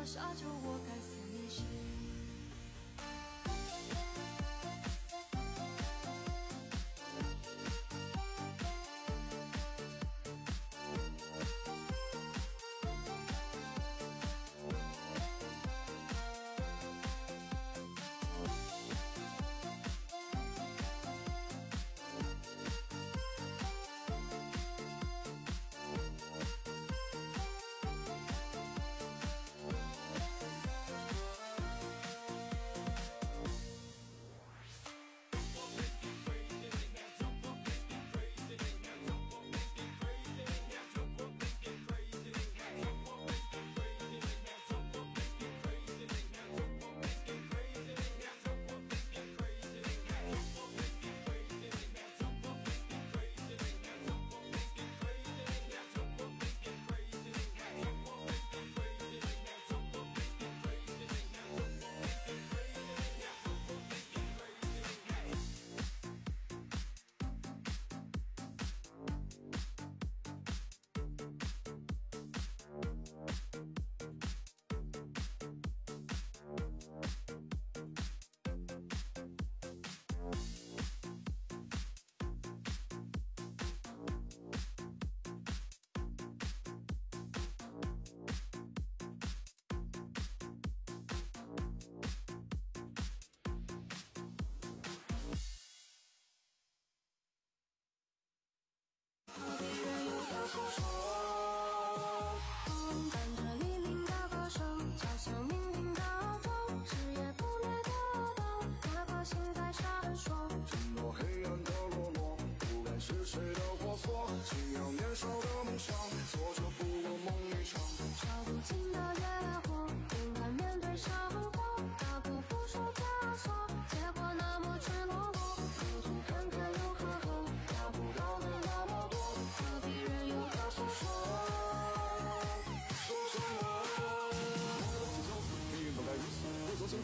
[0.00, 1.89] 么沙丘，我该思念谁。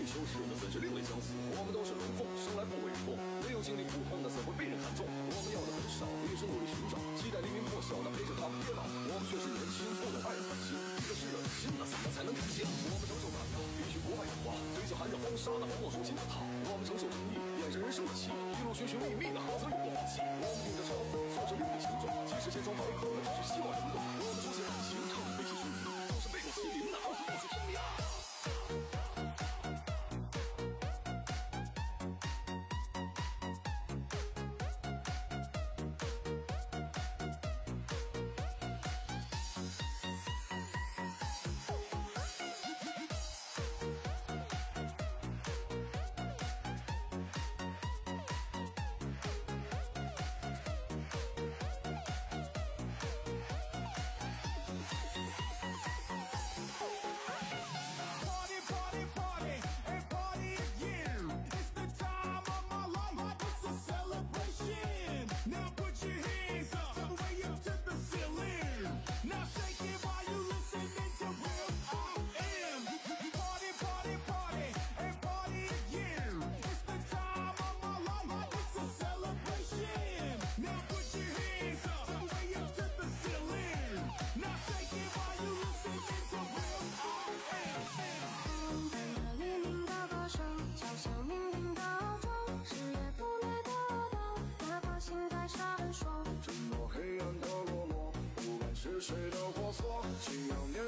[0.06, 3.18] 修士们的是势另类相似，我们都是龙凤，生来不猥琐。
[3.42, 5.02] 没有经历苦痛的，怎会被人看重？
[5.02, 8.86] 我们要的很少，一生努力寻找，期待黎明破晓的陪着他们跌倒。
[8.86, 10.78] 我们却是年轻，为的爱而奔行。
[10.78, 12.62] 一个炽热的心，哪怎么才能看清？
[12.86, 14.54] 我们承受担当，必须不畏苦啊！
[14.78, 16.45] 嘴角含着风沙的，默默走进的他。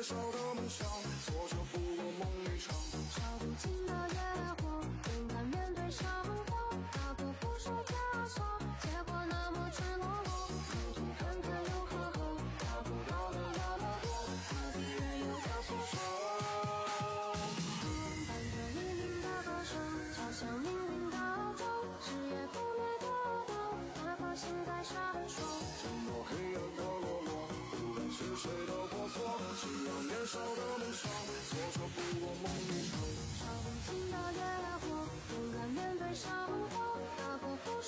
[0.09, 0.89] 小的梦想，
[1.27, 2.75] 挫折不过梦一场。
[3.13, 4.17] 烧不尽的野
[4.57, 4.81] 火，
[5.13, 6.73] 勇敢面对生活。
[6.95, 7.93] 打破不是枷
[8.27, 8.43] 锁，
[8.81, 10.49] 结果那么赤裸裸。
[10.49, 12.17] 路途坎碰又何坷？
[12.59, 14.09] 达不到的那么多，
[14.49, 16.01] 何必任由它去说？
[18.27, 19.77] 伴着黎明的歌声，
[20.17, 21.17] 敲响命运的
[21.59, 21.61] 钟。
[22.01, 23.05] 是夜不灭的
[23.47, 23.53] 灯，
[24.07, 24.97] 哪怕心在闪
[25.29, 25.37] 烁。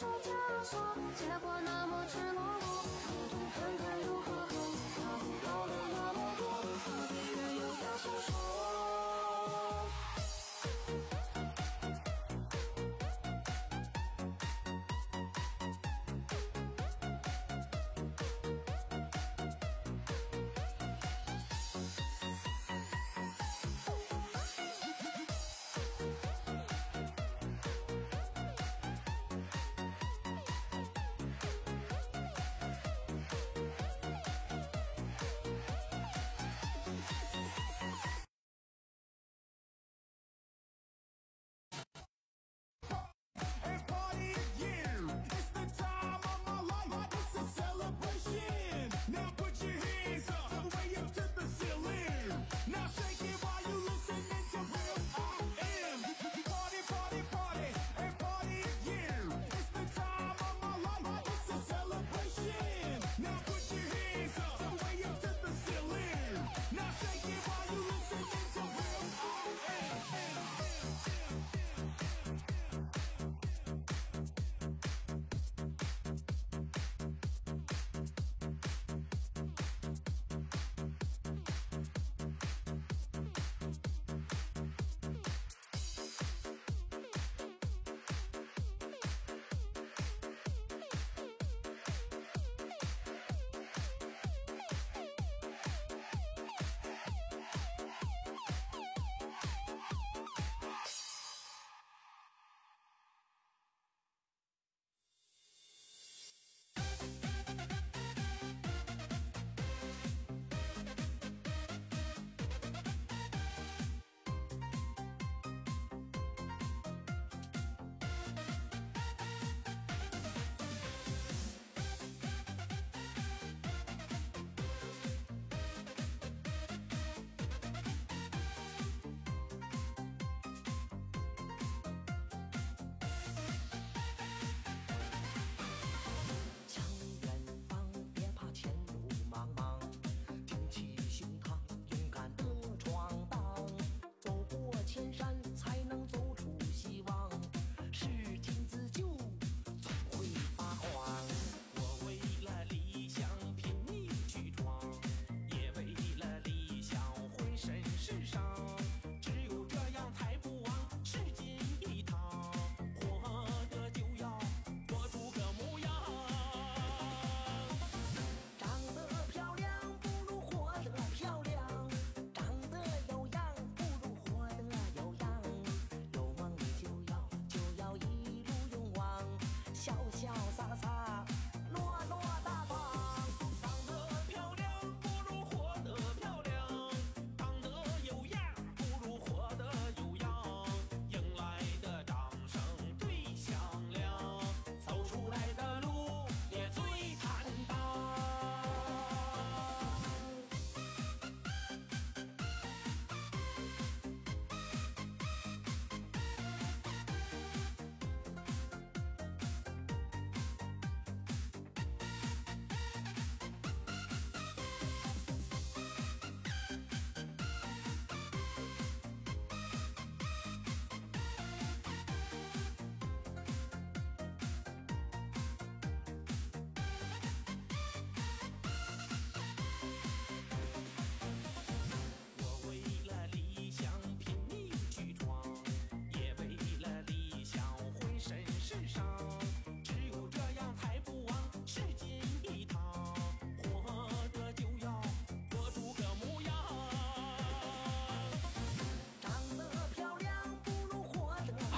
[0.01, 0.79] 说枷锁，
[1.19, 1.60] 结果。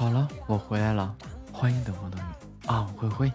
[0.03, 1.15] 好了，我回来了，
[1.53, 2.25] 欢迎等风等雨
[2.67, 3.33] 啊，灰灰，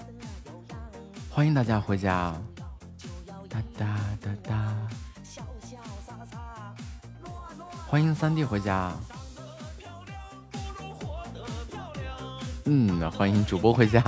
[1.30, 2.36] 欢迎大家回家，
[3.50, 4.76] 哒哒哒哒，
[7.88, 8.92] 欢迎三弟回家，
[12.66, 14.02] 嗯，欢迎主播回家，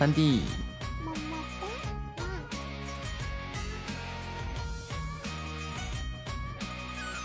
[0.00, 0.40] 三弟。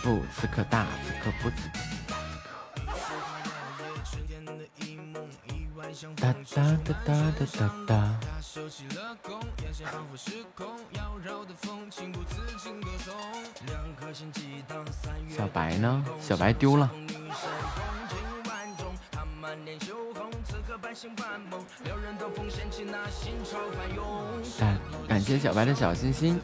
[0.04, 1.80] 不刺客大刺客不刺客
[2.10, 3.16] 大刺
[6.04, 6.12] 客。
[6.18, 8.20] 哒哒哒哒哒哒哒。
[15.30, 16.04] 小白呢？
[16.20, 16.92] 小白丢了。
[25.56, 26.38] 来点小心心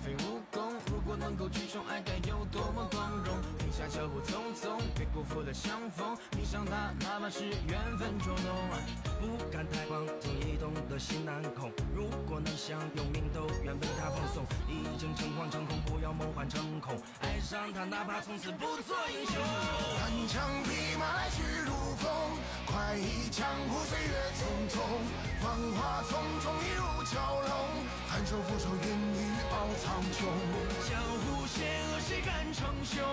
[32.84, 33.04] 雄？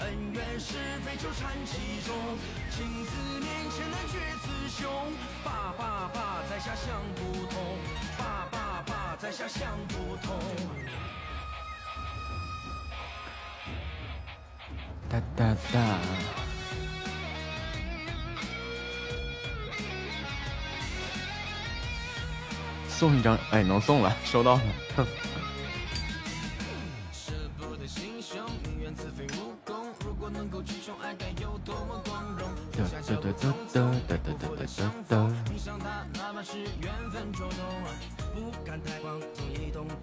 [0.00, 0.74] 恩怨是
[1.04, 2.14] 非纠缠其中，
[2.70, 3.10] 情字
[3.40, 4.90] 面前难决雌雄。
[5.44, 7.78] 爸爸爸，在下想不通。
[8.18, 10.38] 爸爸爸，在下想不通。
[15.08, 15.98] 哒哒哒。
[22.88, 24.62] 送一张，哎，能送了，收到了。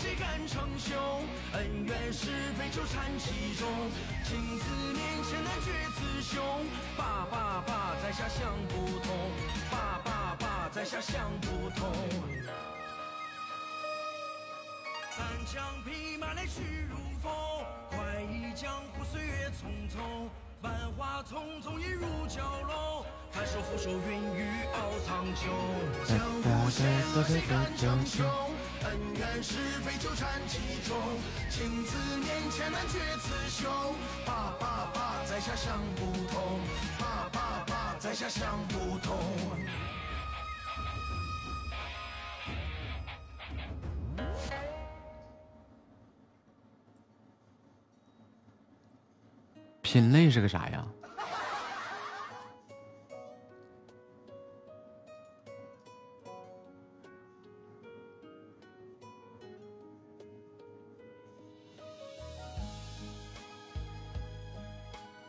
[0.00, 0.96] 谁敢称雄？
[1.52, 3.68] 恩怨是非纠缠其中，
[4.24, 4.64] 镜子
[4.94, 6.42] 面前难决雌雄。
[6.96, 9.30] 爸爸爸，在下想不通。
[9.70, 11.92] 爸爸爸，在下想不通。
[15.18, 17.30] 单枪匹马来去如风，
[17.90, 20.30] 快意江湖岁月匆匆。
[20.62, 22.38] 繁华匆匆一如蛟
[22.68, 25.48] 龙，翻手覆手云雨傲苍穹。
[26.06, 28.26] 江湖险恶谁敢称雄？
[28.84, 30.98] 恩怨是非纠缠其中，
[31.48, 33.70] 情字面前难决雌雄。
[34.26, 36.60] 爸爸爸，在下想不通。
[36.98, 39.16] 爸爸爸，在下想不通。
[49.92, 50.86] 品类是个啥呀？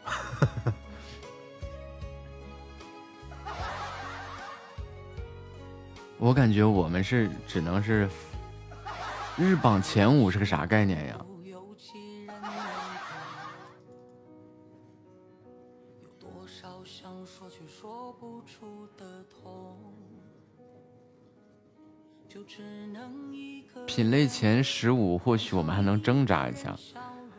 [6.20, 8.08] 我感觉我们是只能是
[9.36, 11.31] 日榜前五是个啥概念呀？
[23.86, 26.76] 品类前十五，或许我们还能挣扎一下，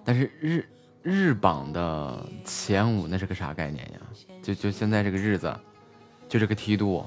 [0.05, 0.69] 但是日
[1.03, 4.01] 日榜的前五那是个啥概念呀？
[4.43, 5.55] 就就现在这个日子，
[6.29, 7.05] 就这个梯度。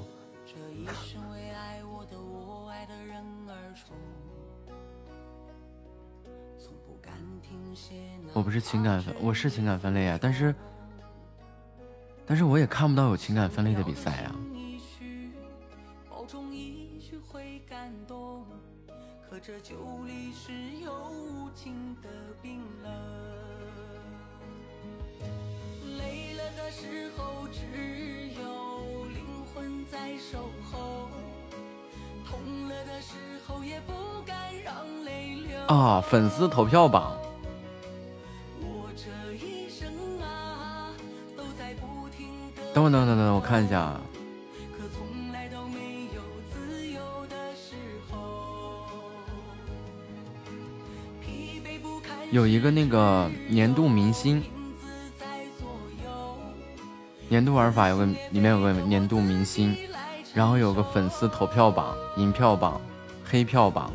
[8.32, 10.54] 我不是情感分，我是情感分类啊，但是
[12.26, 14.36] 但是我也看不到有情感分类的比赛啊。
[19.46, 20.50] 这酒里是
[20.84, 22.08] 有无情的
[22.42, 22.92] 冰冷，
[25.96, 27.60] 累了的时候只
[28.40, 29.24] 有灵
[29.54, 31.08] 魂在守候，
[32.28, 33.14] 痛了的时
[33.46, 33.92] 候也不
[34.26, 34.74] 敢让
[35.04, 35.56] 泪流。
[35.68, 37.16] 啊，粉丝投票榜。
[42.74, 43.96] 等等等等，我看一下。
[52.36, 54.42] 有一个那个年度明星，
[57.30, 59.74] 年度玩法有个里面有个年度明星，
[60.34, 62.78] 然后有个粉丝投票榜、银票榜、
[63.24, 63.90] 黑票榜。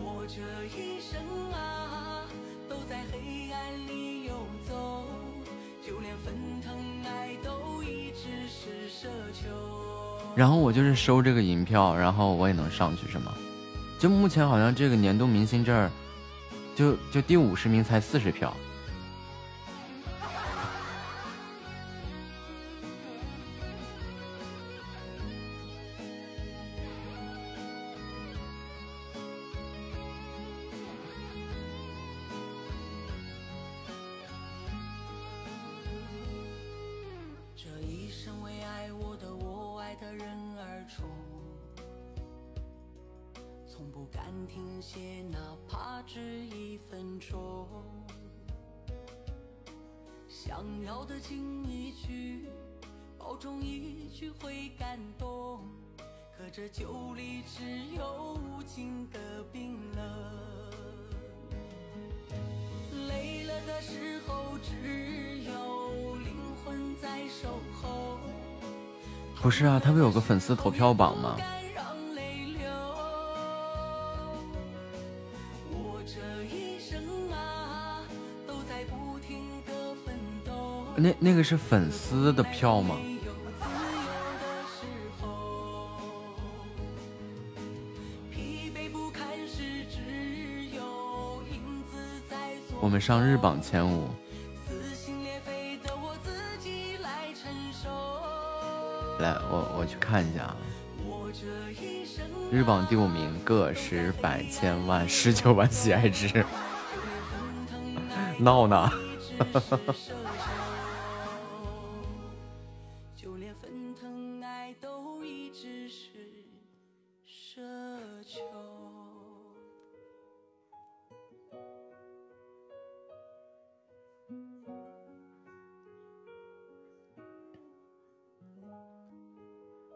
[10.35, 13.35] 然后我就是收这个银票，然后我也能上去是吗？
[13.99, 15.91] 就目前好像这个年度明星这儿，
[16.75, 18.55] 就就第五十名才四十票。
[45.29, 45.37] 哪
[45.67, 47.67] 怕只一分钟，
[50.27, 52.49] 想要的亲一句，
[53.17, 55.59] 保重一句会感动。
[56.37, 57.63] 可这酒里只
[57.95, 59.19] 有无尽的
[59.51, 60.01] 冰冷，
[63.07, 68.17] 累了的时候只有灵魂在守候。
[69.41, 71.37] 不是啊，他不有个粉丝投票榜吗？
[81.01, 82.95] 那那个是粉丝的票吗？
[92.79, 94.07] 我们上日榜前五。
[99.19, 100.55] 来，我我去看一下啊。
[102.51, 106.45] 日榜第五名，个十百千万十九万喜爱值，
[108.37, 108.91] 闹呢。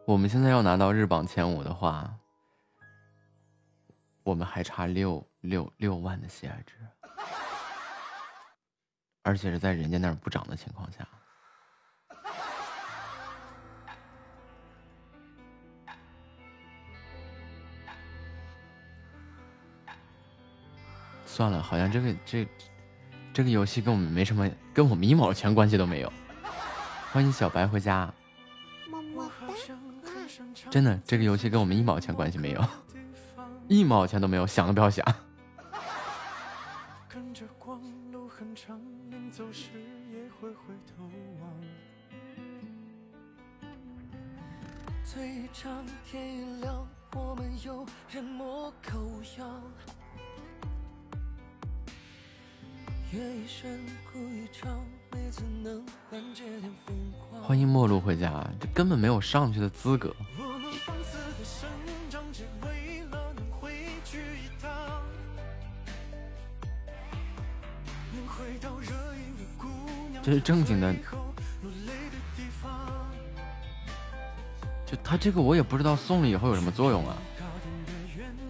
[0.08, 2.14] 我们现在要拿到日榜前五的话，
[4.22, 6.76] 我们还差六六六万的喜爱值，
[9.24, 11.08] 而且是在人家那儿不涨的情况下。
[21.26, 22.48] 算了，好像这个这
[23.34, 26.14] 这个游戏跟我们没什么，跟我们一毛钱关系都没有。
[27.12, 28.14] 欢迎小白回家。
[30.76, 32.62] 真的，这个游戏跟我们一毛钱关系没有，
[33.70, 35.06] 一毛钱都没有，想都不要想。
[57.42, 60.14] 欢迎陌路回家，这根本没有上去的资格。
[70.26, 70.92] 这是正经的，
[74.84, 77.16] 就他这个我也不知道送了以后有什么作用啊。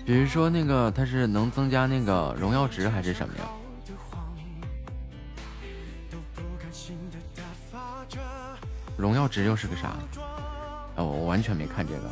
[0.05, 3.43] 比如说那个它是能增加那个荣耀值还是什么呀？
[8.95, 9.97] 荣耀值又是个啥？
[10.95, 12.09] 啊，我完全没看这个。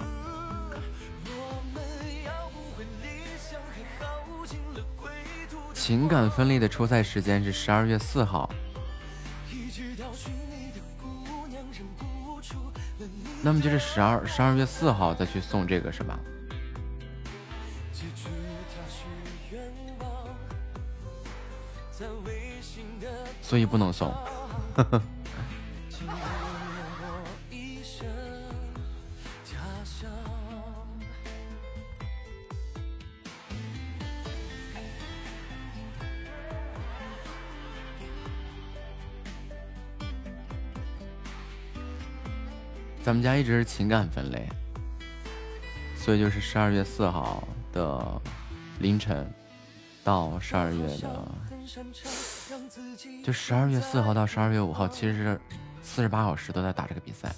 [5.73, 8.49] 情感分裂的初赛时间是十二月四号。
[13.45, 16.17] 那么就是十二十二月四号再去送这个是吧？
[23.41, 24.12] 所以不能送。
[43.23, 44.49] 们家一直是情感分类，
[45.95, 48.21] 所以就是十二月四号的
[48.79, 49.25] 凌晨
[50.03, 51.25] 到十二月的，
[53.23, 55.41] 就十二月四号到十二月五号，其实是
[55.81, 57.33] 四十八小时都在打这个比赛。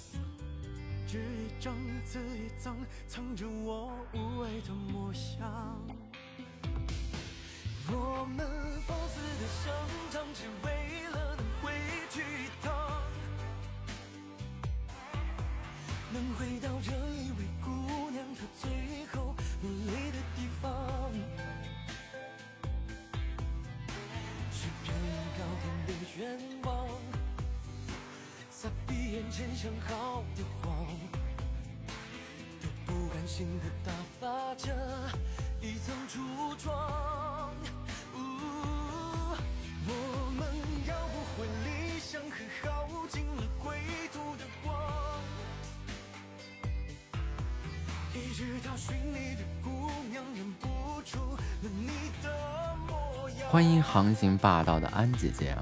[54.46, 55.56] 霸道的安姐姐，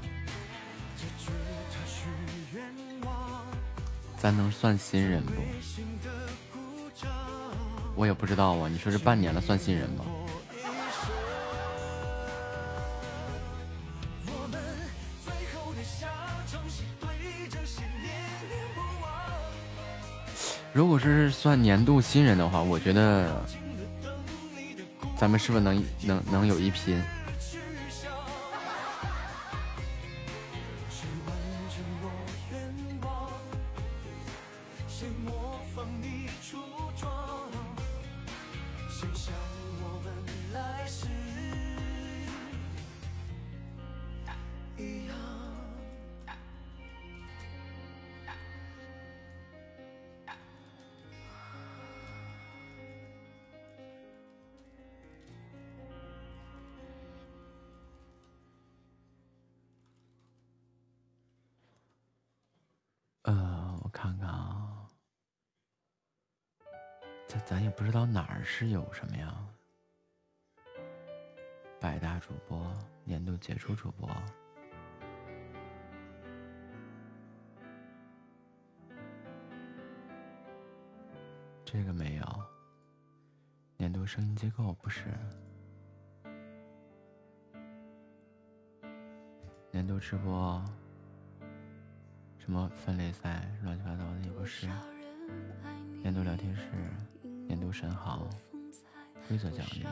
[4.15, 5.31] 咱能算新人不？
[7.95, 10.05] 我也不知道啊，你说这半年了算新人吗？
[20.71, 23.43] 如果是算年度新人的话，我觉得
[25.17, 27.03] 咱们是不是能能能有一拼？
[98.15, 98.27] 度神豪，
[99.27, 99.83] 规则奖励，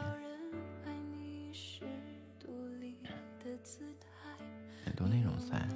[4.85, 5.67] 年度内容赛，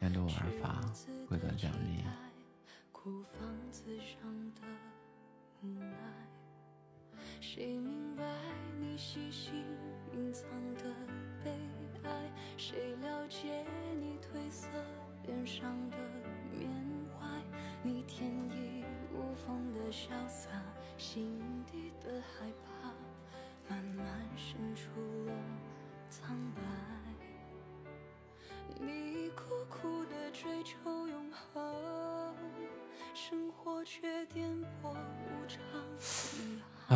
[0.00, 0.80] 年度玩法，
[1.28, 2.04] 规则奖励。
[7.40, 8.22] 谁明白
[8.78, 9.64] 你细心
[10.14, 10.84] 隐藏的
[11.44, 11.50] 悲
[12.04, 12.30] 哀？
[12.56, 13.66] 谁了解
[14.00, 14.68] 你褪色
[15.24, 15.96] 脸上的
[19.92, 20.48] 潇洒，
[20.96, 21.38] 心
[21.70, 22.88] 底的害怕，
[23.68, 24.06] 慢慢
[24.38, 24.88] 渗出
[25.26, 25.32] 了
[26.08, 26.62] 苍白。
[28.80, 32.34] 你苦苦的追求永恒，
[33.12, 34.48] 生活却颠
[34.82, 35.60] 簸无常。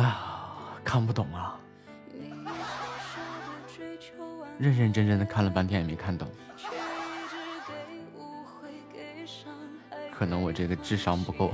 [0.01, 1.59] 啊，看不懂啊！
[4.57, 6.27] 认认真真的看了半天也没看懂，
[10.11, 11.53] 可能我这个智商不够。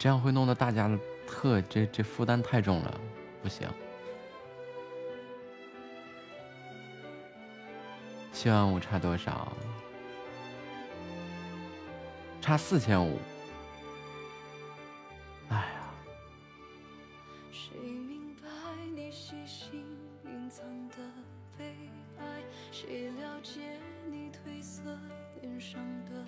[0.00, 3.00] 这样会弄得大家的特这这负担太重了，
[3.42, 3.68] 不行。
[8.32, 9.52] 七万五差多少？
[12.40, 13.18] 差四千五。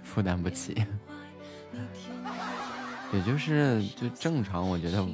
[0.03, 0.85] 负担不起。
[3.13, 5.07] 也就是就正常，我觉得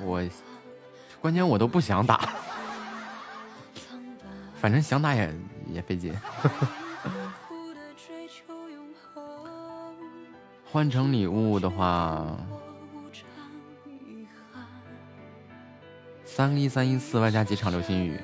[0.00, 0.28] 我
[1.20, 2.30] 关键我都不想打，
[4.60, 5.32] 反正想打也
[5.72, 6.12] 也费劲。
[10.72, 12.36] 换成礼物的话，
[16.24, 18.20] 三个一三一四外加几场流星雨。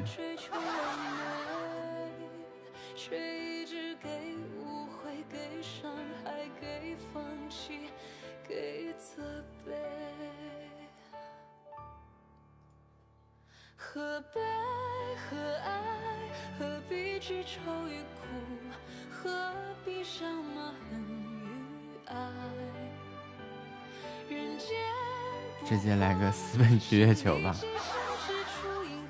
[26.88, 27.54] 去月球吧，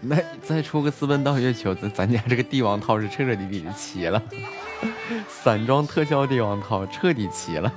[0.01, 4.23] 那再出个私奔到月球，咱咱家这个帝王套是彻彻底底的齐了，
[5.29, 7.71] 散装特效帝王套彻底齐了。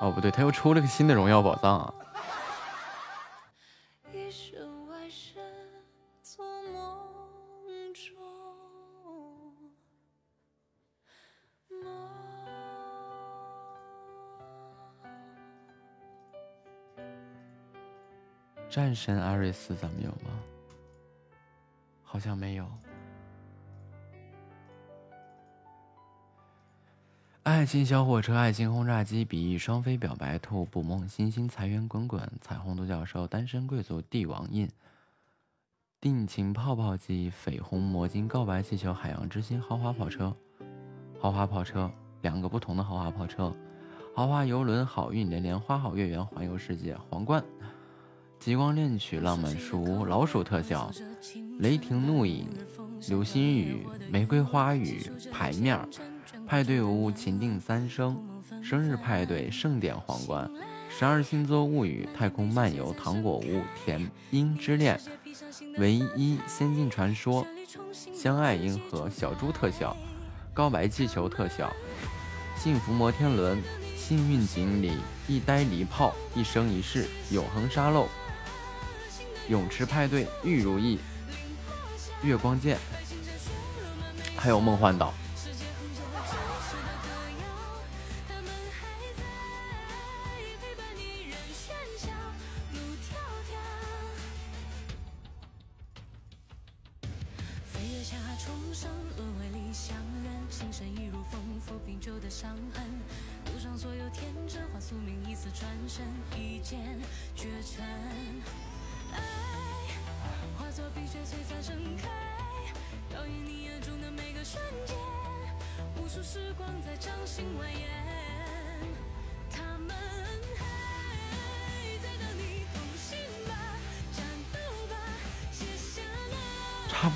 [0.00, 1.92] 哦，不对，他又出了个新的荣耀宝藏。
[18.78, 20.30] 战神阿瑞斯咱们有吗？
[22.04, 22.64] 好像没有。
[27.42, 34.70] 爱情小火车，爱情轰炸机，比翼双飞，表白兔，捕梦星星，财源滚滚，彩虹独角兽，单身贵族，帝王印，
[36.00, 40.32] 定情泡泡机，绯红魔晶，告白气球，海洋之心，豪华跑车，
[41.18, 41.90] 豪华跑车，
[42.22, 43.52] 两个不同的豪华跑车，
[44.14, 47.44] 豪华游轮，好运连连，花好月圆，环游世界，皇冠。
[48.38, 50.90] 极光恋曲、浪漫树屋、老鼠特效、
[51.58, 52.48] 雷霆怒影、
[53.08, 55.78] 流星雨、玫瑰花语、牌面、
[56.46, 58.16] 派对屋、情定三生、
[58.62, 60.48] 生日派对、盛典皇冠、
[60.88, 64.98] 十二星座物语、太空漫游、糖果屋、甜音之恋、
[65.76, 67.44] 唯一仙境传说、
[67.92, 69.96] 相爱银河、小猪特效、
[70.54, 71.70] 告白气球特效、
[72.56, 73.60] 幸福摩天轮、
[73.96, 74.92] 幸运锦鲤、
[75.26, 78.08] 一呆离炮、一生一世、永恒沙漏。
[79.48, 80.98] 泳池派对、玉如意、
[82.22, 82.78] 月光剑，
[84.36, 85.12] 还有梦幻岛。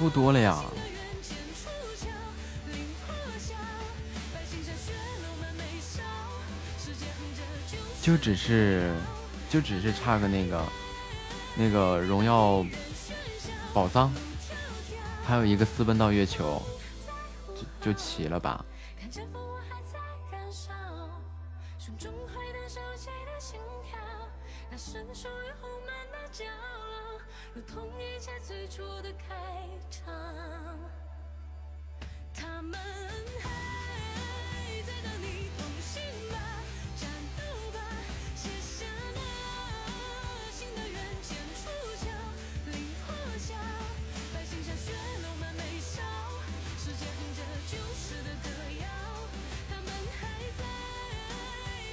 [0.03, 0.65] 不多了呀，
[8.03, 8.93] 就只是，
[9.49, 10.61] 就只是差个那个，
[11.55, 12.67] 那个荣耀
[13.73, 14.13] 宝藏，
[15.25, 16.61] 还有一个私奔到月球，
[17.81, 18.65] 就就齐了吧。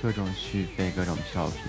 [0.01, 1.59] 各种续费，各种跳频。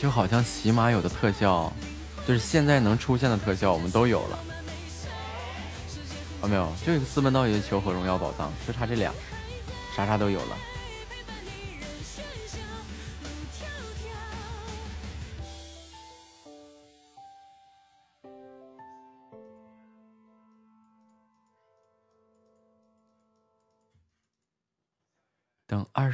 [0.00, 1.72] 就好像起码有的特效，
[2.26, 4.38] 就是现在能出现的特效，我们都有了。
[6.40, 9.12] 啊，没有，就一个私奔到月球和荣耀宝藏，就差这俩，
[9.96, 10.56] 啥啥都有了。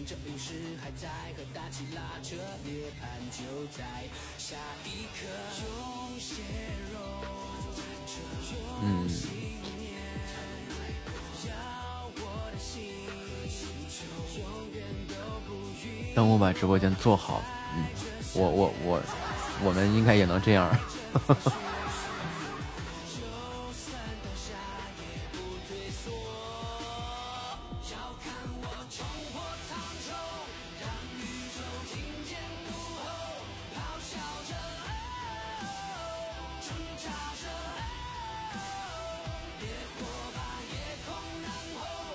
[0.00, 2.34] 趁着陨石还在和大气拉扯，
[2.64, 3.84] 涅槃就在
[4.38, 5.26] 下一刻。
[5.60, 6.40] 用血
[6.90, 6.98] 肉
[8.82, 9.08] 嗯，
[16.14, 17.42] 等我把直播间做好，
[17.76, 17.84] 嗯，
[18.32, 19.02] 我我我，
[19.62, 20.74] 我们应该也能这样。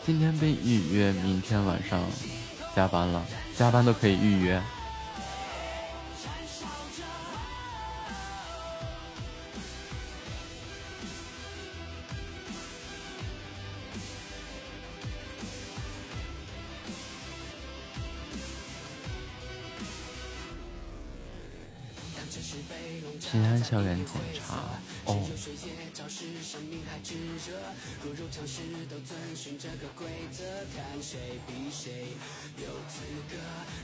[0.05, 1.99] 今天被预约，明天晚上
[2.75, 3.25] 加班了，
[3.57, 4.61] 加班都可以预约。
[23.31, 24.55] 平安校园检查
[25.05, 25.27] 哦。
[26.07, 26.99] 是生命还
[27.47, 27.57] 热，
[28.89, 30.43] 都遵循这个规则，
[30.75, 32.13] 看谁比谁
[32.57, 33.35] 有资格，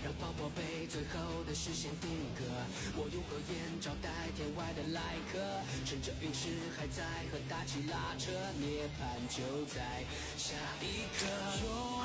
[0.04, 0.14] 让
[0.56, 2.44] 被最后的视线定格。
[2.96, 5.40] 我用火焰招待天外的来客，
[5.86, 10.04] 趁着陨石还在和大气拉扯，涅槃就在
[10.38, 11.26] 下一刻。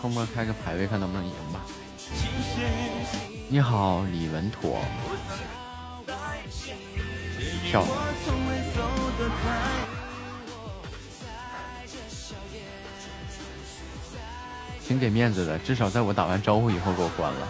[0.01, 1.67] 后面开个排位，看能不能赢吧。
[3.49, 4.83] 你好，李文妥。
[7.71, 7.85] 漂。
[14.87, 17.49] 挺给面子的，至少在我打完招呼以后给我关了。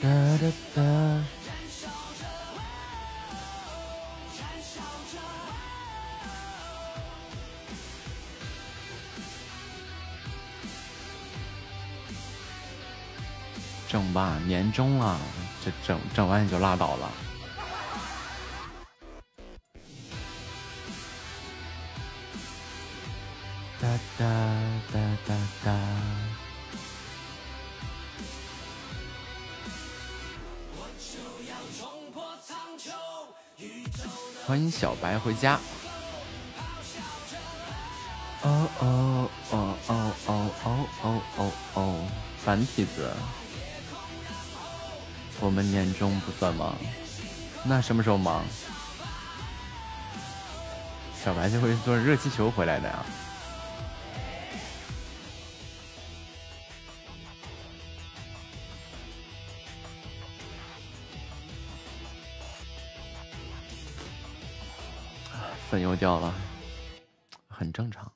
[0.00, 1.33] 哒哒哒。
[13.94, 15.20] 整吧，年终了，
[15.64, 17.08] 这整整完也就拉倒了。
[23.80, 24.24] 哒哒
[24.92, 25.72] 哒哒哒。
[34.44, 35.60] 欢迎小白回家。
[38.42, 42.08] 哦哦哦哦哦哦哦哦哦，
[42.44, 43.08] 繁体字。
[45.44, 46.74] 我们年终不算忙，
[47.64, 48.42] 那什么时候忙？
[51.22, 53.04] 小白就会坐热气球回来的呀。
[65.70, 66.34] 粉又掉了，
[67.48, 68.13] 很正常。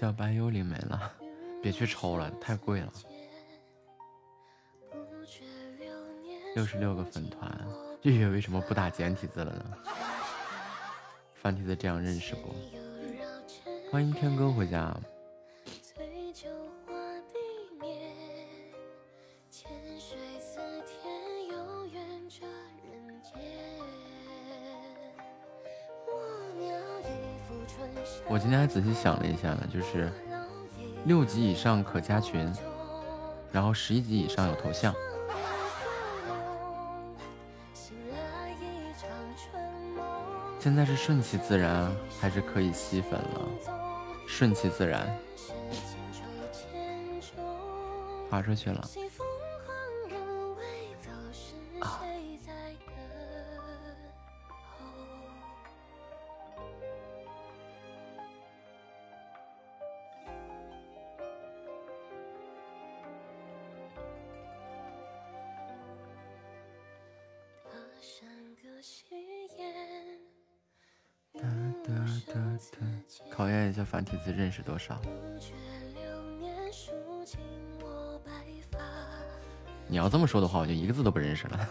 [0.00, 1.12] 小白幽灵没了，
[1.62, 2.90] 别去抽了，太贵了。
[6.54, 7.54] 六十六个粉团，
[8.00, 9.64] 月月为什么不打简体字了呢？
[11.34, 12.54] 繁体字这样认识不？
[13.92, 14.96] 欢迎天哥回家。
[28.30, 30.08] 我今天还仔细想了一下呢，就是
[31.04, 32.48] 六级以上可加群，
[33.50, 34.94] 然后十一级以上有头像。
[40.60, 41.90] 现在是顺其自然，
[42.20, 43.48] 还是可以吸粉了？
[44.28, 45.12] 顺其自然，
[48.30, 48.88] 划出去了。
[74.62, 75.00] 多少？
[79.86, 81.68] 你要这么说的话，我就一个字都不认识了。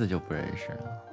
[0.00, 1.09] 字就不认识了。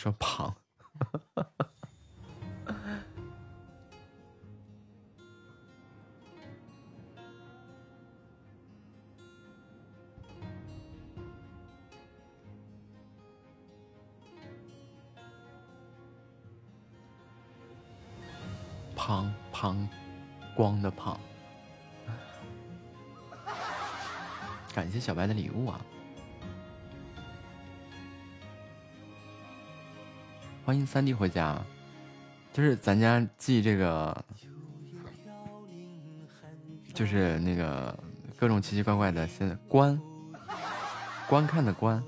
[0.00, 0.56] 说胖，
[18.96, 19.86] 胖胖
[20.56, 21.20] 光的胖，
[24.74, 25.78] 感谢小白的礼物啊！
[30.70, 31.60] 欢迎三弟回家，
[32.52, 34.24] 就是咱家寄这个，
[36.94, 37.92] 就是那个
[38.36, 40.00] 各种奇奇怪怪的，现在观
[41.28, 42.00] 观看的观，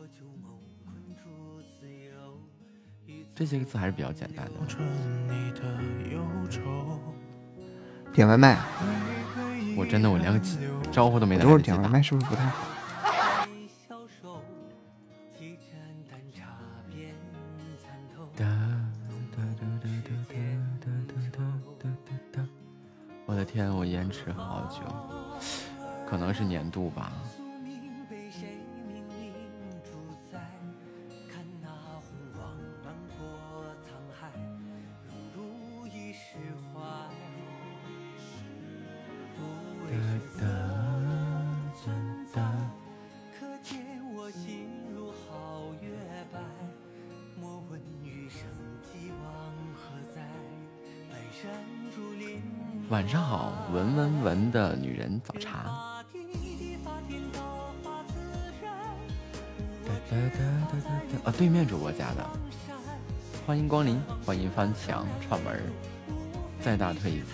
[3.34, 4.52] 这些个字还是比较简单的。
[8.12, 8.60] 点外卖，
[9.76, 10.40] 我真的我连个
[10.92, 12.68] 招呼都没等会儿点外卖是不是不太好？
[24.72, 24.78] 就，
[26.08, 27.12] 可能是年度吧。
[64.24, 65.60] 欢迎翻墙串门
[66.60, 67.26] 再大推一次，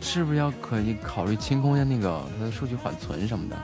[0.00, 3.56] 是不是要可以考虑清空一下那个它的数据缓存什么的？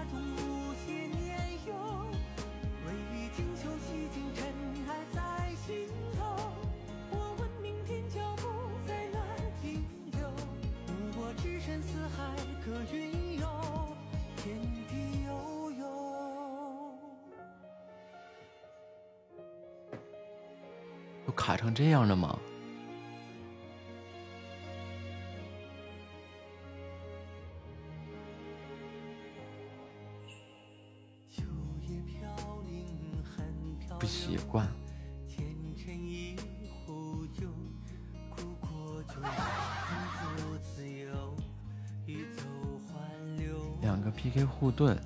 [44.67, 44.99] 护盾，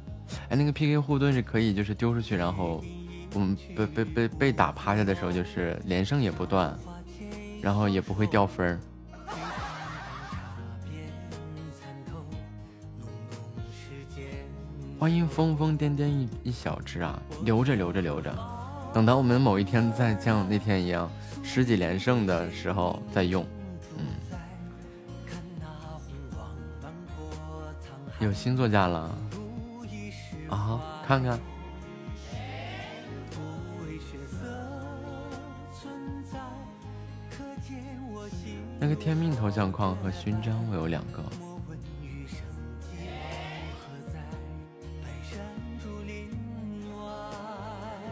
[0.48, 2.82] 哎，那个 PK 护盾是可以，就是丢出去，然后。
[3.32, 6.76] 我们被被被被打趴下的时候，就是连胜也不断，
[7.62, 8.80] 然后也不会掉分儿。
[14.98, 17.22] 欢迎疯疯癫癫一一小只啊！
[17.44, 18.36] 留着留着留着，
[18.92, 21.08] 等到我们某一天再像那天一样
[21.44, 23.46] 十几连胜的时候再用。
[23.96, 24.04] 嗯，
[28.18, 29.08] 有新作家了
[30.50, 31.02] 啊！
[31.06, 31.38] 看看。
[38.78, 41.22] 那个天命头像框和勋章，我有两个。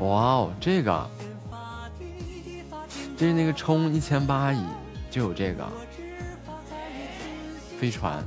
[0.00, 1.10] 哇哦，这个，
[3.16, 4.64] 这是那个充一千八亿
[5.10, 5.66] 就有这个
[7.80, 8.22] 飞船。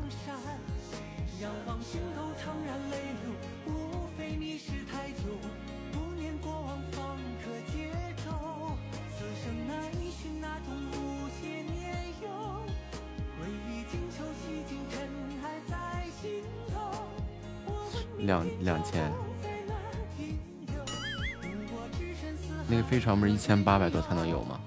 [23.11, 24.59] 那个飞船不是一千八百多才能有吗？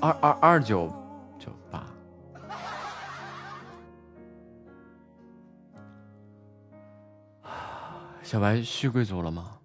[0.00, 0.88] 二二二九
[1.38, 1.84] 九八，
[8.22, 9.58] 小白续贵族了吗？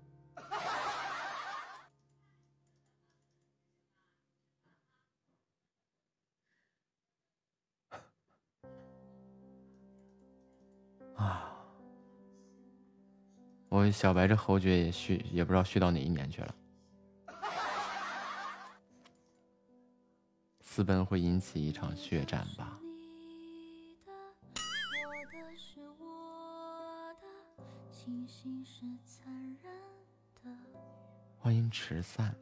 [11.15, 11.47] 啊
[13.69, 16.53] 我小白这侯爵也续，也不知道续到哪一年去了。
[20.73, 22.79] 私奔会引起一场血战吧？
[31.37, 32.33] 欢迎迟散。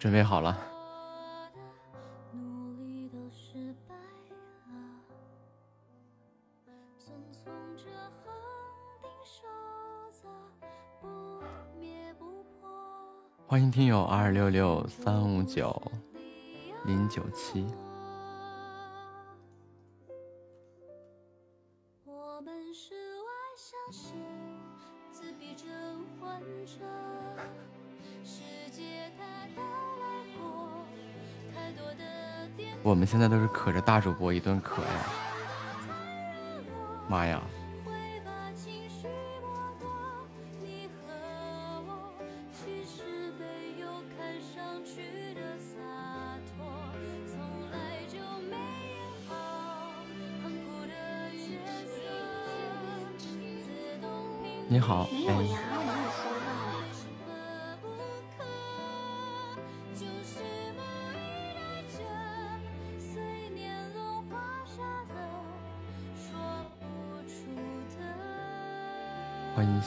[0.00, 0.58] 准备好了。
[13.46, 15.92] 欢迎听友二六六三五九
[16.86, 17.89] 零九七。
[32.90, 34.88] 我们现在都是可着大主播一顿可呀！
[37.08, 37.40] 妈呀！
[54.68, 55.59] 你好，哎。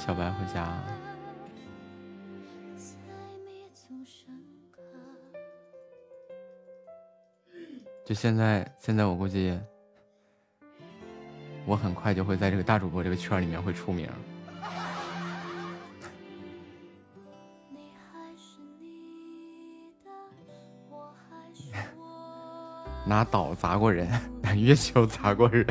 [0.06, 0.68] 小白回家，
[8.04, 9.58] 就现在，现在我估计，
[11.66, 14.10] 我很快就会在这个大主播这个圈里面会出名，
[23.08, 24.10] 拿岛砸过人，
[24.44, 25.66] 拿月球砸过人。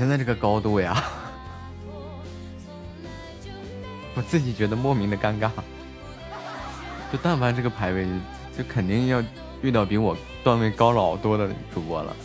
[0.00, 1.04] 现在这个高度呀，
[4.14, 5.50] 我自己觉得莫名的尴尬。
[7.12, 8.08] 就但凡这个排位，
[8.56, 9.22] 就肯定要
[9.60, 12.16] 遇到比我段位高老多的主播了。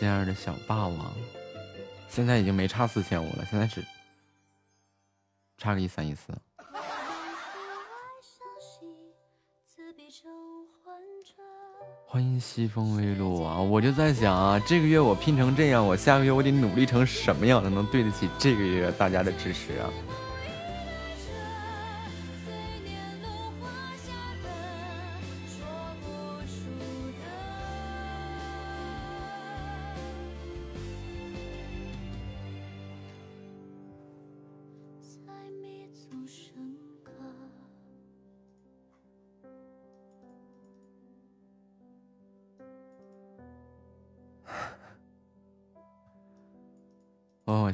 [0.00, 1.12] 这样的小霸王，
[2.08, 3.84] 现在已经没差四千五了，现在只
[5.58, 6.32] 差个一三一四。
[12.06, 13.60] 欢迎西风微露啊！
[13.60, 19.90] 我就在想啊，这个月我拼成这样，我下个月我得努力成什么样才能对得起这个月大家的支持啊？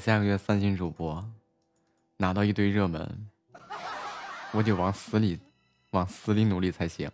[0.06, 1.28] 下个月三星主播
[2.18, 3.28] 拿到一堆热门，
[4.52, 5.36] 我得往死里
[5.90, 7.10] 往死里努力才行。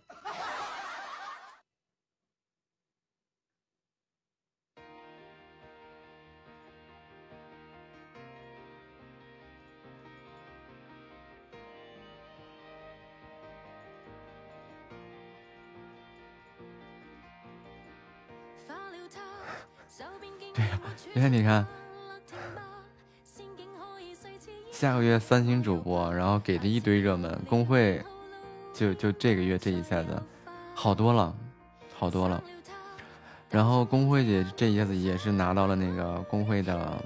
[20.53, 20.79] 对呀，
[21.15, 21.82] 你看，你看。
[24.83, 28.03] 下个月三星主播，然后给的一堆热门工会，
[28.73, 30.21] 就就这个月这一下子
[30.75, 31.33] 好多了，
[31.97, 32.43] 好多了。
[33.49, 37.01] 然后工会姐这一下子也是拿到了那个工会的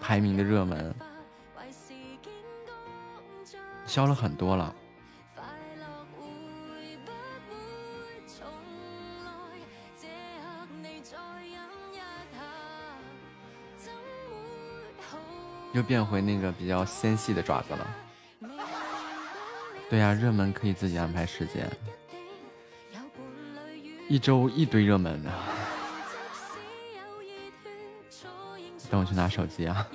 [0.00, 0.94] 排名的热门，
[3.84, 4.72] 消了很多了。
[15.74, 17.86] 又变回那个比较纤细的爪子了。
[19.90, 21.68] 对呀，热门可以自己安排时间，
[24.08, 25.30] 一周一堆热门的。
[28.88, 29.86] 等我去拿手机啊。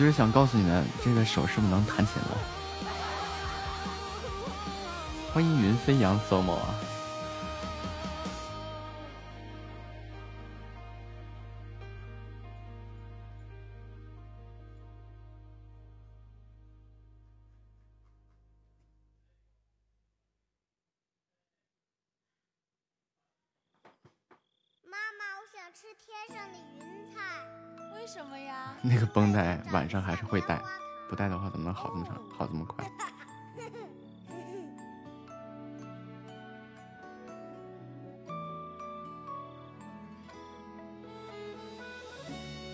[0.00, 2.38] 就是想告诉你们，这个手是不是能弹琴了？
[5.30, 6.74] 欢迎云飞扬 SOMO 啊！
[29.90, 30.62] 上还是会戴，
[31.08, 32.88] 不戴的话怎么能好这么长，好这么快？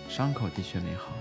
[0.07, 1.11] 伤口的确没好。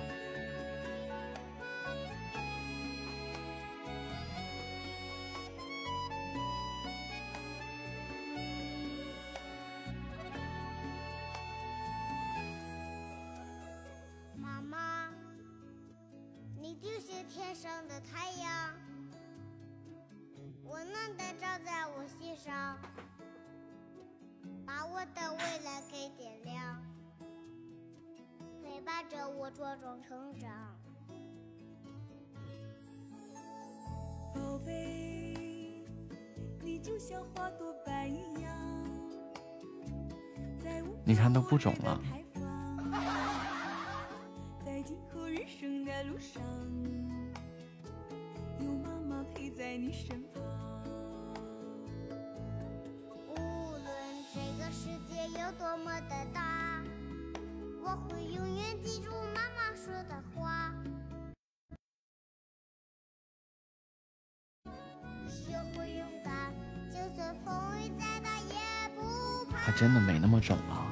[69.67, 70.87] 他真的没那么肿了！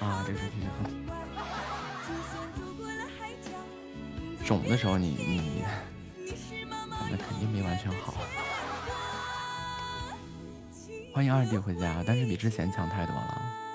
[0.00, 0.62] 啊，这是必
[4.40, 5.62] 须，肿的时候你你你，
[7.10, 8.14] 那肯定没完全好。
[11.12, 13.65] 欢迎二弟回家，但是比之前强太多了。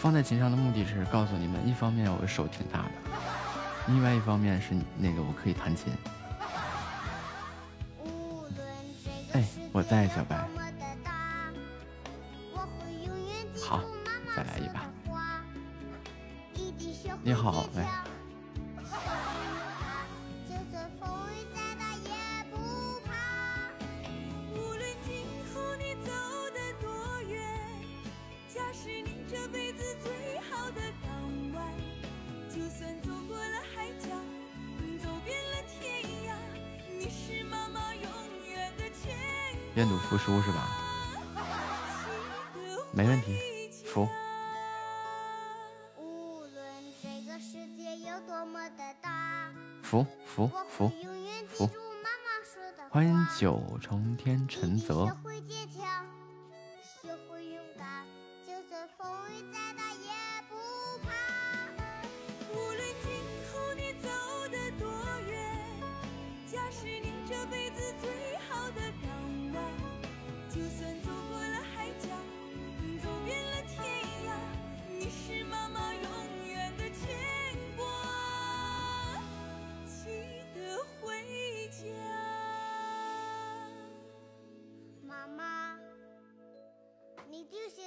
[0.00, 2.90] 放在琴上的目的是告诉你们，一方面我手挺大的，
[3.88, 5.92] 另外一方面是那个我可以弹琴。
[9.32, 10.48] 哎我在小白，
[13.62, 13.82] 好
[14.34, 14.88] 再来一把。
[17.22, 17.86] 你好来
[40.42, 40.68] 是吧？
[42.92, 43.36] 没问题，
[43.86, 44.08] 服。
[49.82, 50.88] 服服我服
[51.48, 52.88] 服住妈妈说的话。
[52.90, 55.04] 欢迎九重天陈泽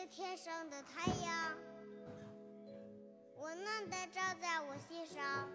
[0.08, 1.58] 天上的太阳，
[3.40, 5.50] 温暖的照在我心上，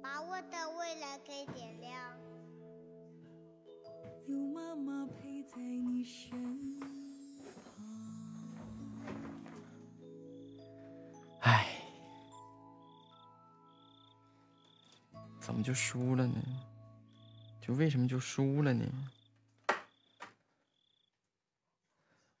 [0.00, 2.16] 把我的未来给点亮。
[4.26, 6.88] 有妈妈陪在你身旁。
[11.40, 11.66] 唉，
[15.40, 16.40] 怎么就输了呢？
[17.60, 18.84] 就为什么就输了呢？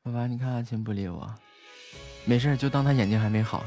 [0.04, 1.32] 爸爸，你看阿琴不理我，
[2.24, 3.64] 没事，就当他眼睛还没好。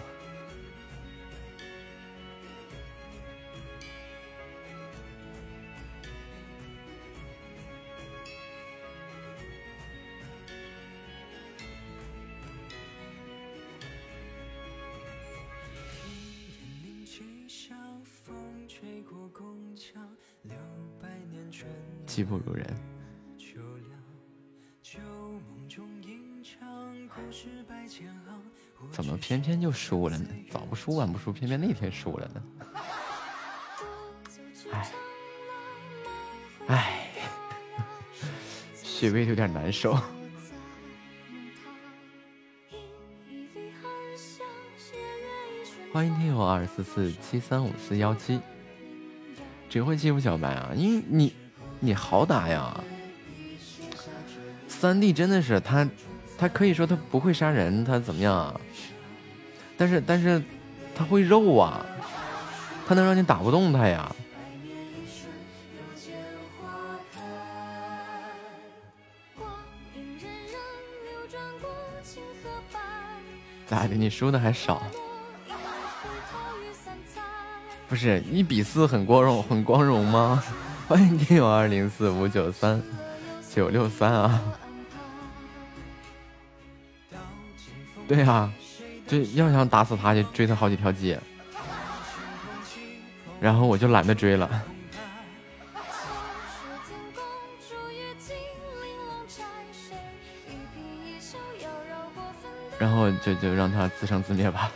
[22.06, 22.66] 技不如人，
[29.76, 30.26] 输了呢？
[30.50, 32.42] 早不输晚不输，偏偏那天输了呢？
[34.72, 34.92] 唉，
[36.68, 37.10] 唉，
[38.82, 39.96] 许巍有点难受。
[45.94, 48.40] 欢迎听友二四四七三五四幺七，
[49.70, 50.72] 只会欺负小白啊？
[50.76, 51.34] 因为你
[51.80, 52.84] 你好打呀！
[54.68, 55.90] 三弟真的是他
[56.38, 58.60] 他可以说他不会杀人，他怎么样啊？
[59.78, 60.42] 但是但是
[60.96, 61.86] 他会肉啊，
[62.88, 64.10] 他能让你打不动他呀。
[73.68, 73.96] 咋的？
[73.96, 74.82] 你输的还少？
[77.88, 80.44] 不是一比四很光荣很光荣吗？
[80.88, 82.82] 欢迎听友二零四五九三
[83.54, 84.42] 九六三啊！
[88.08, 88.52] 对啊，
[89.08, 91.20] 就要想打死他，就追他好几条街，
[93.40, 94.50] 然后我就懒得追了，
[102.80, 104.72] 然后就就让他自生自灭吧。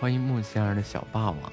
[0.00, 1.52] 欢迎木仙儿的小霸王。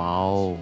[0.00, 0.56] 哇哦！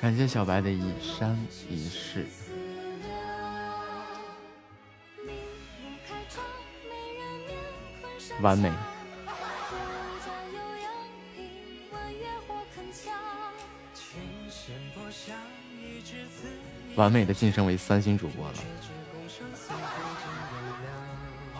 [0.00, 1.36] 感谢小白的一山
[1.68, 2.24] 一世。
[8.40, 8.70] 完美，
[16.94, 18.54] 完美的晋升为三星主播了。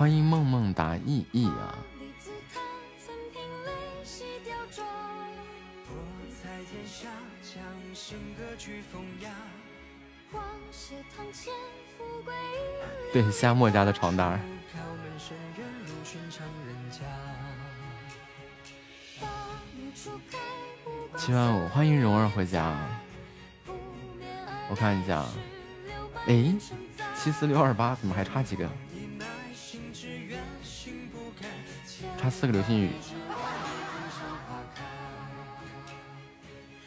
[0.02, 1.78] 欢迎梦梦达意意啊！
[13.12, 14.40] 对，夏沫家的床单。
[21.16, 22.76] 七万五，欢迎蓉儿回家。
[24.68, 25.24] 我看一下，
[26.26, 26.52] 哎，
[27.14, 28.68] 七四六二八，怎么还差几个？
[32.20, 32.90] 差四个流星雨。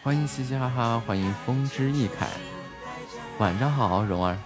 [0.04, 2.28] 欢迎嘻嘻哈哈，欢迎风之翼凯，
[3.40, 4.38] 晚上好，蓉儿。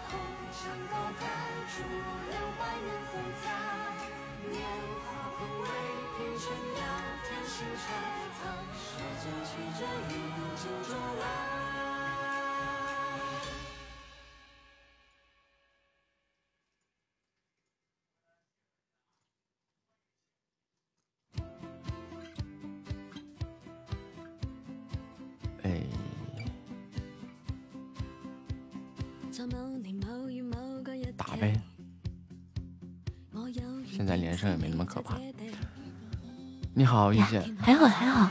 [36.89, 38.27] 好，遇见还好还好，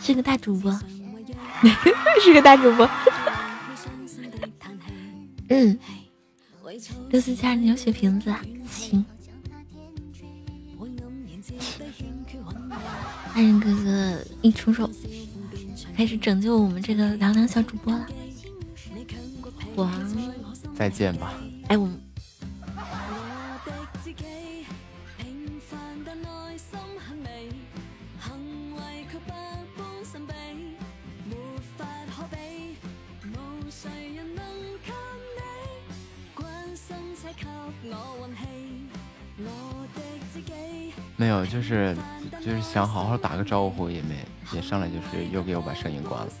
[0.00, 0.76] 是个大主播，
[2.20, 2.90] 是个大主播。
[5.48, 5.78] 嗯，
[7.10, 8.34] 六四七二，你有血瓶子？
[8.68, 9.04] 行。
[13.34, 14.90] 爱人哥哥一出手，
[15.96, 18.06] 开始拯救我们这个凉凉小主播了。
[19.76, 19.90] 哇！
[20.74, 21.32] 再见吧。
[21.68, 21.86] 哎我。
[21.86, 22.01] 没
[41.74, 41.96] 是
[42.44, 44.16] 就是想好好打个招呼，也没
[44.52, 46.32] 也上来就是又给我把声音关了。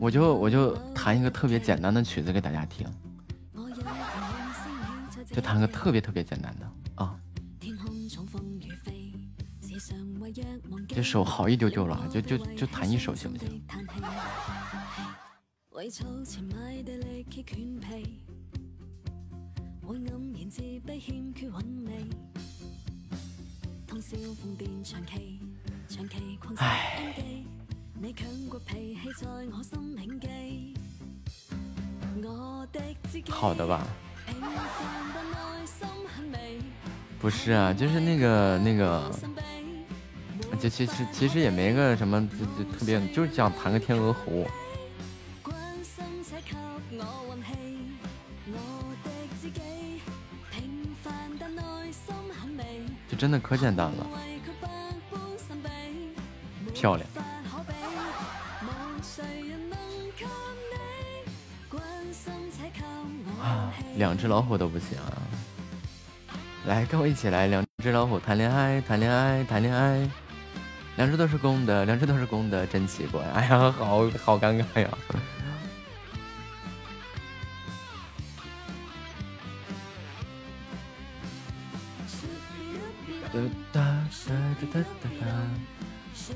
[0.00, 2.86] 我就我就弹一个特别简单的曲子给大家听。
[5.38, 6.66] 就弹个特别特别简单的
[6.96, 7.16] 啊，
[10.88, 13.62] 这手好一丢丢了，就就就弹一首行不行？
[26.56, 27.14] 唉，
[33.30, 33.86] 好的吧。
[37.20, 39.10] 不是啊，就是那个那个，
[40.60, 44.46] 就其实其实也没个什么就就特别，就是想弹个天鹅湖。
[53.08, 54.06] 就真的可简单了，
[56.72, 57.08] 漂亮。
[63.96, 65.27] 两只老虎都不行啊！
[66.68, 70.06] 来，跟我一起来，两只老虎谈恋爱，谈恋爱，谈恋爱。
[70.96, 73.22] 两只都是公的，两只都是公的，真奇怪！
[73.30, 74.98] 哎呀，好好尴尬呀！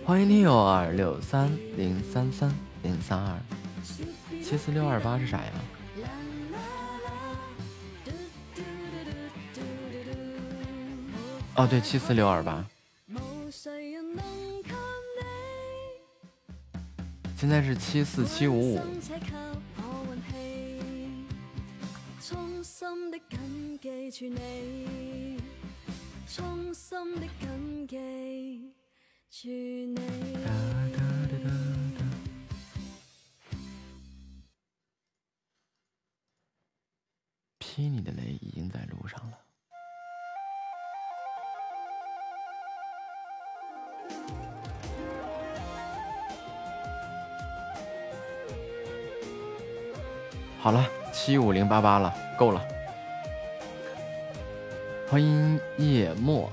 [0.02, 2.50] 欢迎听友二六三零三三
[2.82, 3.36] 零三二
[4.42, 5.52] 七四六二八是啥呀？
[11.54, 12.64] 哦，对，七四六二八。
[17.36, 18.80] 现在是七四七五五。
[51.72, 52.62] 八八了，够了。
[55.08, 56.52] 欢迎叶墨。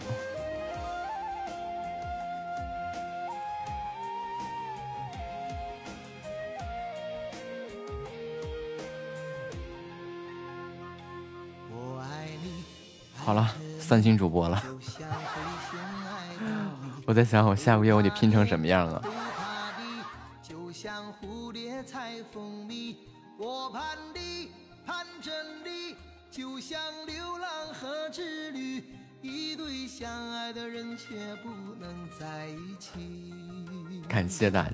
[13.17, 14.63] 好了，三星主播了。
[17.05, 19.01] 我在想，我下个月我得拼成什么样啊？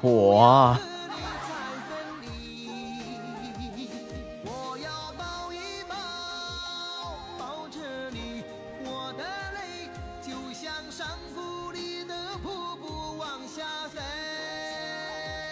[0.00, 0.76] 火！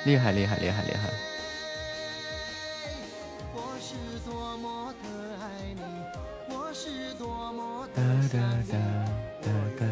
[0.05, 1.11] 厉害厉害厉害厉害！
[7.95, 8.39] 哒哒
[8.71, 8.75] 哒
[9.43, 9.85] 哒哒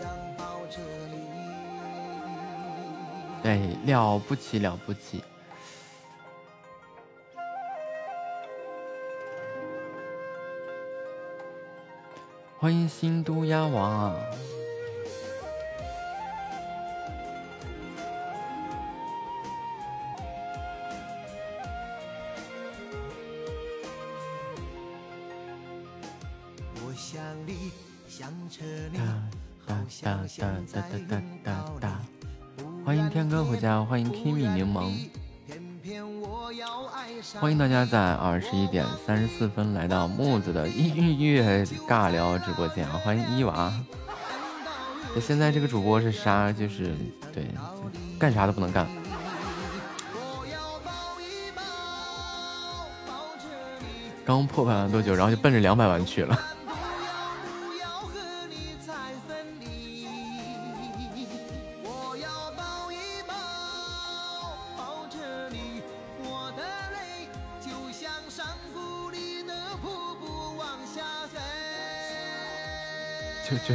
[3.43, 5.23] 对，了不起了不起！
[12.59, 14.15] 欢迎新都鸭王。
[26.75, 27.71] 我想你，
[28.07, 28.99] 想着你。
[32.91, 34.91] 欢迎天哥回家，欢迎 Kimi 柠檬，
[37.39, 42.99] 欢迎大家在二十一点三十四分来到木子的音乐尬聊直播间啊！
[43.01, 43.71] 欢迎伊娃，
[45.21, 46.51] 现在这个主播是啥？
[46.51, 46.93] 就是
[47.33, 47.47] 对，
[48.19, 48.85] 干啥都不能干。
[54.25, 56.37] 刚破百万多久，然后就奔着两百万去了。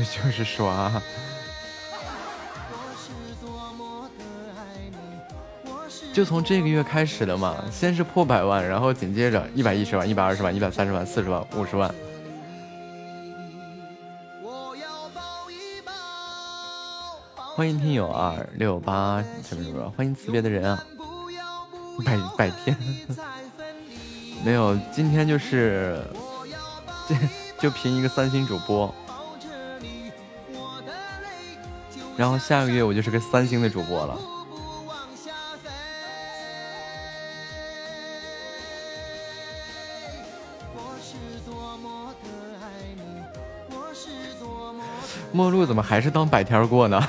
[0.06, 1.02] 就就是刷，
[6.12, 11.92] 就从这个月开始的嘛，先是破百万，然后紧接着一百一十万、一百二十万、一百三十万、四十万、五十万。
[17.54, 20.84] 欢迎听友二六八什么什么，欢迎辞别的人啊，
[22.04, 22.76] 百百天
[24.44, 26.02] 没有，今天就是
[27.08, 27.14] 这
[27.58, 28.94] 就凭一个三星主播。
[32.16, 34.18] 然后下个月我就是个三星的主播了。
[45.32, 47.02] 末路怎么还是当百天过呢？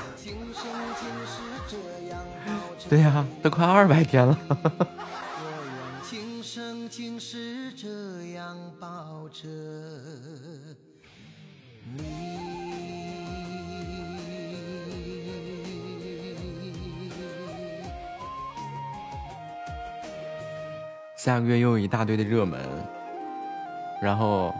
[2.89, 4.37] 对呀，都快二百天了。
[21.27, 22.57] 下个月又有一大堆的热门，
[24.01, 24.55] 然后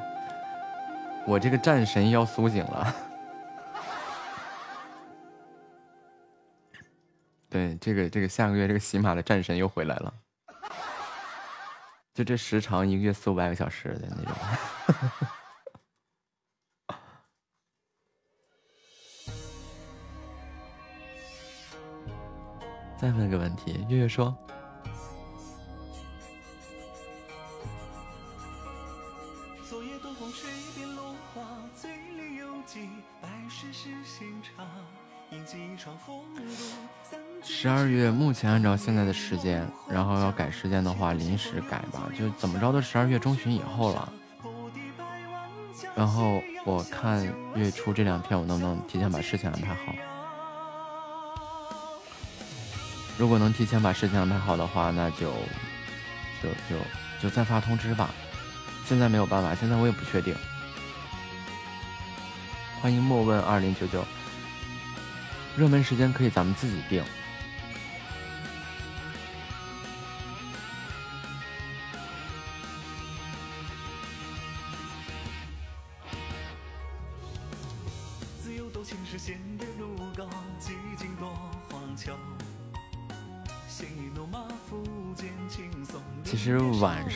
[1.26, 2.94] 我这个战神要苏醒了。
[7.50, 10.14] 对，这个这个下个月这个喜马的战神又回来了，
[12.14, 14.34] 就这时长一个月四五百个小时的那种。
[23.00, 24.38] 再问个问题，月月说。
[37.68, 44.10] 十二月目前按照现在的时间，然后要改时间的话，临时改吧，就怎么着都十二月中旬以后了。
[45.94, 49.94] 然后我看月初这两天我能不能提前把事情安排好。
[53.18, 55.34] 如果能提前把事情安排好的话，那就
[56.42, 56.78] 就就
[57.22, 58.12] 就再发通知吧。
[58.86, 60.34] 现在没有办法，现在我也不确定。
[62.82, 64.06] 欢迎莫问二零九九。
[65.58, 67.04] 热门时间可以咱们自己定。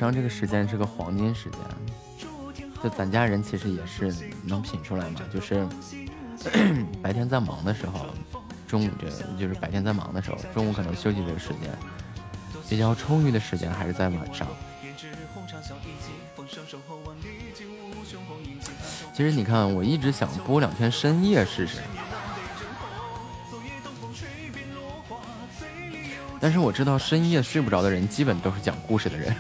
[0.02, 5.68] 上这个时间是个黄金时间，就咱家人其实也是能品出来嘛，就是。
[7.04, 8.08] 白天在忙的时候，
[8.68, 11.70] 中午这就是白天在忙的时候，中午可能休息这个时间
[12.68, 14.48] 比较充裕的时间还是在晚上。
[19.14, 21.78] 其实你看，我一直想播两天深夜试试，
[26.40, 29.36] 但是我知道深夜睡不着的人，基本都是讲故事的人。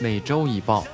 [0.00, 0.84] 每周一报，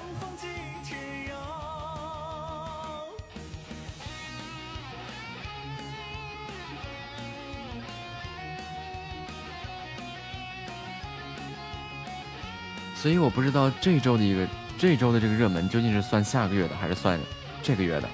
[12.96, 14.48] 所以我不知道这周的一个
[14.78, 17.20] 这周的这个热门究竟是算下个月的还是算
[17.62, 18.08] 这个月的。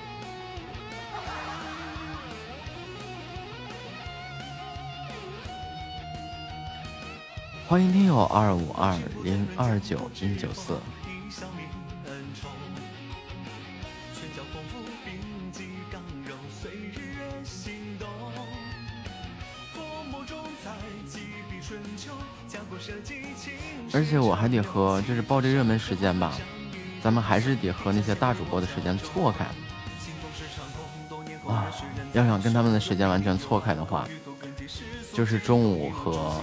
[7.71, 10.77] 欢迎听友二五二零二九零九四。
[23.93, 26.37] 而且我还得和，就是报这热门时间吧，
[27.01, 29.45] 咱们还是得和那些大主播的时间错开。
[31.49, 31.71] 啊，
[32.14, 34.09] 要想跟他们的时间完全错开的话，
[35.12, 36.43] 就是中午和。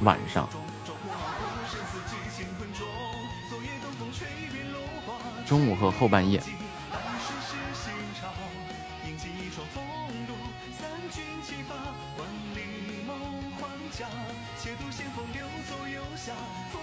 [0.00, 0.48] 晚上，
[5.46, 6.40] 中午和后半夜，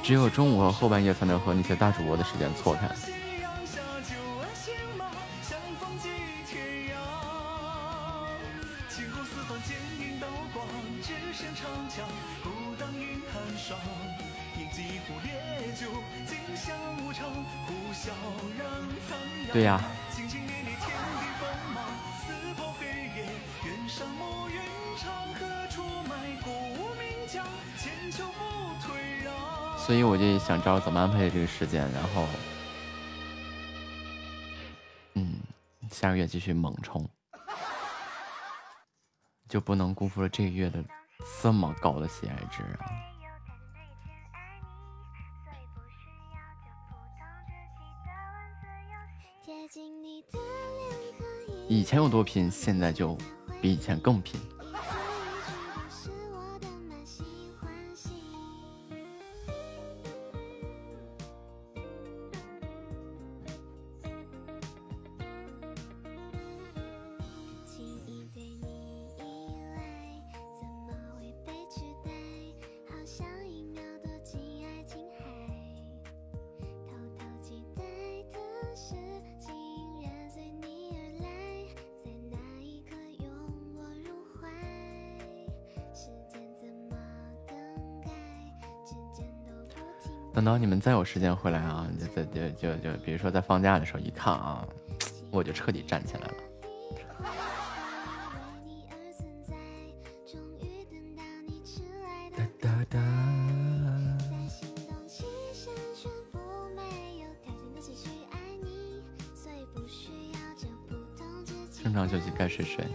[0.03, 2.89] 只有中午和后半夜才能和那些大主播的时间错开。
[19.53, 19.82] 对呀，
[29.78, 32.26] 所以我就想知道怎么安排这个时间，然后，
[35.15, 35.41] 嗯，
[35.91, 37.06] 下个月继续猛冲，
[39.49, 40.82] 就不能辜负了这个月的
[41.41, 43.10] 这么高的喜爱值啊。
[51.73, 53.18] 以前有多拼，现在就
[53.61, 54.38] 比以前更拼。
[90.81, 94.67] 再有时间回来啊，就就就就就，比如说在放假的时候一看啊，
[95.29, 96.33] 我就彻底站起来了。
[102.35, 102.99] 哒哒哒。
[111.83, 112.85] 正常休息该睡睡。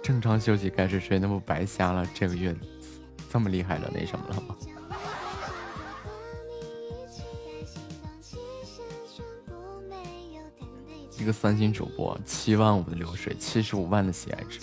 [0.00, 2.54] 正常休息该睡睡，那不白瞎了这个月
[3.28, 4.54] 这么厉害的那什么了吗？
[11.26, 14.60] 个三星主播，七万五的流水，七十五万的喜爱值。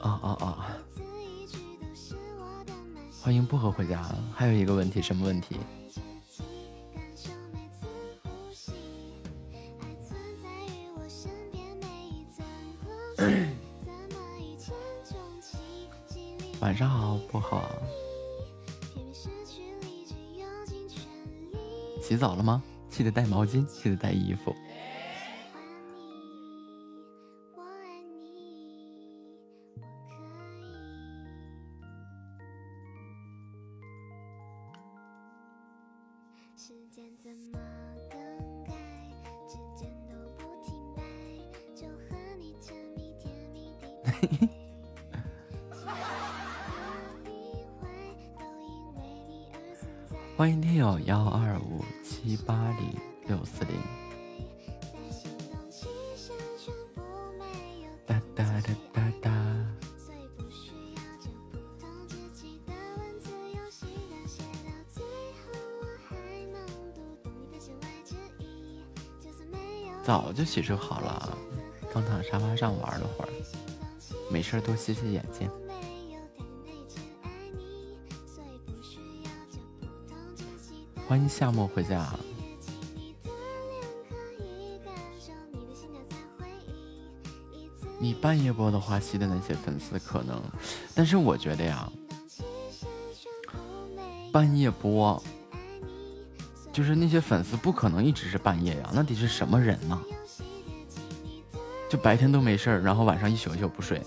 [0.00, 0.76] 啊啊啊！
[3.20, 4.04] 欢迎薄荷回家。
[4.34, 5.56] 还有一个问题，什么问题？
[22.18, 22.60] 洗澡了吗？
[22.90, 24.52] 记得带毛巾，记得带衣服。
[70.48, 71.36] 洗漱好了，
[71.92, 73.28] 刚躺沙发上玩了会儿，
[74.30, 75.46] 没事多洗洗眼睛。
[81.06, 82.08] 欢迎夏末回家。
[87.98, 90.42] 你半夜播的话，吸的那些粉丝可能，
[90.94, 91.92] 但是我觉得呀，
[94.32, 95.22] 半夜播，
[96.72, 100.00] 就是那些粉丝不可能一直是半夜呀，那得是什么人呢？
[101.88, 104.00] 就白天都没事儿，然后晚上一宿一宿不睡。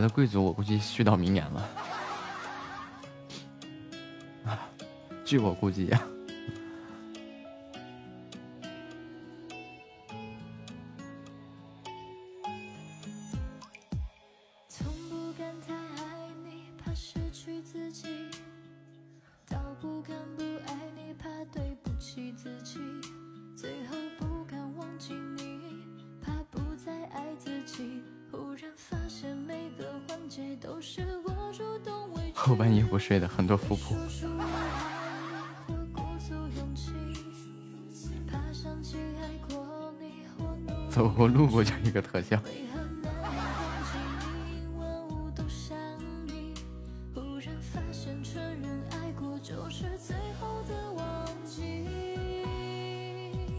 [0.00, 1.68] 我的贵族，我估计续到明年了。
[5.26, 6.00] 据我估计呀。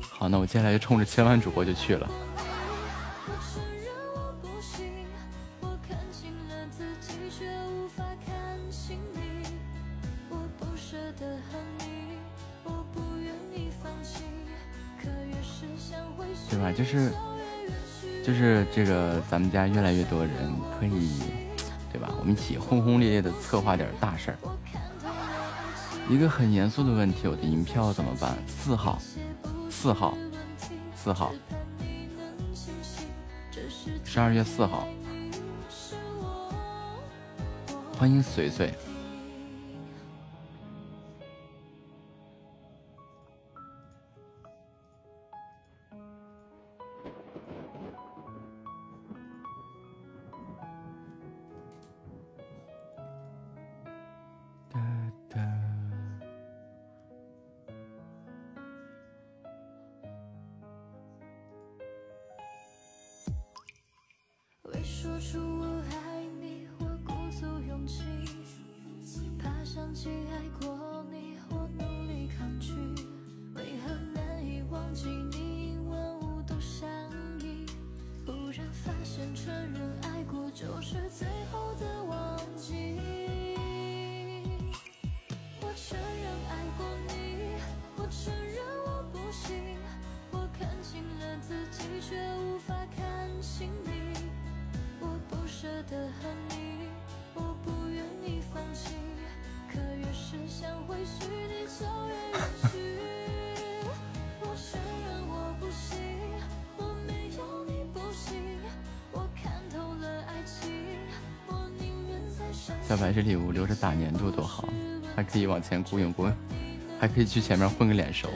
[0.10, 2.10] 好，那我接下来就冲着千万主播就去了。
[16.50, 16.72] 对吧？
[16.72, 17.12] 就是
[18.24, 20.32] 就是这个，咱们家越来越多人
[20.80, 21.10] 可以，
[21.92, 22.12] 对吧？
[22.20, 24.38] 我们一起轰轰烈烈的策划点大事儿。
[26.12, 28.38] 一个很严肃的问题，我的银票怎么办？
[28.46, 29.00] 四号，
[29.70, 30.18] 四号，
[30.94, 31.32] 四号，
[34.04, 34.86] 十二月四号。
[37.98, 38.74] 欢迎随随。
[115.32, 116.34] 可以往前雇佣雇佣，
[117.00, 118.28] 还可以去前面混个脸熟。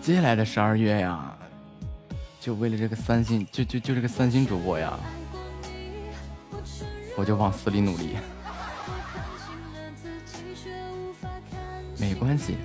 [0.00, 1.36] 接下来的十二月呀，
[2.40, 4.98] 就为了这个三星，就就就这个三星主播呀，
[7.16, 8.16] 我就往死里努力。
[11.98, 12.56] 没关系。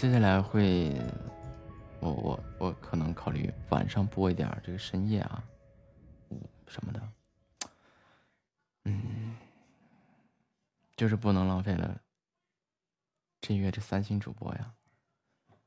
[0.00, 0.98] 接下来会，
[2.00, 5.44] 我我我可能考虑晚上播一点这个深夜啊，
[6.66, 7.12] 什么的，
[8.84, 9.36] 嗯，
[10.96, 12.00] 就是不能浪费了
[13.42, 14.72] 这月这三星主播呀，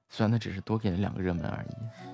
[0.10, 2.12] 虽然他只是多给了两个热门而已。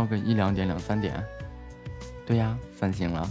[0.00, 1.22] 到个一两点、两三点，
[2.24, 3.28] 对呀，三星了。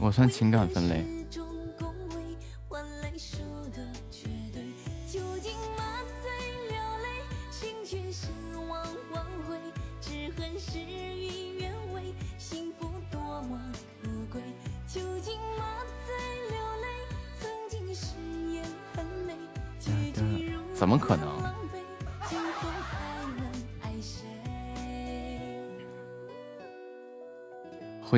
[0.00, 1.23] 我算情感分类。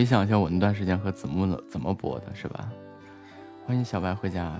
[0.06, 2.70] 想一下我那段时间和子木怎么播的，是吧？
[3.66, 4.58] 欢迎小白回家。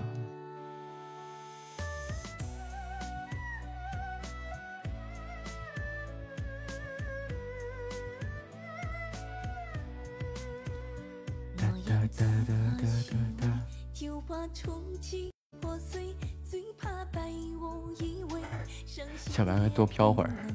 [19.29, 20.46] 小白白多飘会儿。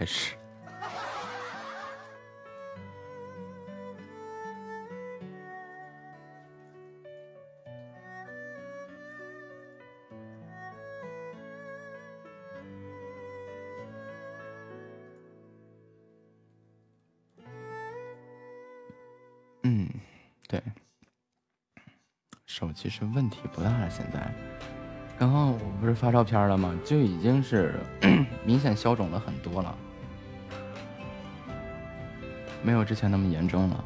[0.00, 0.34] 开始。
[19.64, 19.86] 嗯，
[20.48, 20.62] 对，
[22.46, 24.32] 手机是问题不大，现在。
[25.18, 26.74] 刚刚我不是发照片了吗？
[26.82, 27.78] 就已经是
[28.46, 29.76] 明显消肿了很多了，
[32.62, 33.84] 没有之前那么严重了。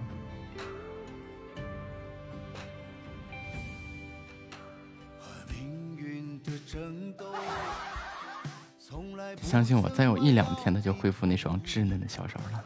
[9.40, 12.64] 相信我，再有一两天，他就恢复那双稚嫩的小手了。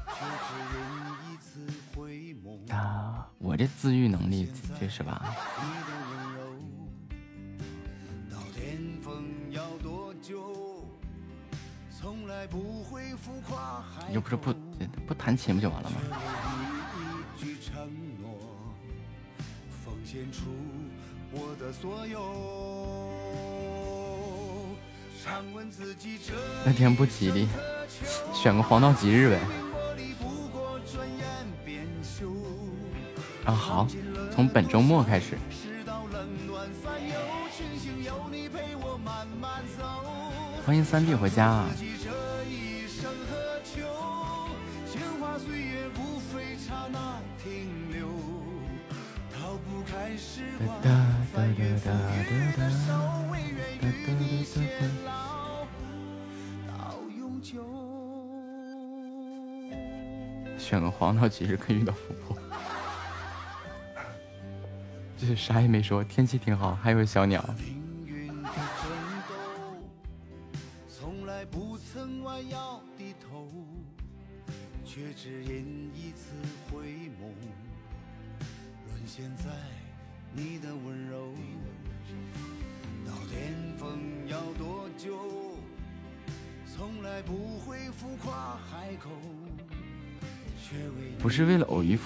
[2.74, 5.34] 啊，我这自愈能力，这是吧？
[14.10, 14.67] 又不是不不
[15.28, 15.96] 弹琴不就完了吗？
[26.64, 27.46] 那天不吉利，
[28.32, 29.38] 选个黄道吉日呗。
[33.44, 33.86] 啊好，
[34.34, 35.36] 从本周末开始。
[40.64, 41.66] 欢迎三弟回家。
[61.28, 62.36] 其实可以遇到富婆，
[65.18, 67.44] 就是啥也没说，天气挺好，还有小鸟。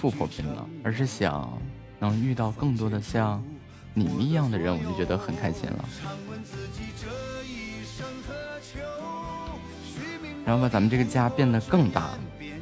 [0.03, 1.57] 富婆拼了，而是想
[1.97, 3.41] 能遇到更多的像
[3.93, 5.85] 你们一样的人，我就觉得很开心了。
[10.45, 12.09] 然后把咱们这个家变得更大、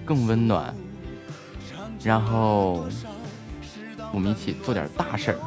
[0.06, 0.72] 更温暖，
[2.04, 2.88] 然后
[4.14, 5.40] 我们一起做点大事儿。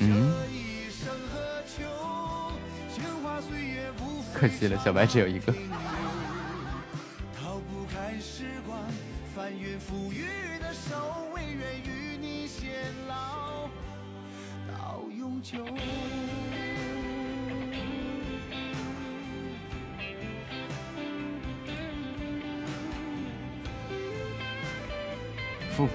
[0.00, 0.34] 嗯，
[4.34, 5.54] 可惜了，小白只有一个。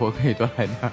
[0.08, 0.92] 富婆可以多来点。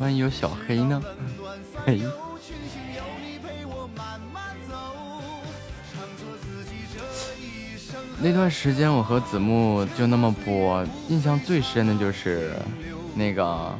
[0.00, 1.02] 万一有小黑呢？
[1.84, 2.00] 嘿。
[8.20, 12.52] 那段时间我和子木就那么播，印象最深的就是
[13.14, 13.78] 那个。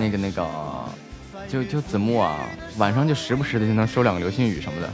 [0.00, 0.46] 那个那个，
[1.48, 2.46] 就就子木啊，
[2.76, 4.90] 晚上就时不时的就能收两个流星雨什么的。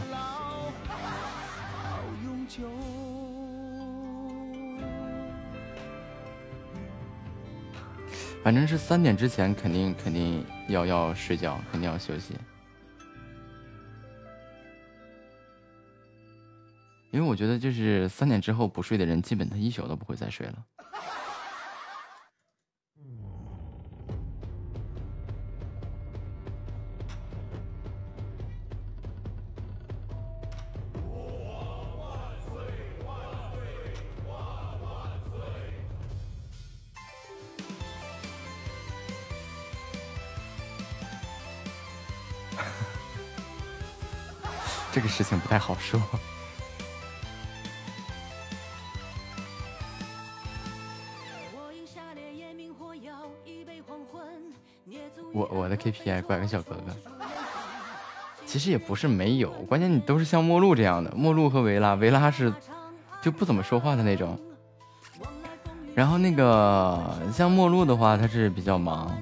[8.45, 12.35] 反正是三点之前肯定肯定要要睡觉，肯定要休息。
[17.11, 20.55] 因为我觉得就是三点之后不睡的人，基本他一宿都不会再睡了。
[45.16, 46.01] 事情不太好说。
[55.32, 56.95] 我我的 KPI 拐个小哥哥，
[58.45, 62.53] 其实也不是没有，关键你都是像陌路这样的，陌路和维拉，维拉是
[63.23, 64.39] 就不怎么说话的那种。
[65.95, 69.16] 然后那个像陌路的话，他是比较忙，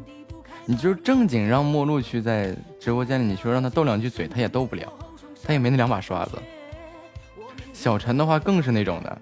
[0.64, 4.90] 你就正经让陌路去在直播间里，你说让他斗两句嘴，他也斗不了。
[5.44, 6.38] 他也没那两把刷子。
[7.72, 9.18] 小陈的话更是那种的，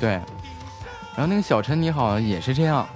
[0.00, 0.20] 对。
[1.16, 2.86] 然后那个小陈你好也是这样。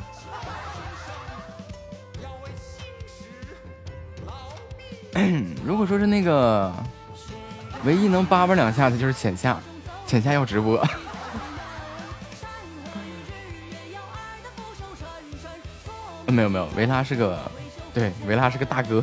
[5.64, 6.72] 如果说是那个
[7.84, 9.56] 唯一能叭叭两下的，就是浅夏，
[10.06, 10.82] 浅夏要直播。
[16.26, 17.38] 没有没有，维拉是个，
[17.94, 19.02] 对，维拉是个大哥。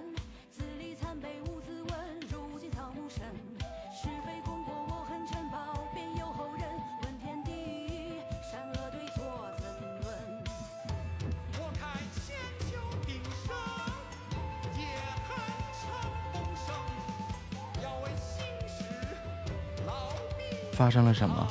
[20.71, 21.47] 发生了什么？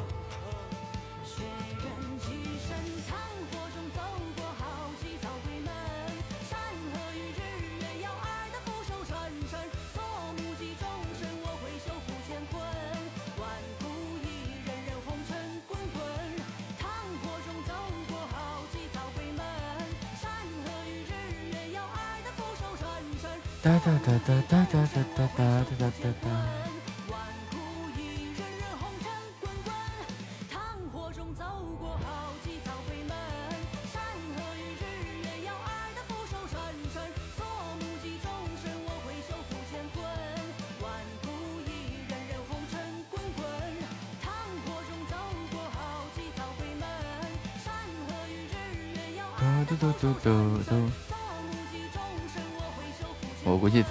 [23.62, 26.39] 哒哒哒哒哒哒哒哒哒哒哒哒。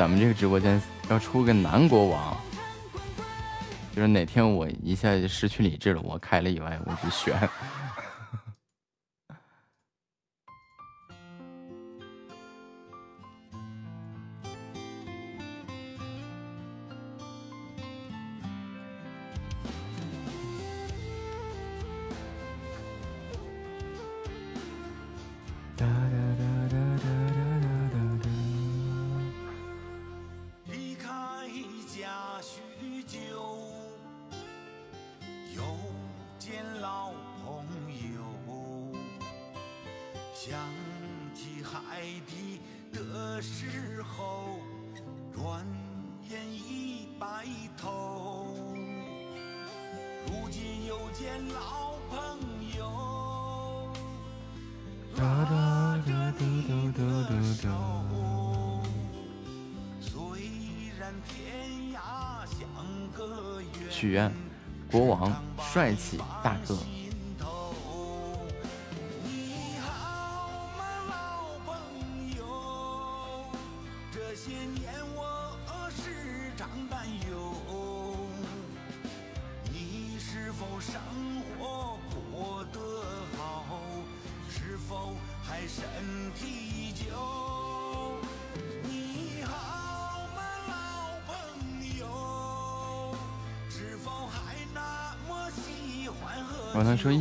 [0.10, 0.82] 我们这个直播间
[1.12, 2.36] 要出个男国王，
[3.96, 7.38] 就是哪天我一下就失去理智了，我开了以外，我就选。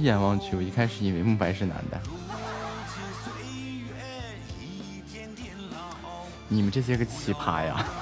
[0.08, 2.00] 眼望去，我一开始以为慕白是男的。
[6.48, 7.84] 你们这些个奇葩呀！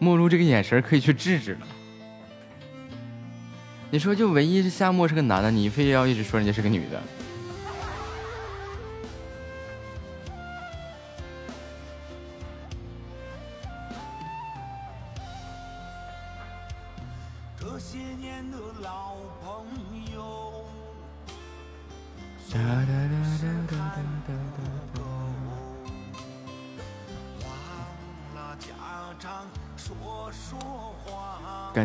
[0.00, 1.60] 陌路这个眼神可以去治治了。
[3.88, 7.00] 你说就唯一是夏沫是个男的，你非要一直说人家是个女的。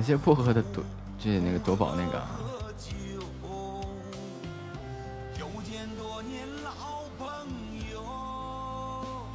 [0.01, 0.83] 感谢薄荷的夺，
[1.19, 2.25] 这那个夺宝那个。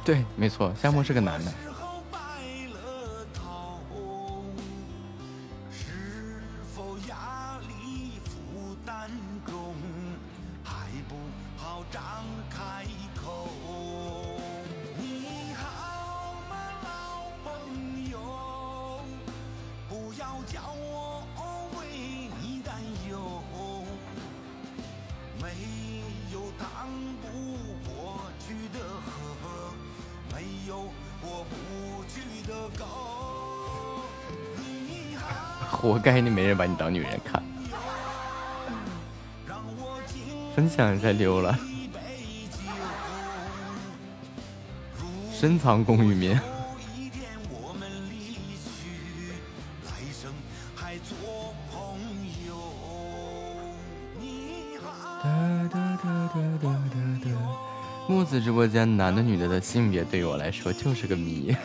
[0.03, 1.53] 对，没错，夏沫是个男的。
[36.77, 37.41] 当女人看，
[40.55, 41.57] 分享一下溜了。
[45.33, 46.39] 深藏功与名。
[58.07, 61.55] 木子直播间男的女的的性别对于我来说就是个谜。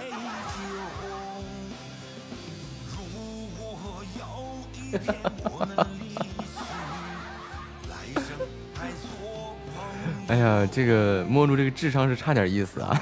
[10.72, 13.00] 这个摸住这个智商是差点意思啊。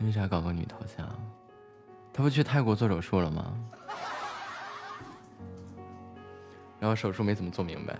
[0.00, 1.08] 为啥搞个女头像？
[2.12, 3.52] 他不去泰国做手术了吗？
[6.78, 7.98] 然后手术没怎么做明白。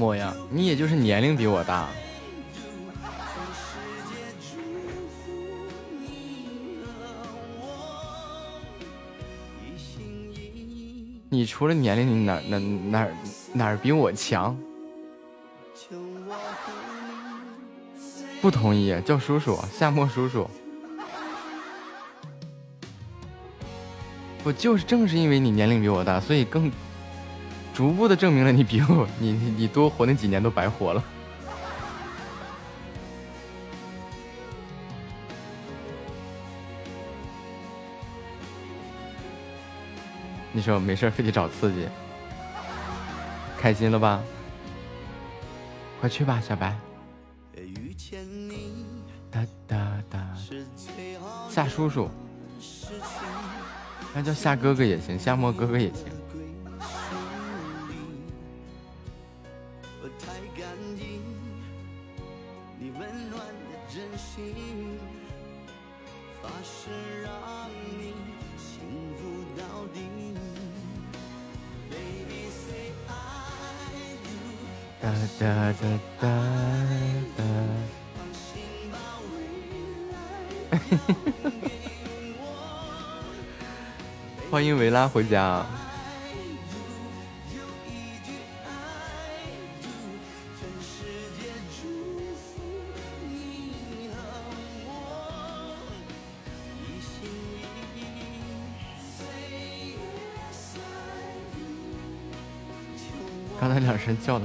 [0.00, 1.86] 模样，你也就是年龄比我大。
[11.28, 13.08] 你除了年龄，你哪哪哪
[13.52, 14.56] 哪比我强？
[18.40, 20.48] 不同意，叫叔叔，夏末叔叔。
[24.42, 26.72] 不就是正是因为你年龄比我大，所以更。
[27.74, 31.02] 逐步的证明了你比我，你你多活那几年都白活了。
[40.52, 41.88] 你说没事非得找刺激，
[43.56, 44.20] 开心了吧？
[46.00, 46.76] 快去吧，小白。
[49.30, 50.26] 哒哒哒，
[51.48, 52.10] 夏叔叔，
[54.12, 56.09] 那叫夏哥哥也行，夏沫哥哥也行。
[85.12, 85.64] 回家。
[103.60, 104.44] 刚才两声叫的，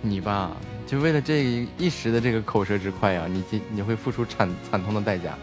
[0.00, 0.56] 你吧，
[0.86, 5.36] 就为了这一时的这个口舌之快呀，你你你会付出惨惨痛的代价。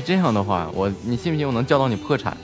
[0.00, 2.36] 这样的话，我你信不信我能叫到你破产？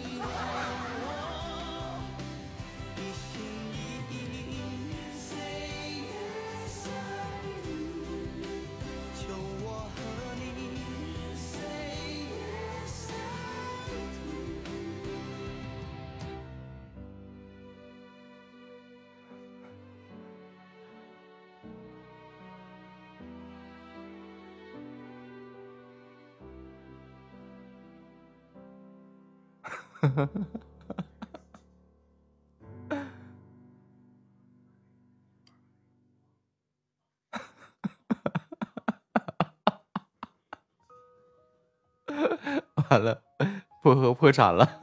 [44.27, 44.81] 破产了。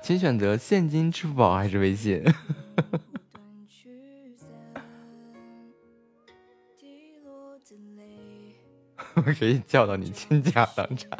[0.00, 2.22] 请选择现金、支付宝还是微信？
[9.14, 11.10] 我可以叫到你倾家荡产。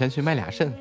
[0.00, 0.72] 先去卖俩肾。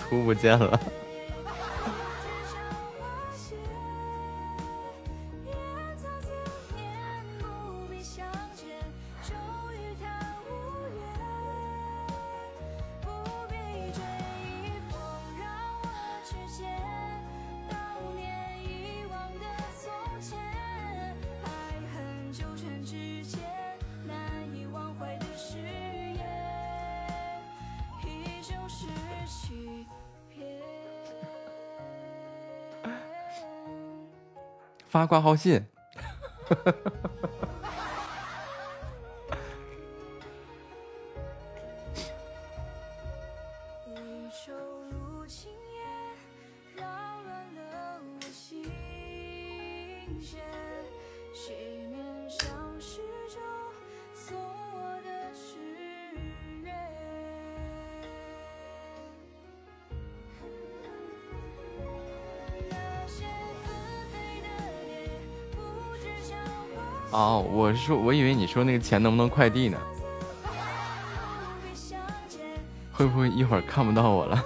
[0.00, 0.80] 图不见了。
[34.88, 35.64] 发挂号信。
[67.86, 69.78] 说，我以为你说那个钱能不能快递呢？
[72.92, 74.44] 会不会一会儿看不到我了？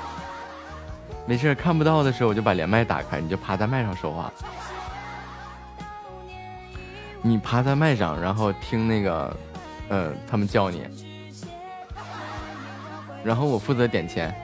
[1.26, 4.30] 没事，看不到的时候我就把连麦打开，你就趴在麦上说话。
[7.22, 9.36] 你趴在麦上，然后听那个，
[9.88, 10.86] 嗯，他们叫你，
[13.24, 14.34] 然后我负责点钱。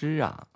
[0.00, 0.46] 吃啊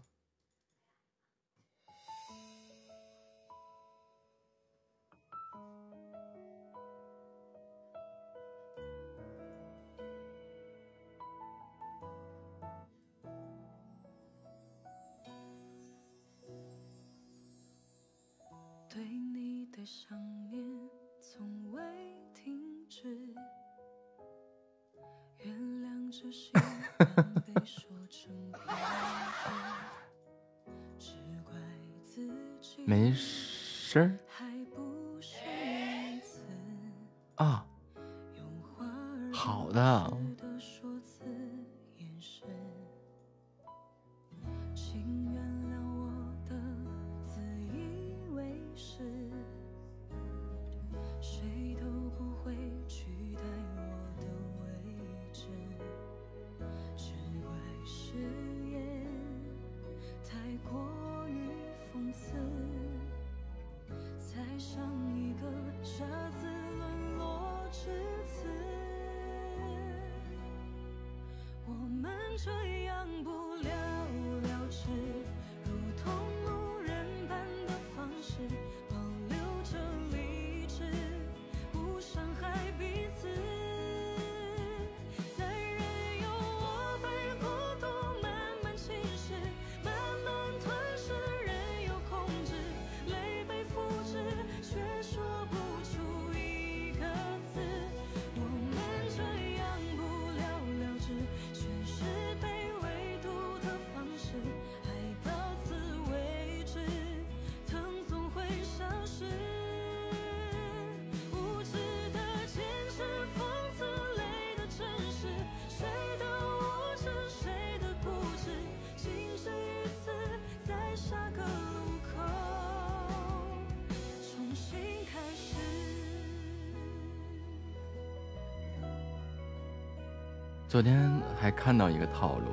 [130.75, 132.47] 昨天还看到一个套路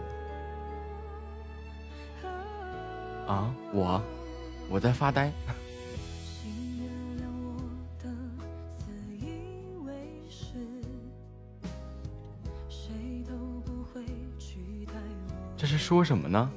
[3.27, 3.99] 啊，我
[4.69, 5.31] 我在发呆。
[15.57, 16.51] 这是说什么呢？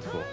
[0.00, 0.27] 这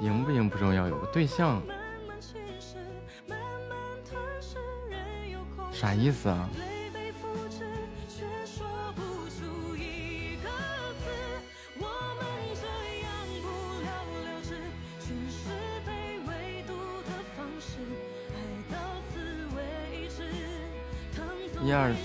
[0.00, 1.60] 赢不赢不重要，有个对象，
[5.72, 6.48] 啥意思啊？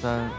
[0.03, 0.32] 三。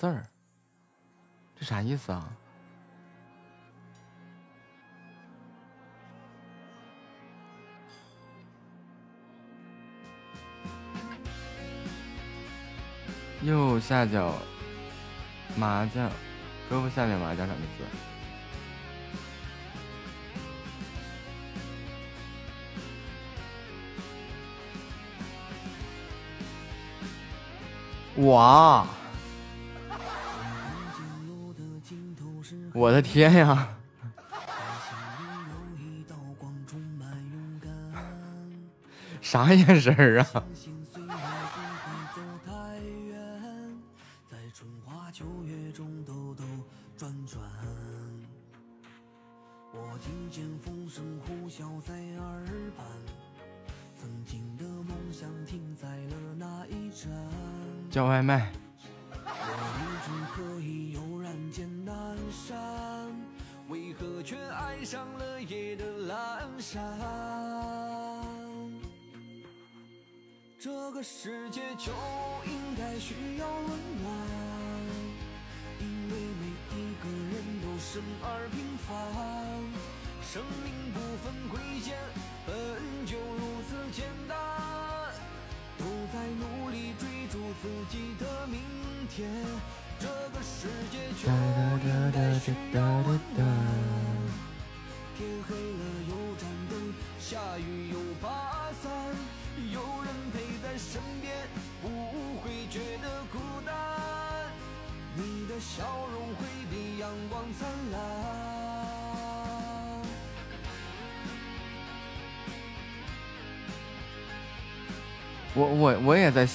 [0.00, 0.24] 字儿，
[1.54, 2.26] 这啥意思啊？
[13.42, 14.38] 右下角
[15.54, 16.10] 麻将，
[16.70, 17.62] 胳膊下面麻将上的
[28.16, 28.22] 字。
[28.22, 28.86] 哇！
[32.80, 33.68] 我的天呀！
[39.20, 40.44] 啥眼神儿啊？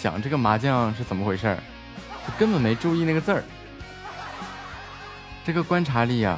[0.02, 1.58] 想这个麻将是怎么回事儿，
[2.38, 3.44] 根本没注意那个字儿，
[5.46, 6.38] 这个观察力啊。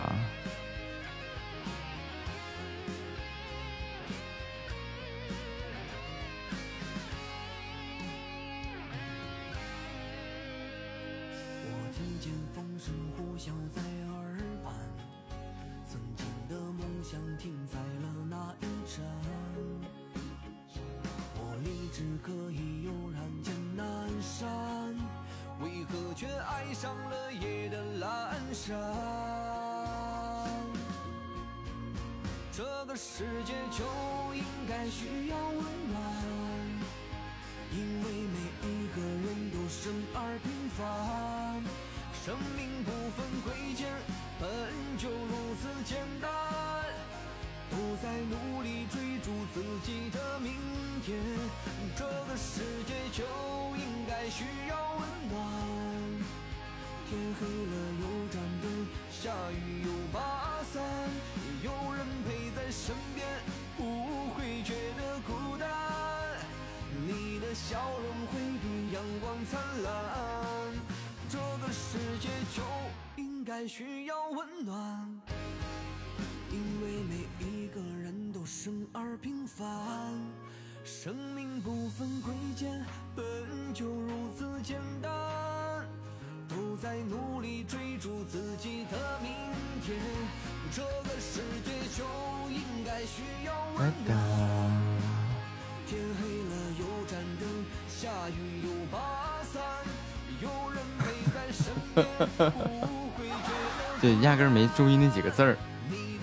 [103.99, 105.57] 对，压根儿没注意那几个字儿，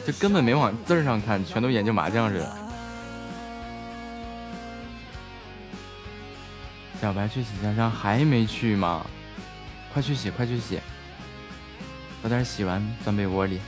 [0.06, 2.56] 就根本没往字儿上看，全都研究麻将似的。
[7.00, 9.04] 小白去洗香香还没去吗？
[9.92, 10.78] 快去洗，快去洗，
[12.22, 13.60] 早点洗完钻被窝里。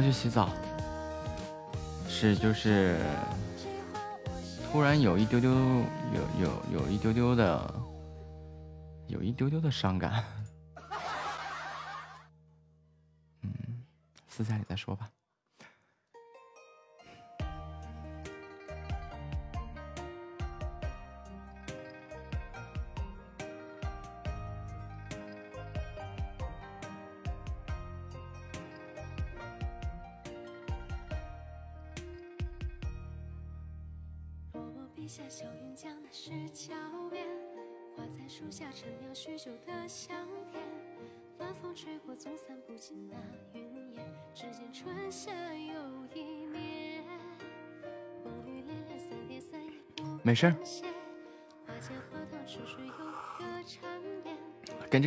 [0.00, 0.48] 快去洗澡。
[2.08, 2.98] 是就是，
[4.72, 7.74] 突然有一丢丢，有有有一丢丢的，
[9.08, 10.24] 有一丢丢的伤感。
[13.42, 13.52] 嗯，
[14.26, 14.99] 私下里再说吧。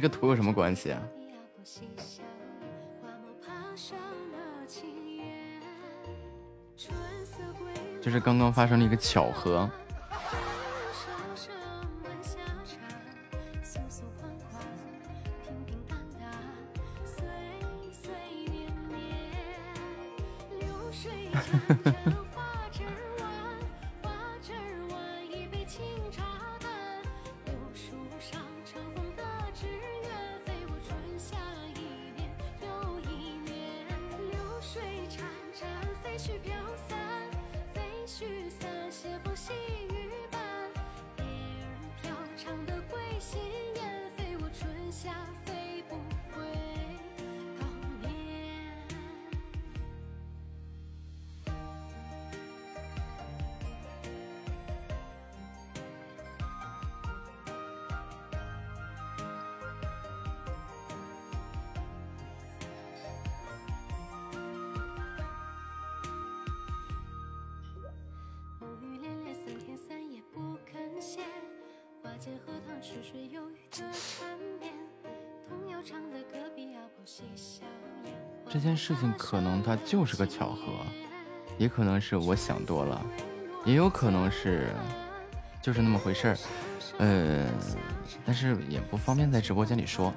[0.03, 1.01] 个图有什么关系啊？
[8.01, 9.69] 就是刚刚发生了一个巧合。
[79.85, 80.73] 就是个巧合，
[81.57, 83.01] 也可能是我想多了，
[83.65, 84.73] 也有可能是
[85.61, 86.37] 就是那么回事儿，
[86.97, 87.47] 呃，
[88.25, 90.13] 但是也不方便在直播间里说。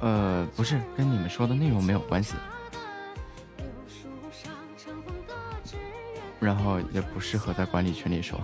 [0.00, 2.34] 呃，不是跟你们说的内容没有关系。
[6.40, 8.40] 然后也不适合在管理群里说。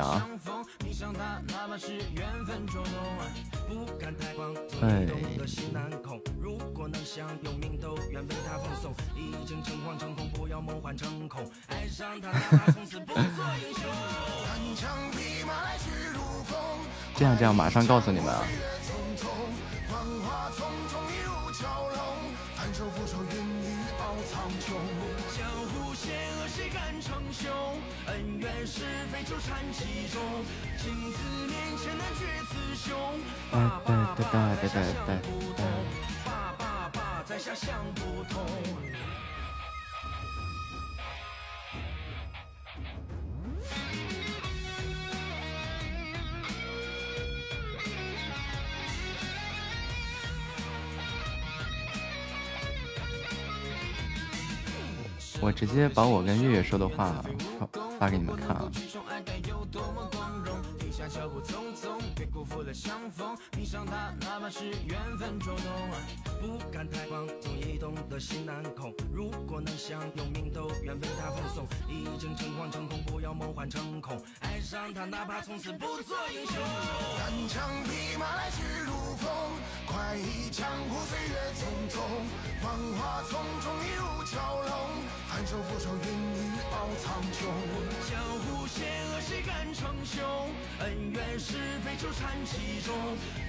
[0.04, 0.10] 啊。
[0.10, 2.92] 了相逢，迷上他，哪怕是缘分捉弄。
[3.68, 4.64] 不敢太狂，总
[23.24, 23.26] 移
[27.44, 27.46] 动
[28.40, 29.34] 的心难控。
[29.34, 30.96] 如果能相有
[31.46, 32.86] 命，都愿为他奉送。
[32.96, 33.90] 已经诚惶
[34.68, 35.58] 诚恐，不通。
[36.24, 38.34] 爸爸爸，在下想不通
[74.94, 76.56] 他，哪怕从此不做英雄。
[77.18, 79.28] 单枪匹马来去如风，
[79.86, 82.00] 快意江湖岁月匆匆。
[82.62, 84.34] 繁华丛中一如蛟
[84.68, 84.72] 龙，
[85.36, 87.44] 翻手覆手云雨傲苍穹。
[88.08, 90.24] 江湖险恶谁敢称雄？
[90.78, 92.96] 恩怨是非纠缠其中。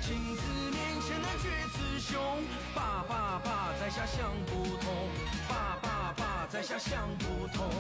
[0.02, 2.44] 情字面前难决雌雄。
[2.76, 5.08] 爸爸爸，在下想不通。
[5.48, 7.72] 爸爸爸，在下想不通。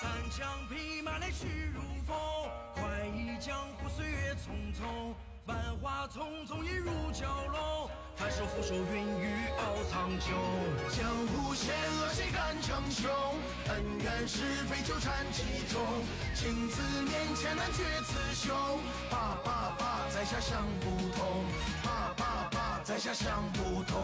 [0.00, 2.16] 单枪匹马来去如风，
[2.72, 5.12] 快意江湖岁月匆匆。
[5.46, 7.22] 繁华丛中一入蛟
[7.52, 10.32] 龙，翻手覆手云雨傲苍穹。
[10.96, 13.10] 江湖险恶谁敢称雄？
[13.68, 15.82] 恩怨是非纠缠其中。
[16.34, 18.56] 情字面前难决雌雄。
[19.10, 21.44] 爸爸爸，在下想不通。
[21.82, 24.02] 爸爸爸，在下想不通。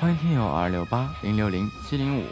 [0.00, 2.24] 欢迎听友二六八零六零七零五。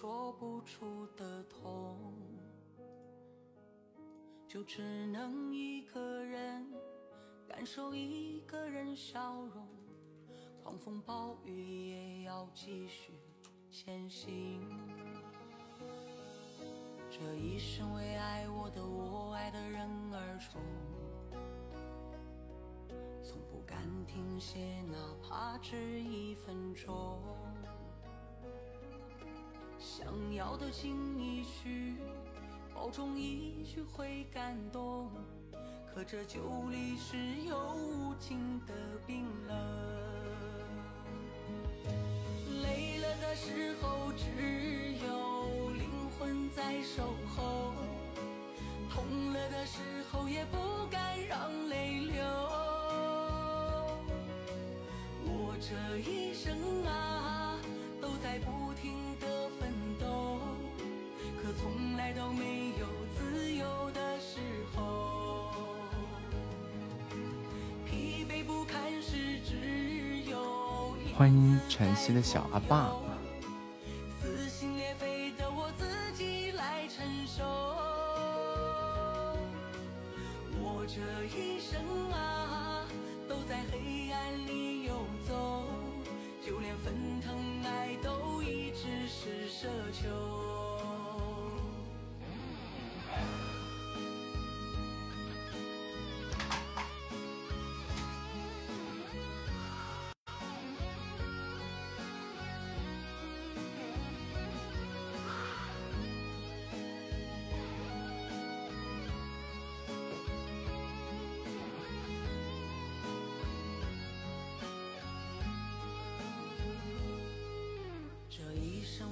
[0.00, 2.14] 说不出的痛，
[4.48, 6.66] 就只能一个人
[7.46, 9.68] 感受一个人笑容。
[10.62, 13.12] 狂风暴雨也要继续
[13.70, 14.66] 前行。
[17.10, 20.62] 这一生为爱我的我爱的人而冲。
[23.22, 27.20] 从不敢停歇，哪怕只一分钟。
[30.10, 31.94] 想要的尽一句，
[32.74, 35.08] 保重一句会感动。
[35.94, 37.16] 可这酒里是
[37.48, 38.74] 有无尽的
[39.06, 39.56] 冰冷。
[42.60, 45.88] 累了的时候，只有灵
[46.18, 47.72] 魂在守候。
[48.92, 49.78] 痛了的时
[50.10, 50.58] 候，也不
[50.90, 52.24] 敢让泪流。
[55.22, 57.60] 我这一生啊，
[58.00, 58.69] 都在不，
[61.60, 64.38] 从来都没有自由的时
[64.74, 65.52] 候。
[67.84, 73.09] 疲惫不堪时，只有欢迎晨曦的小阿爸。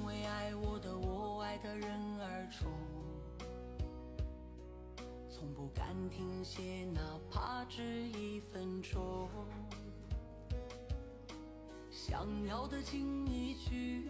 [0.09, 1.87] 为爱我的我爱的人
[2.19, 2.65] 而出，
[5.29, 6.99] 从不敢停歇，哪
[7.29, 9.29] 怕只一分钟。
[11.91, 14.09] 想要的尽一句，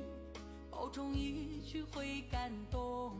[0.72, 3.18] 保重一句会感动。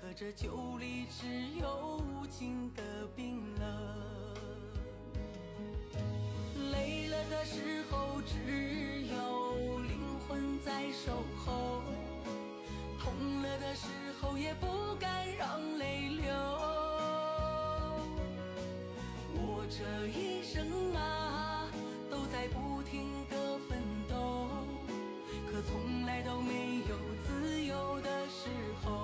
[0.00, 1.28] 可这酒里只
[1.60, 3.96] 有无尽的冰冷。
[6.72, 11.82] 累了的时候，只有灵魂在守候；
[13.02, 13.86] 痛了的时
[14.20, 16.30] 候，也不敢让泪流。
[19.32, 21.66] 我这一生啊，
[22.10, 23.78] 都在不停的奋
[24.08, 24.48] 斗，
[25.50, 26.96] 可从来都没有
[27.26, 28.48] 自由的时
[28.84, 28.99] 候。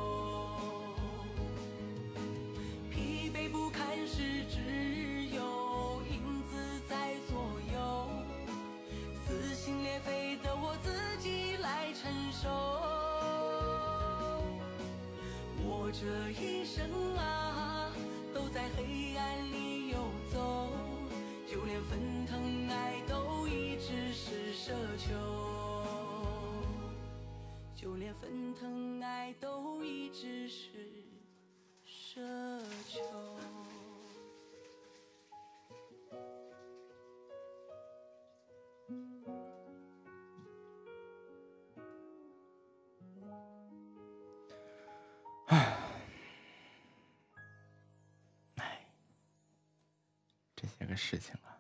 [50.78, 51.56] 些个事情啊，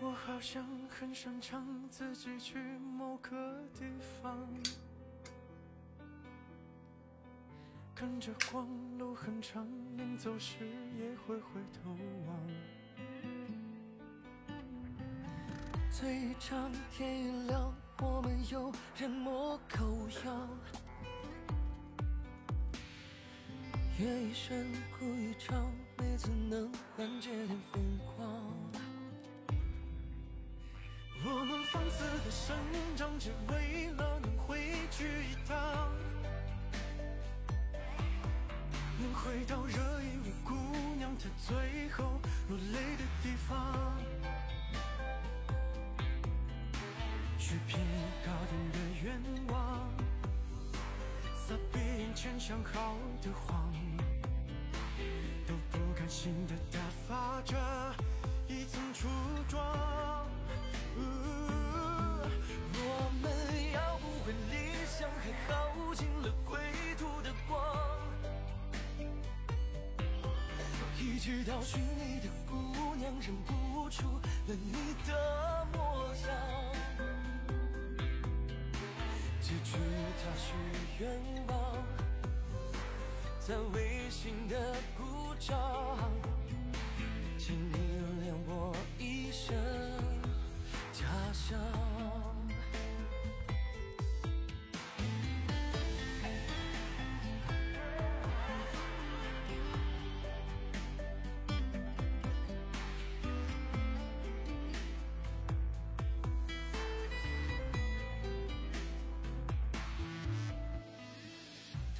[0.00, 3.84] 我好像很擅长自己去某个地
[4.20, 4.48] 方，
[8.02, 8.66] 跟着光，
[8.98, 9.64] 路很长，
[9.96, 10.66] 临走时
[10.98, 11.96] 也会回头
[12.26, 12.36] 望。
[15.88, 20.48] 醉一场天一亮，我们有人模狗样，
[24.00, 24.66] 夜一深，
[24.98, 28.26] 哭一场，每次能缓解点疯狂。
[31.24, 32.56] 我们放肆的生
[32.96, 34.58] 长，只为了能回
[34.90, 35.88] 去一趟，
[39.02, 40.54] 能回到这一位姑
[40.96, 43.98] 娘她最后落泪的地方。
[47.36, 47.80] 许偏
[48.24, 49.90] 高点的愿望，
[51.36, 53.72] 撒遍眼前想好的谎，
[55.48, 57.56] 都不甘心的打发着
[58.46, 59.08] 一层初
[59.48, 59.60] 妆。
[62.74, 63.32] 我们
[63.74, 64.54] 要不回理
[64.86, 65.22] 想，还
[65.52, 66.60] 耗尽了归
[66.96, 67.60] 途的光，
[71.02, 74.06] 一直到寻你的姑娘认不出
[74.46, 74.72] 了你
[75.04, 76.28] 的模样。
[79.40, 79.76] 结局
[80.22, 80.54] 他许
[81.00, 81.10] 愿
[81.48, 81.76] 望，
[83.40, 85.58] 在微信的鼓掌，
[87.36, 87.76] 请你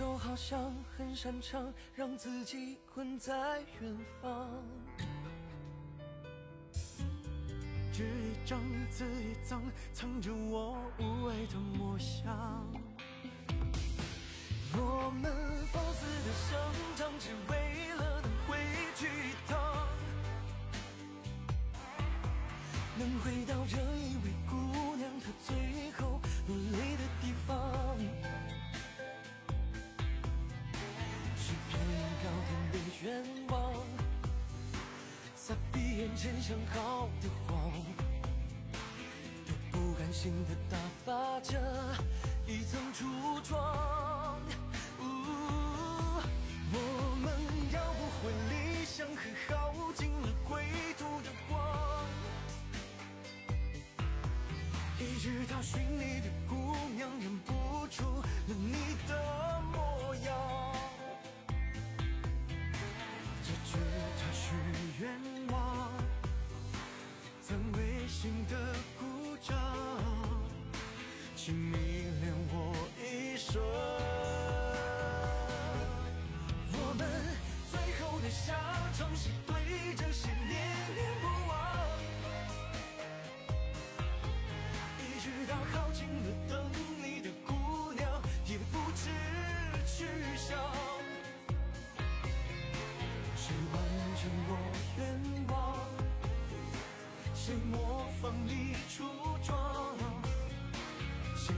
[0.02, 4.50] 都好像很擅长让自己困在远方。
[7.92, 8.58] 纸一张，
[8.90, 9.62] 字一张，
[9.92, 12.66] 藏着我无畏的模样。
[14.74, 15.32] 我们
[15.72, 16.58] 放肆的生
[16.96, 18.58] 长，只为了能回
[18.96, 19.86] 去一趟，
[22.98, 23.76] 能回到这
[36.16, 37.72] 前想好的谎，
[39.46, 41.58] 都不甘心的打发着
[42.46, 44.01] 一层初妆。
[68.22, 68.56] 心的
[69.00, 69.52] 鼓掌，
[71.34, 71.91] 请你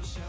[0.03, 0.21] 谁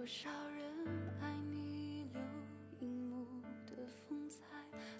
[0.00, 0.64] 多少人
[1.20, 2.22] 爱你留
[2.80, 3.26] 银幕
[3.66, 3.72] 的
[4.08, 4.46] 风采，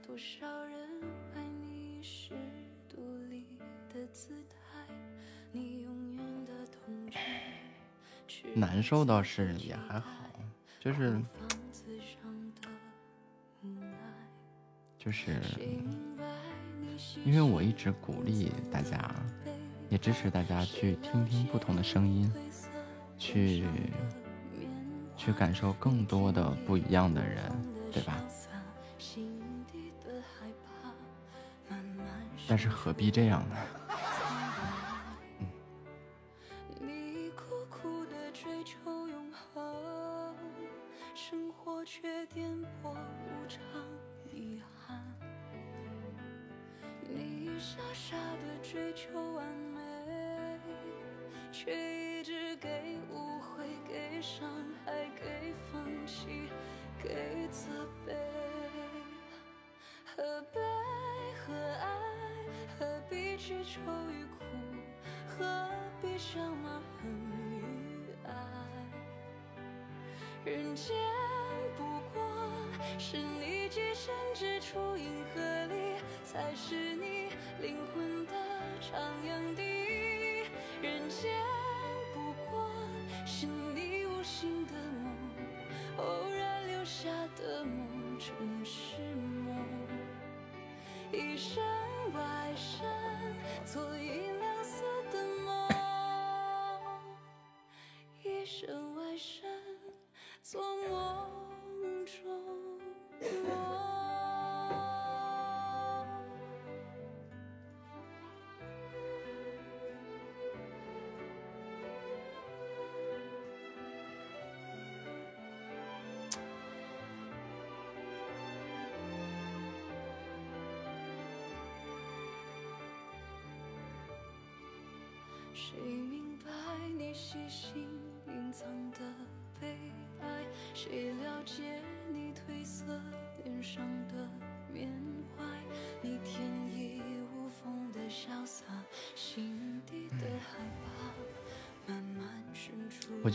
[0.06, 0.76] 多少人
[1.34, 2.34] 爱你是
[2.86, 3.46] 独立
[3.88, 4.56] 的姿态，
[5.52, 7.10] 你永远的童
[8.28, 8.54] 真。
[8.54, 10.10] 难受倒是也还好，
[10.78, 11.18] 就是
[14.98, 15.40] 就是，
[17.24, 19.10] 因为我一直鼓励大家，
[19.88, 22.30] 也支持大家去听听不同的声音，
[23.16, 23.64] 去
[25.30, 27.38] 去感受更多的不一样的人，
[27.92, 28.16] 对吧？
[32.48, 33.56] 但是何必这样呢？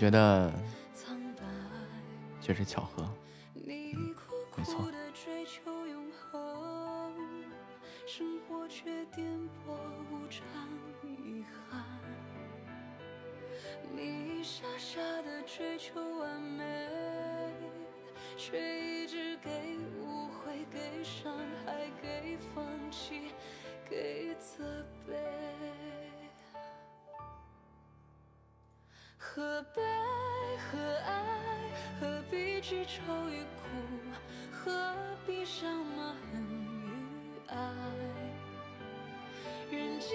[0.05, 0.51] 觉得，
[32.67, 33.69] 去愁与苦？
[34.51, 34.95] 何
[35.27, 37.55] 必伤疤痕与爱？
[39.69, 40.09] 人间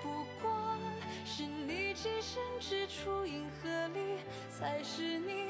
[0.00, 0.78] 不过
[1.24, 4.18] 是你寄身之处，银河里
[4.48, 5.45] 才是你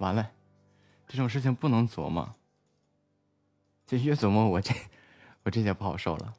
[0.00, 0.32] 完了，
[1.06, 2.34] 这种事情不能琢磨，
[3.86, 4.74] 这越琢磨我这
[5.42, 6.34] 我这些不好受了。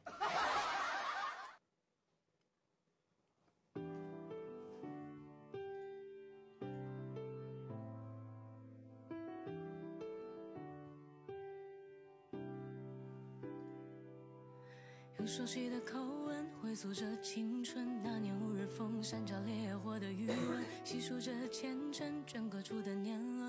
[15.20, 23.41] 用熟悉的口吻回溯着青春，那年五月风，山着烈火的余温，细数着前尘镌刻出的年轮，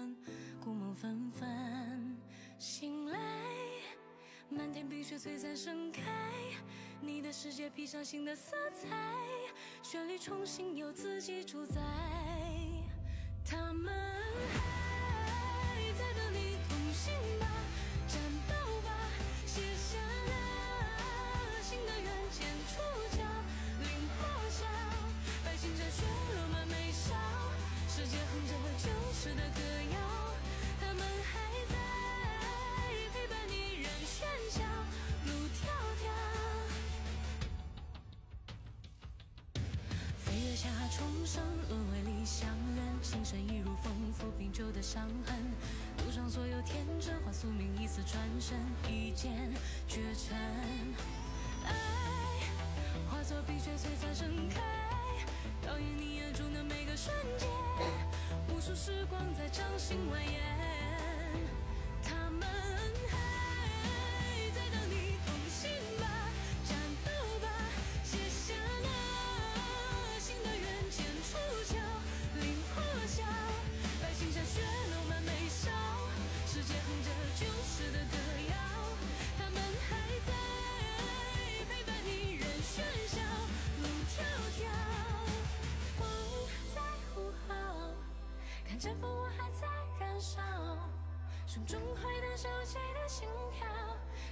[7.62, 8.88] 也披上新的色彩，
[9.84, 11.80] 旋律重新由自己主宰。
[44.82, 45.36] 伤痕。
[45.96, 48.58] 赌上所有天真换宿命一次转身
[48.92, 49.32] 一剑
[49.86, 50.36] 绝尘。
[51.64, 51.72] 爱
[53.08, 54.60] 化作冰雪璀璨盛开
[55.64, 57.48] 倒映你眼中的每个瞬间。
[58.48, 60.61] 无数时光在掌心蔓延。
[88.82, 89.68] 先锋，我还在
[90.00, 90.40] 燃烧，
[91.46, 93.64] 胸中回荡熟悉的心跳，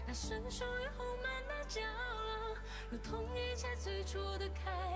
[0.04, 2.56] 那是属于红门的骄傲，
[2.90, 4.89] 如同一切最初的开。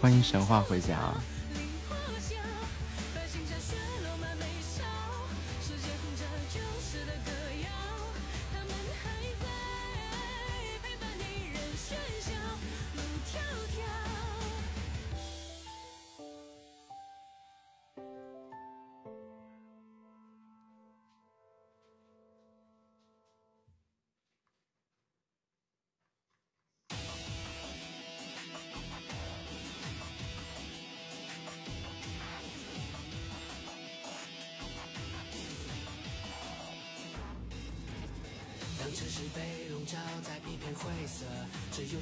[0.00, 0.96] 欢迎神话回家。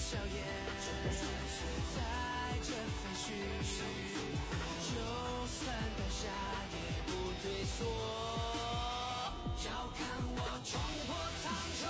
[0.00, 0.42] 硝烟，
[1.94, 1.98] 在
[2.62, 3.22] 这废墟，
[4.88, 4.90] 就
[5.46, 5.60] 算
[5.96, 6.22] 半下
[6.72, 6.74] 也
[7.06, 7.08] 不
[7.42, 7.78] 退缩。
[9.62, 10.68] 要看我冲
[11.06, 11.08] 破
[11.42, 11.44] 苍
[11.78, 11.80] 穹，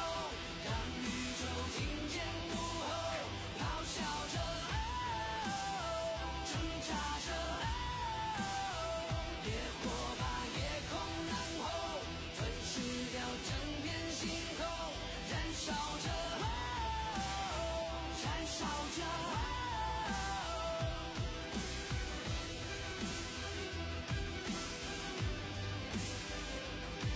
[0.65, 0.69] 让
[0.99, 1.01] 宇
[1.39, 1.41] 宙
[1.77, 1.79] 听
[2.11, 2.15] 见
[2.51, 2.91] 怒吼，
[3.59, 3.95] 咆哮
[4.33, 4.35] 着，
[6.45, 6.91] 挣扎
[7.25, 7.29] 着，
[9.45, 9.47] 烈
[9.83, 9.85] 火
[10.19, 10.23] 把。
[18.65, 19.31] 好骄傲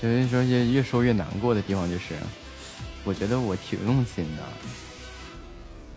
[0.01, 2.15] 就是说越越说越难过的地方就是
[3.05, 4.43] 我觉得我挺用心的。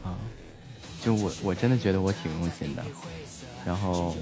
[0.09, 0.15] 啊
[1.03, 2.83] 就我我真的觉得我挺用心的。
[3.65, 4.15] 然后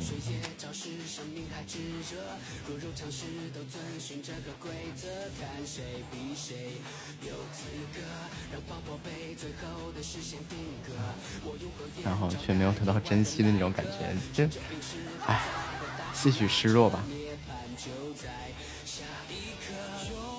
[1.68, 1.80] 智
[2.10, 2.22] 者，
[2.68, 5.08] 弱肉强食都遵循这个规则，
[5.40, 6.74] 看谁比谁
[7.22, 8.02] 有资格
[8.52, 10.94] 让宝宝被最后的视线定格。
[11.44, 11.70] 我用
[12.04, 14.50] 然后却没有得到珍惜的那种感觉，这，
[15.26, 15.42] 唉，
[16.14, 17.04] 些许失落吧。
[17.78, 18.30] 就在
[18.86, 20.35] 下一刻。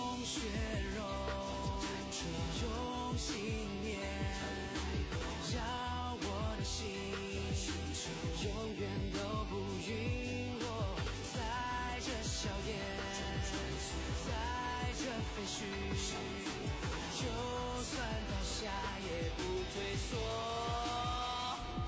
[20.08, 20.12] 索。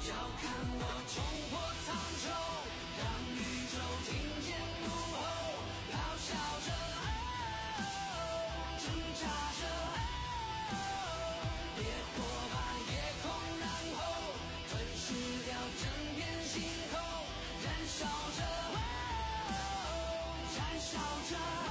[0.09, 1.15] 要看我冲
[1.51, 1.53] 破
[1.85, 1.87] 苍
[2.19, 2.27] 穹，
[2.99, 3.03] 让
[3.35, 3.39] 宇
[3.71, 3.75] 宙
[4.07, 4.11] 听
[4.43, 4.49] 见
[4.83, 5.17] 怒吼，
[5.93, 5.95] 咆
[6.27, 6.29] 哮
[6.67, 6.69] 着，
[7.79, 7.81] 哦、
[8.81, 8.87] 挣
[9.21, 9.23] 扎
[9.59, 9.63] 着，
[10.71, 10.75] 哦、
[11.79, 11.81] 烈
[12.15, 12.17] 火
[12.51, 12.55] 把
[12.91, 13.25] 夜空
[13.61, 13.63] 染
[13.95, 13.99] 红，
[14.69, 15.05] 吞噬
[15.45, 15.49] 掉
[15.79, 15.83] 整
[16.17, 16.55] 片星
[16.91, 16.95] 空，
[17.63, 17.99] 燃烧
[18.37, 18.41] 着，
[19.49, 19.53] 哦、
[20.57, 20.91] 燃烧
[21.31, 21.68] 着。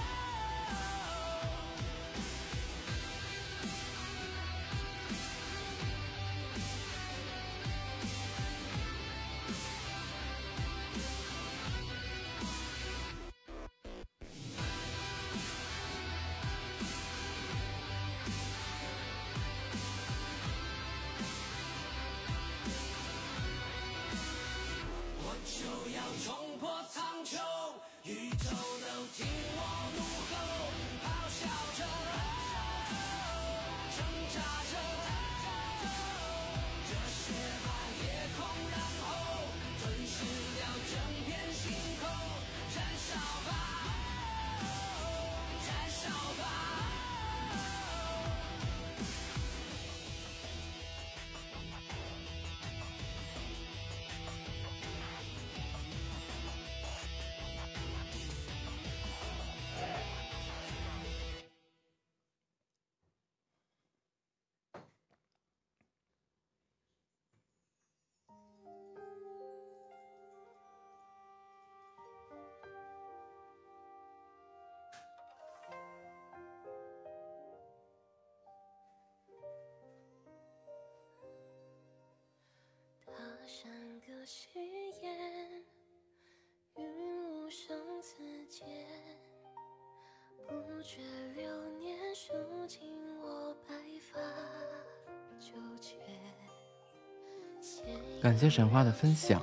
[98.19, 99.41] 感谢神话的分享。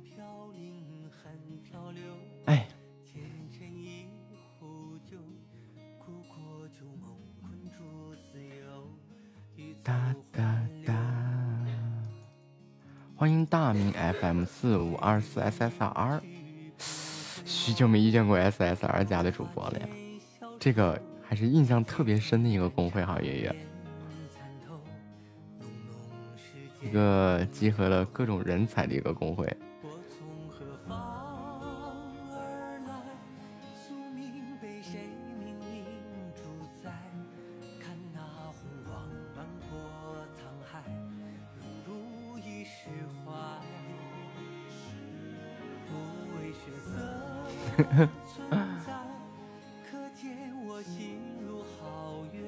[0.00, 1.10] 飘零
[1.62, 2.02] 漂流
[3.84, 4.06] 一
[4.58, 4.98] 壶
[6.68, 8.88] 酒梦困住自由
[9.82, 10.94] 哒哒哒。
[13.14, 16.20] 欢迎大明 fm 四五二四 ssr
[17.44, 19.88] 许久没遇见过 ssr 家的主播了呀。
[20.58, 23.56] 这个还是印象特别深的一个公会哈月月
[26.80, 29.46] 一个集合了各种人才的一个公会。
[47.82, 48.06] 可
[50.14, 50.36] 见
[50.66, 52.40] 我心如皓月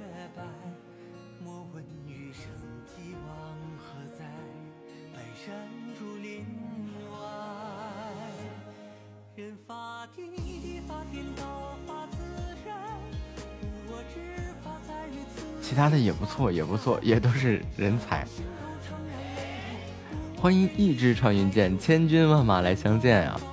[1.42, 2.50] 莫问余生
[3.78, 4.24] 何在
[15.62, 18.26] 其他的也不错也不错也都是人才。
[20.36, 23.51] 欢迎一支穿云箭千军万马来相见啊。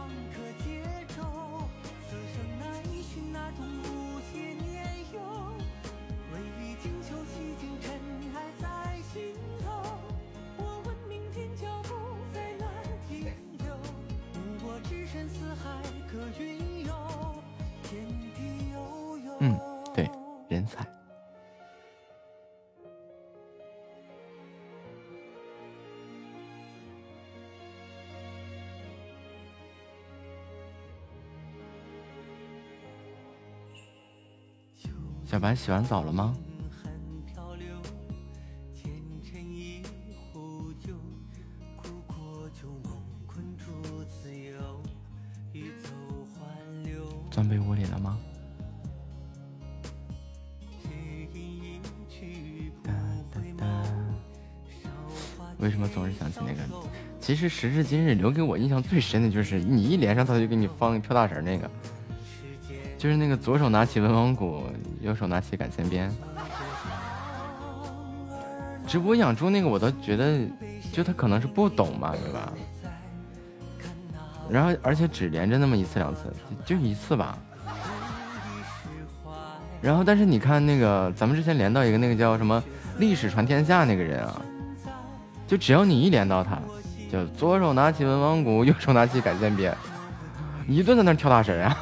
[35.70, 36.36] 洗完澡了吗？
[47.30, 48.18] 钻被窝里了吗？
[55.60, 56.64] 为什么总是想起那个？
[57.22, 61.70] 其实时至今日，留给我印象最深的就是你一连上，他就给你放跳大神那个，
[62.98, 64.64] 就是那个左手拿起文王鼓，
[65.00, 66.12] 右手拿起赶线鞭。
[68.88, 70.40] 直播养猪那个，我都觉得，
[70.92, 72.52] 就他可能是不懂吧，对吧？
[74.50, 76.34] 然后而且只连着那么一次两次，
[76.66, 77.38] 就一次吧。
[79.82, 82.62] 然后但是你看那个，咱们之前连到一个那个叫什么
[82.98, 84.42] “历史传天下”那个人啊，
[85.48, 86.58] 就只要你一连到他。
[87.12, 89.76] 就左手拿起文王鼓，右手拿起赶线鞭，
[90.68, 91.78] 一顿在那跳大神啊！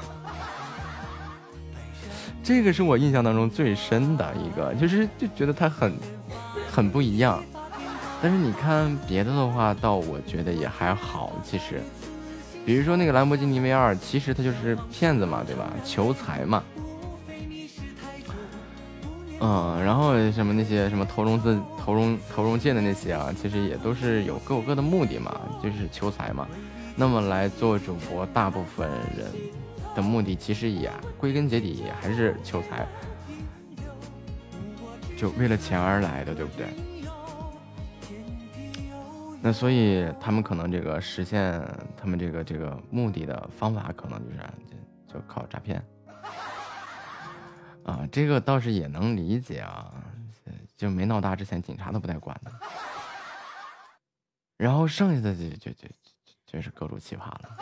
[2.47, 5.93] 这个是我印象当中最深的一个，就是就觉得他很
[6.71, 7.43] 很不一样。
[8.21, 11.33] 但是你看别的的话，倒我觉得也还好。
[11.43, 11.81] 其实，
[12.65, 15.69] 比如说那个兰博基尼 V 二，其实他就是骗子嘛，对吧？
[15.83, 16.63] 求财嘛。
[19.41, 26.47] 嗯，然后什么那些什么投融资、投融投融券的那些啊，其实也都是有各有各的目的嘛，就是求财嘛。
[26.95, 29.27] 那么来做主播，大部分人
[29.97, 32.87] 的目的其实也归根结底还是求财，
[35.17, 36.67] 就为了钱而来的，对不对？
[39.41, 41.59] 那所以他们可能这个实现
[41.99, 44.37] 他们这个这个目的的方法，可能就是
[45.07, 45.83] 就就靠诈骗。
[47.83, 49.91] 啊，这个倒是也能理解啊，
[50.75, 52.51] 就没闹大之前，警察都不带管的。
[54.57, 55.87] 然后剩下的就就就
[56.45, 57.57] 就是各种奇葩了。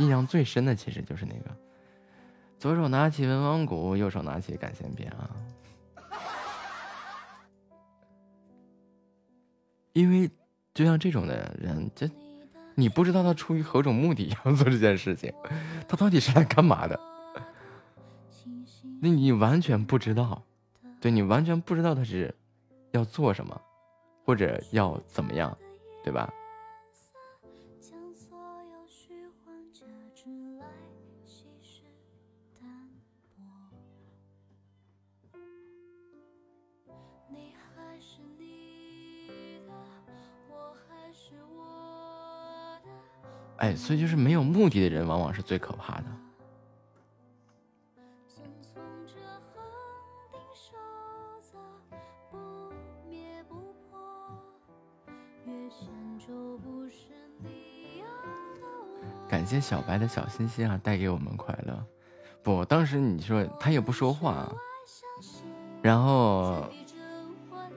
[0.00, 1.56] 印象最深的其实就是那个，
[2.58, 5.30] 左手拿起文王鼓，右手拿起感线鞭啊。
[9.92, 10.30] 因为
[10.72, 12.08] 就像这种的人，这
[12.74, 15.32] 你不知道他出于何种目的要做这件事情，
[15.86, 16.98] 他到底是来干嘛的？
[19.02, 20.42] 那你完全不知道，
[21.00, 22.34] 对你完全不知道他是
[22.92, 23.60] 要做什么，
[24.24, 25.56] 或者要怎么样，
[26.04, 26.32] 对吧？
[43.60, 46.04] 哎，所以就是没有目的的人，往往是最可怕的。
[59.28, 61.86] 感谢小白的小心心啊，带给我们快乐。
[62.42, 64.50] 不，当时你说他也不说话，
[65.82, 66.64] 然后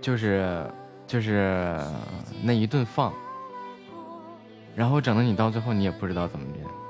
[0.02, 0.68] 就是
[1.06, 1.80] 就是
[2.42, 3.14] 那一顿放，
[4.76, 6.83] 然后整的你到最后你也不知道怎么变。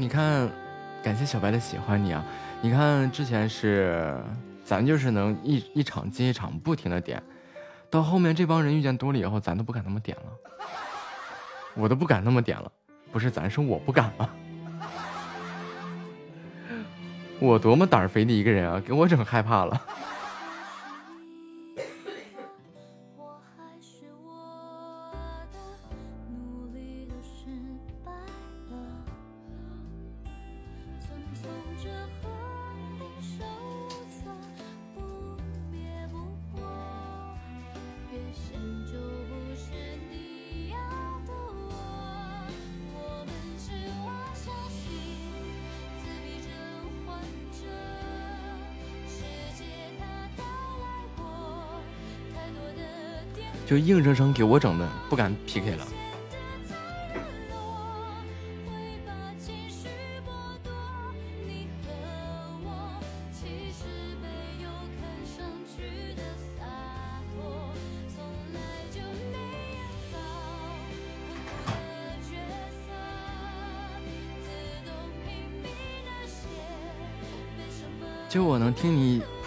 [0.00, 0.48] 你看，
[1.02, 2.24] 感谢小白的喜欢你啊！
[2.62, 4.18] 你看之前是
[4.64, 7.22] 咱就是能一一场接一场不停的点，
[7.90, 10.22] 到后面这帮人遇见多了以后，咱都不敢那么点了，
[11.74, 12.72] 我都不敢那么点了，
[13.12, 14.30] 不是咱是我不敢了，
[17.38, 19.82] 我多么胆儿肥的一个人啊，给我整害怕了。
[53.70, 55.86] 就硬生生给我整的不敢 PK 了。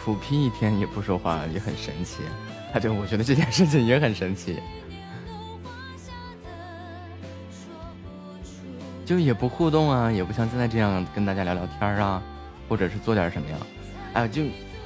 [0.04, 2.24] 普批一天也不说话，也很神奇。
[2.74, 4.60] 啊，对，我觉得这件事情也很神奇。
[9.06, 12.22] 就也不互动啊，也不像现在这样跟大家聊聊天啊，
[12.68, 13.58] 或者是做点什么呀？
[14.12, 14.44] 哎，就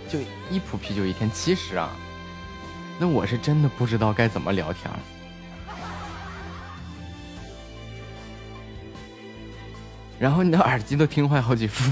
[0.08, 0.20] 就
[0.52, 1.90] 一普啤酒一天其实啊，
[3.00, 4.92] 那我是真的不知道该怎么聊天。
[10.20, 11.92] 然后你的耳机都听坏好几副。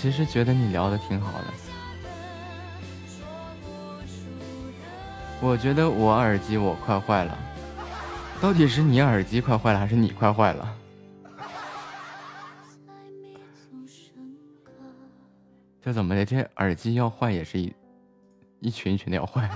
[0.00, 1.44] 其实觉得你聊的挺好的。
[5.42, 7.38] 我觉得我耳机我快坏了，
[8.40, 10.76] 到底是你耳机快坏了，还是你快坏了？
[15.82, 16.24] 这怎么的？
[16.24, 17.70] 这耳机要坏也是一
[18.60, 19.50] 一群一群的要坏。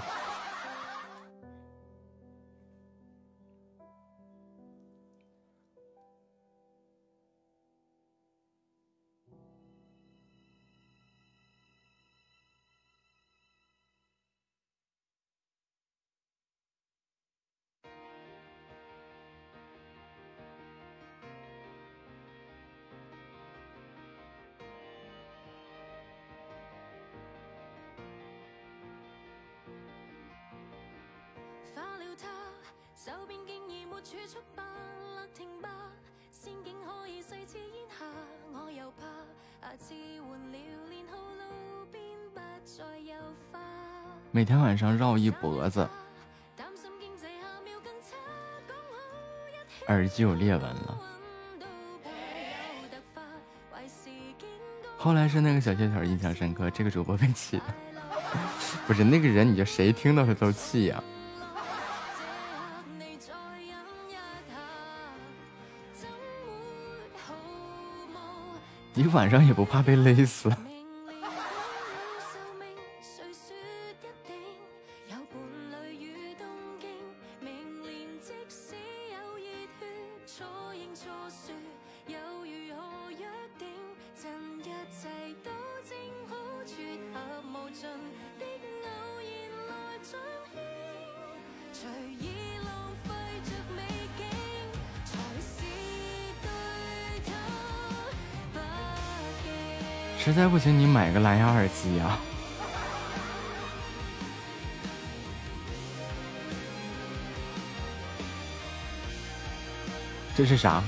[44.44, 45.88] 每天晚上绕一脖子，
[49.86, 51.00] 耳机有裂纹了。
[54.98, 57.64] 后来是那个小贴条印象深刻，这个主播被气的，
[58.86, 61.02] 不是那个人，你就谁听到他都气呀。
[68.92, 70.52] 你晚上也不怕被勒死？
[101.84, 102.18] 蓝牙耳机呀。
[110.36, 110.82] 这是啥？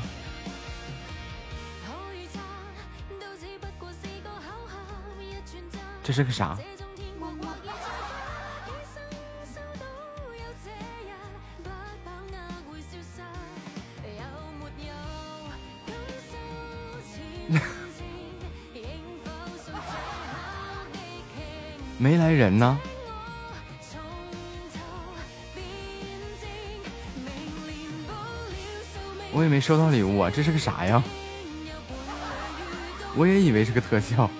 [6.02, 6.56] 这是个啥？
[22.46, 22.78] 人呢，
[29.32, 31.02] 我也没收到礼物啊，这是个啥呀？
[33.16, 34.30] 我也以为是个特效。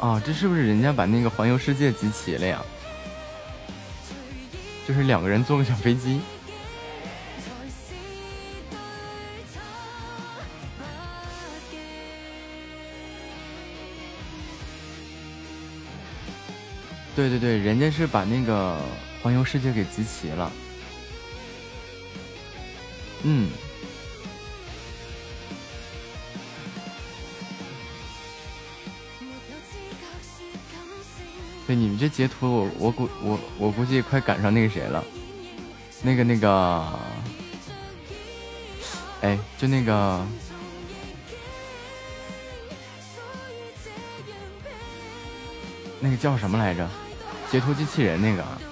[0.00, 2.64] 啊，这是不是人家把那个环游世界集齐了呀？
[4.88, 6.18] 就是两个人坐个小飞机。
[17.22, 18.76] 对对对，人家是把那个
[19.22, 20.50] 环游世界给集齐了。
[23.22, 23.48] 嗯，
[31.64, 35.04] 对，你们这截图，我我估我我估计快赶上那个谁了，
[36.02, 36.98] 那个那个，
[39.20, 40.26] 哎，就那个。
[46.04, 46.90] 那个叫什么来着？
[47.52, 48.71] 截图机器人那个。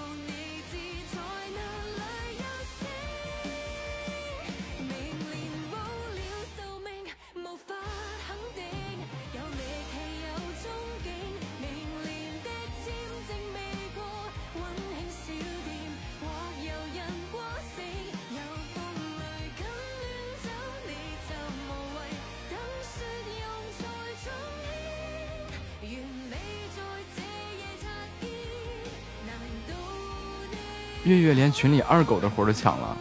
[31.60, 32.97] 群里二狗的活都抢了。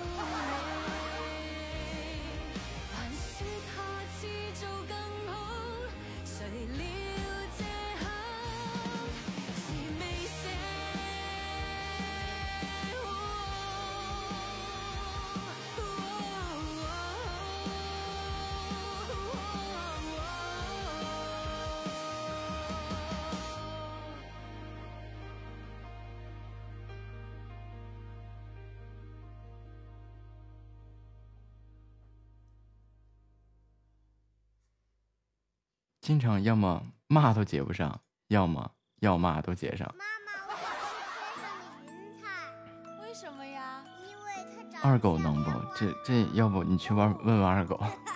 [36.10, 38.72] 经常要么骂都接不上，要么
[39.02, 39.88] 要骂都接上。
[39.96, 42.28] 妈妈，我想去天上的云彩，
[43.04, 43.84] 为什么呀？
[44.02, 44.32] 因为
[44.82, 45.52] 二狗能不？
[45.76, 47.80] 这这，要不你去问问问二狗。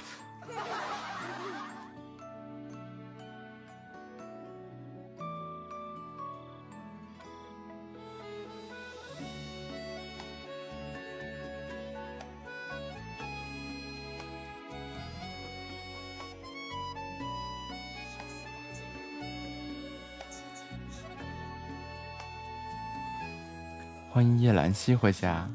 [24.43, 25.47] 叶兰溪回家。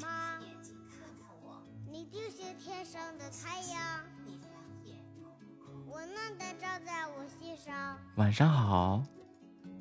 [1.90, 4.00] 你是天上的太阳。
[5.88, 7.98] 温暖照在我心上。
[8.16, 9.04] 晚上好。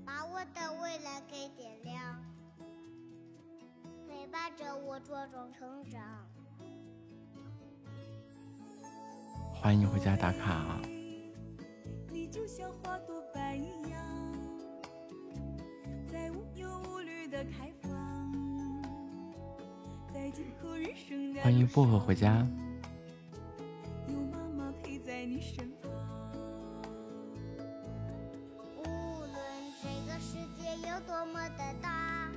[0.05, 2.21] 把我的未来给点亮。
[4.09, 6.01] 陪伴着我茁壮成长。
[9.53, 10.81] 欢迎回家打卡。
[21.47, 22.45] 欢迎薄荷回家。
[24.09, 24.11] 无
[28.83, 29.39] 论
[29.81, 32.29] 这个世界有多么的大，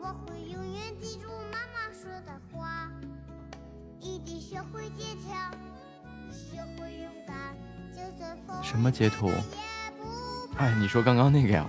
[0.00, 2.90] 我会永远记住妈妈说的话。
[4.00, 5.52] 一定学会坚强，
[6.32, 7.54] 学会勇敢。
[8.62, 9.30] 什么截图？
[10.56, 11.68] 哎，你说刚刚那个呀。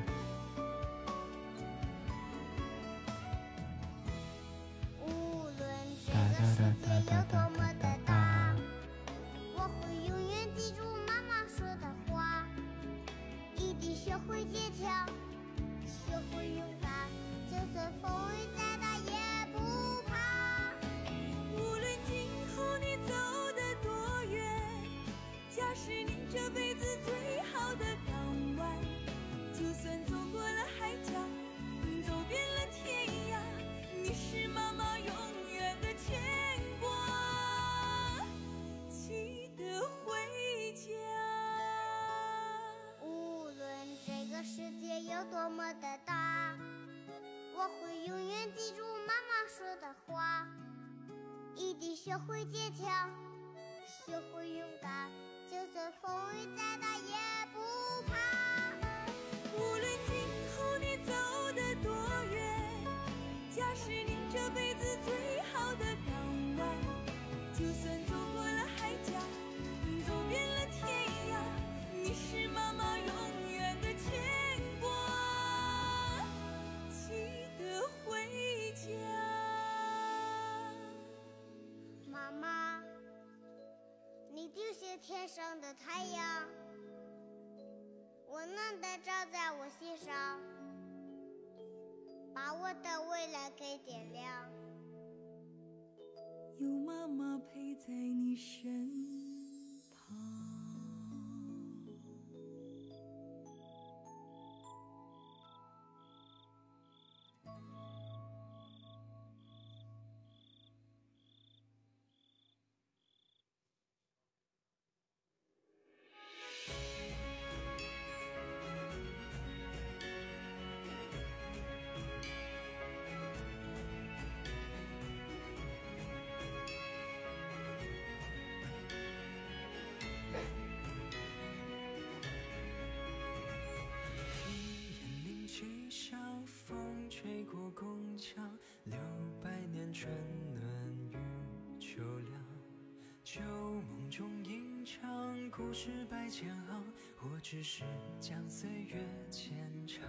[147.51, 147.83] 只是
[148.17, 148.95] 将岁月
[149.29, 149.51] 牵
[149.85, 149.99] 长。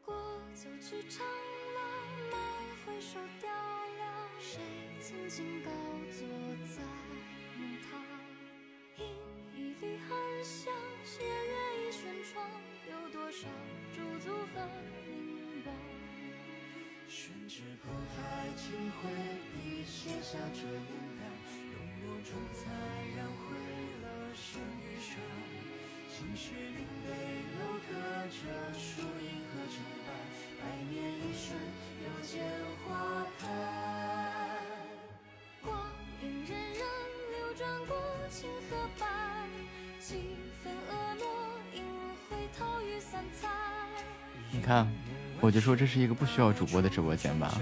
[0.00, 0.16] 过
[0.54, 1.78] 就去长了，
[2.30, 2.40] 梦
[2.86, 4.58] 回首掉了，谁
[4.98, 5.70] 曾经高
[6.10, 6.26] 坐
[6.74, 6.82] 在
[7.58, 8.00] 梦堂？
[8.96, 9.04] 饮
[9.54, 10.72] 一缕寒香，
[11.04, 12.50] 斜月一轩窗，
[12.90, 13.46] 有多少
[13.92, 14.66] 驻足和
[15.04, 15.68] 凝望？
[17.10, 19.10] 宣纸铺开，轻挥
[19.52, 20.88] 笔，写下这年
[21.20, 21.28] 代，
[21.74, 22.72] 浓墨重彩，
[23.14, 23.28] 染
[25.06, 26.10] 生与伤。
[26.10, 27.08] 青史明碑
[27.58, 27.94] 楼刻
[28.26, 28.38] 着
[28.74, 30.08] 输赢和成败，
[30.58, 31.54] 百年一瞬，
[32.02, 32.42] 又见
[32.84, 32.88] 花
[33.38, 33.46] 开。
[35.62, 35.70] 光
[36.22, 36.82] 阴荏苒，
[37.30, 37.96] 流转过
[38.30, 39.06] 青和白，
[40.00, 41.24] 几分婀娜，
[41.74, 41.84] 应
[42.28, 43.48] 回头雨伞采。
[44.50, 44.90] 你看，
[45.40, 47.60] 我就说这是一个不需要主播的直播间吧。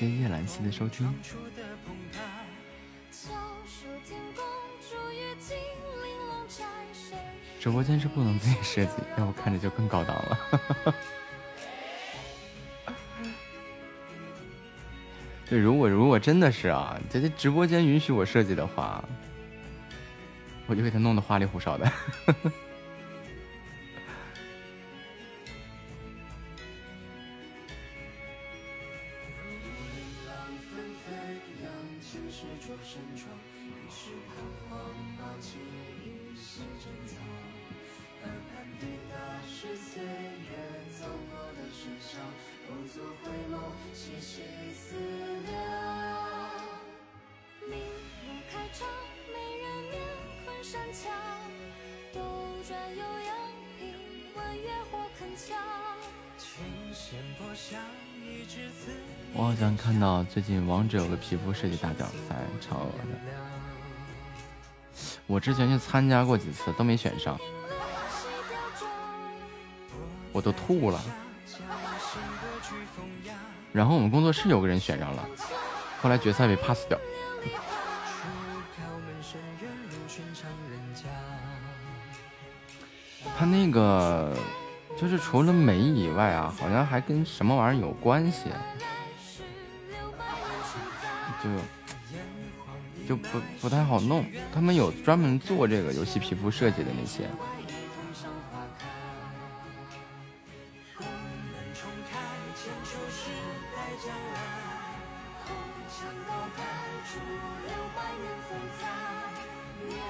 [0.00, 1.14] 谢叶兰溪的收听。
[7.60, 10.38] 直播间是不能自己 设计，要不看着就更高档了。
[15.50, 19.04] 对，如果如果真的是啊，这这直播间允许我设计的话，
[20.66, 21.92] 我就给他弄得花里胡哨的。
[60.32, 63.18] 最近王者有个皮肤设计大奖赛，超额的。
[65.26, 67.36] 我之前去参加过几次，都没选上，
[70.30, 71.02] 我都吐了。
[73.72, 75.28] 然后我们工作室有个人选上了，
[76.00, 76.96] 后来决赛被 pass 掉。
[83.36, 84.32] 他那个
[84.96, 88.44] 就是除了美以外啊，好像还跟什么玩意儿有关系，
[93.70, 94.24] 太好弄。
[94.52, 97.22] 他们有专门做这个游戏皮肤设计的那些。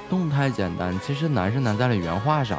[0.09, 2.59] 动态简单，其实难是难在了原画上。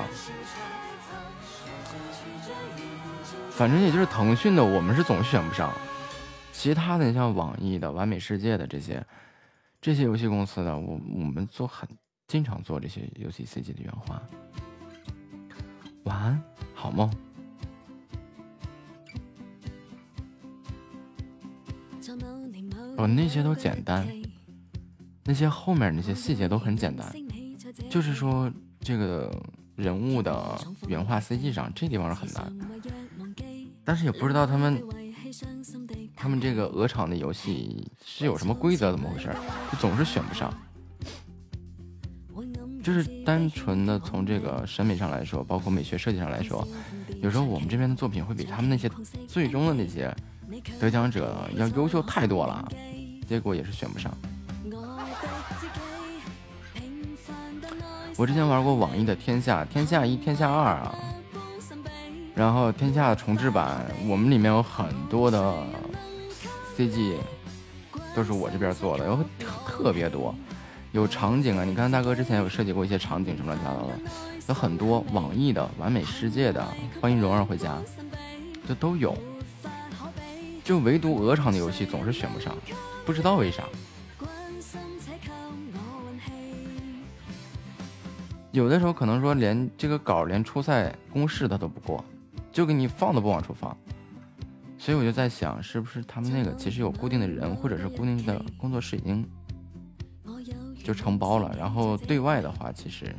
[3.49, 5.73] 反正也就是腾讯的，我们是总选不上。
[6.53, 9.05] 其他的，你像网易的、完美世界的这些，
[9.81, 11.89] 这些游戏公司的，我我们做很
[12.27, 14.21] 经常做这些游戏 CG 的原画。
[16.03, 16.43] 晚安，
[16.75, 17.11] 好梦。
[22.97, 24.07] 哦，那些都简单，
[25.23, 27.11] 那些后面那些细节都很简单，
[27.89, 28.51] 就是说
[28.81, 29.35] 这个
[29.75, 32.53] 人物的原画 CG 上，这地方是很难。
[33.83, 34.79] 但是也不知道他们，
[36.21, 39.35] 他们这个鹅厂的游戏是有什么规则，怎么回事？
[39.71, 40.53] 就总是选不上。
[42.83, 46.67] 就是单纯的从这个审美上来说，包括美学设计上来说，
[47.23, 48.87] 有时候我们这边的作品会比他们那些
[49.27, 50.15] 最终的那些
[50.79, 52.71] 得奖者要优秀太多了，
[53.27, 54.15] 结果也是选不上。
[58.15, 60.95] 我之前玩过网易的《天下》，《天下一》《天下二》啊。
[62.33, 65.65] 然后天下重置版，我们里面有很多的
[66.81, 67.17] CG，
[68.15, 70.33] 都是我这边做的，有特特别多，
[70.91, 73.99] 有场景啊，你看大哥之前有设计过一些场景什么乱七八糟的，
[74.47, 76.65] 有很多网易的、完美世界的、
[76.99, 77.77] 欢迎蓉儿回家，
[78.67, 79.15] 这都有，
[80.63, 82.55] 就唯独鹅厂的游戏总是选不上，
[83.05, 83.63] 不知道为啥。
[88.51, 92.03] 有的时候可能说连这个稿连初赛公示他都不过。
[92.51, 93.77] 就给你放都不往出放，
[94.81, 99.23] 所以我就在想，是不是他们那个其实有固定的人，或者是固定的工作室已经
[100.83, 103.15] 就承包了，然后对外的话，其实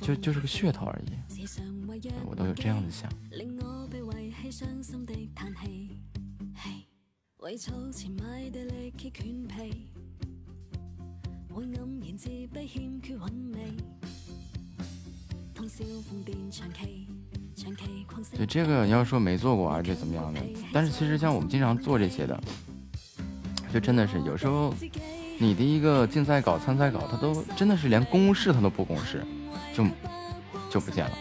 [0.00, 1.12] 就就是个噱头而已。
[2.26, 3.08] 我都有这样子想。
[18.36, 20.40] 对这个，你要说没做过啊，就怎么样的？
[20.72, 22.40] 但是其实像我们经常做这些的，
[23.72, 24.72] 就真的是有时候
[25.38, 29.24] 你的一个竞赛稿、参赛稿，它都真的是连公示它都不公示，
[29.74, 29.84] 就
[30.70, 31.12] 就不见了。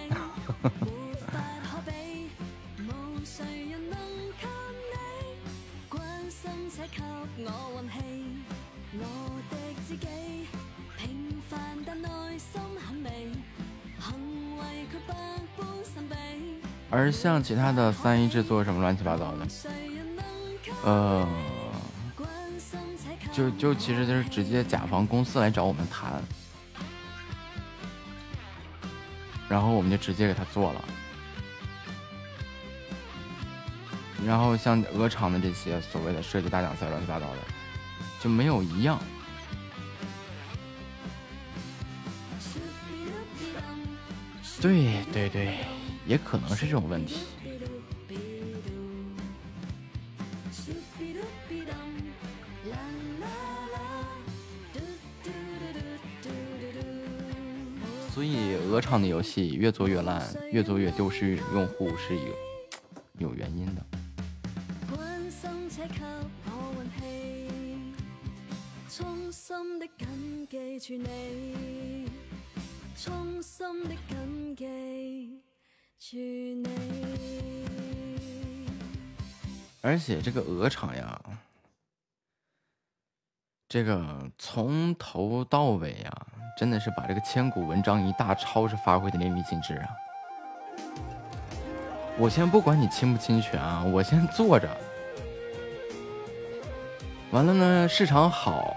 [16.90, 19.48] 而像其他的三一制作什么乱七八糟的，
[20.86, 21.28] 呃，
[23.34, 26.22] 就就其实就是直接甲方公司来找我们谈，
[29.50, 30.82] 然后我们就直接给他做了。
[34.26, 37.38] 然后像鹅厂的这些所谓的设计大奖赛乱七八糟的，
[38.22, 38.98] 就没有一样。
[44.62, 45.58] 对对对。
[46.08, 47.18] 也可能是这种问题，
[58.10, 63.86] 所以鹅厂的游戏越做越烂，越做越丢失用户是有有原因的。
[73.06, 74.18] 衷心的感
[74.56, 75.40] 激
[79.82, 81.22] 而且这个鹅厂呀，
[83.70, 86.28] 这个从头到尾呀，
[86.58, 89.90] 真的是把这个千古文章一大抄是发挥的淋漓尽致啊！
[92.18, 94.76] 我先不管你侵不侵权啊，我先做着，
[97.32, 98.76] 完了呢，市场好，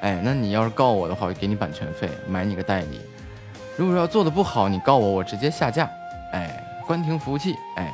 [0.00, 2.98] 哎，那你要是告我的话，我给你版权费，买你个代理；
[3.76, 5.90] 如果要做的不好，你告我，我直接下架。
[6.32, 7.92] 哎，关停服务器，哎。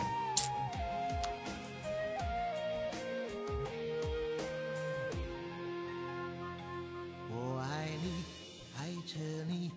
[7.30, 8.24] 我爱你，
[8.76, 9.70] 爱着你，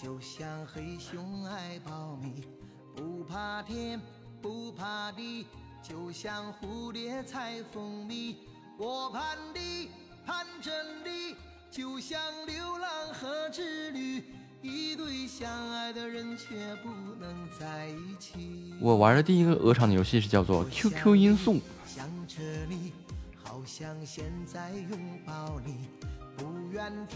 [0.00, 2.46] 就像黑熊爱苞米，
[2.94, 4.00] 不怕天，
[4.40, 5.46] 不怕地，
[5.82, 8.36] 就像蝴蝶采蜂蜜。
[8.78, 9.90] 我盼你，
[10.24, 10.70] 盼着
[11.04, 11.34] 你，
[11.72, 14.22] 就像流浪和织女。
[14.62, 16.88] 一对相爱的人却不
[17.20, 18.74] 能在一起。
[18.80, 21.60] 我玩的第一个鹅厂的游戏是叫做 QQ 音速。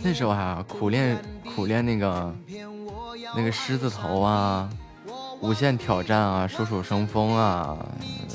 [0.02, 1.22] 那时候还苦练
[1.54, 2.34] 苦练那个
[3.36, 4.70] 那个狮子头啊，
[5.40, 7.86] 无限挑战啊，鼠鼠生风啊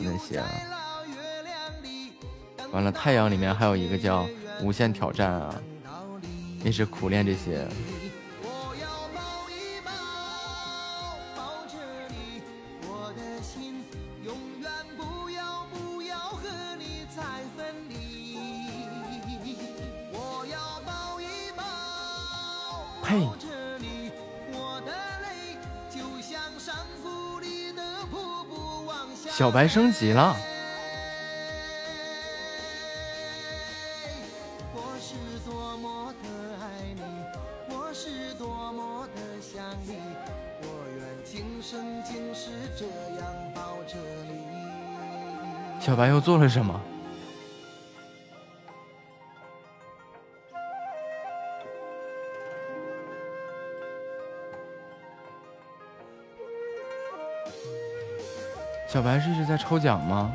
[0.02, 0.44] 那些。
[2.72, 4.28] 完了，太阳里面还有一个叫
[4.62, 5.56] 无限挑战啊，
[6.64, 7.68] 那是苦练这些。
[23.08, 23.28] 嘿
[29.30, 30.36] 小白升级了。
[45.80, 46.82] 小白又做了什么？
[58.96, 60.34] 小白是一直在抽奖吗？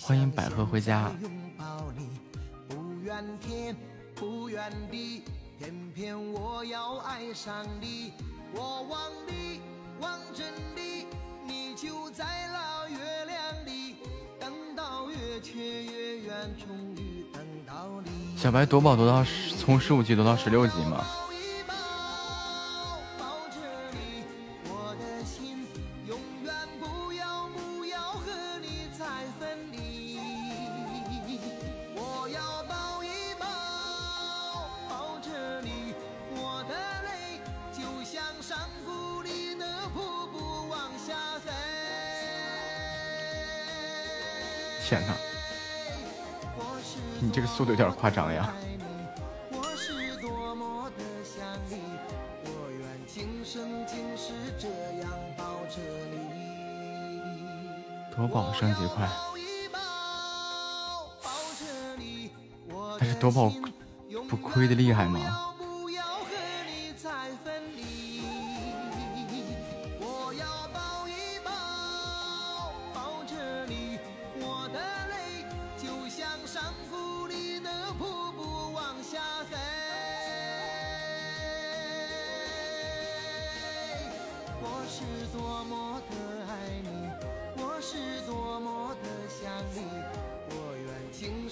[0.00, 1.10] 欢迎百合回家。
[18.36, 19.24] 小白夺宝夺到
[19.58, 21.04] 从十五级夺到十六级吗？
[47.60, 48.50] 速度有点夸张呀！
[58.16, 59.06] 夺宝升级快，
[62.98, 63.52] 但是夺宝
[64.26, 65.49] 不亏的厉害吗？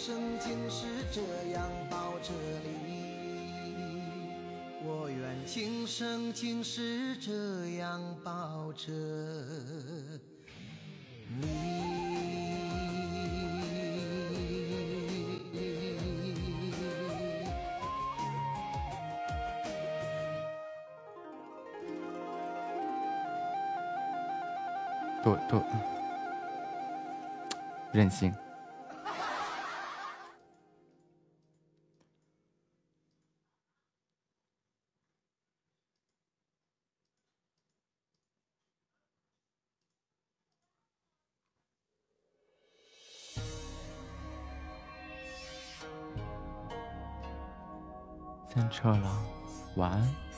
[0.09, 1.21] 今生今世这
[1.53, 2.33] 样抱着
[2.87, 4.33] 你，
[4.83, 8.91] 我愿今生今世这样抱着
[11.39, 11.47] 你。
[25.23, 25.63] 多多
[27.93, 28.35] 任性。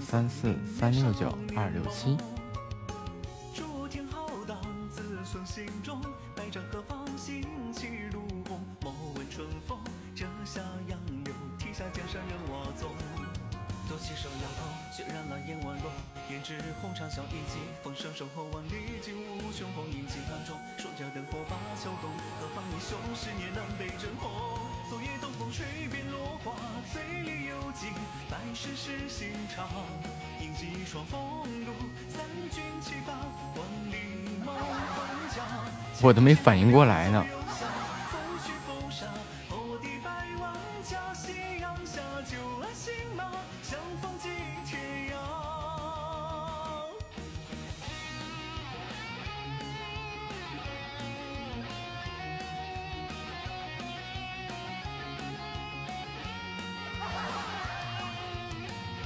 [0.00, 2.35] 三四三六九二六七。
[36.06, 37.26] 我都没反应过来呢。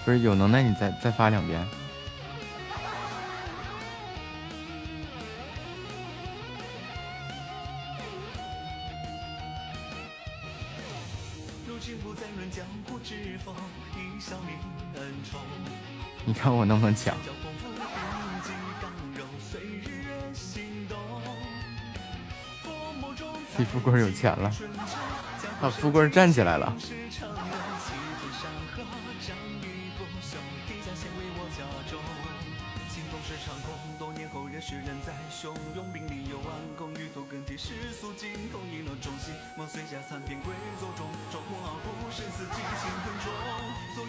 [0.04, 1.79] 不是有能耐，你再再发两遍。
[16.40, 17.14] 看我能不能抢？
[23.56, 24.50] 替富贵有钱了，
[25.60, 26.74] 啊，富贵站起来了。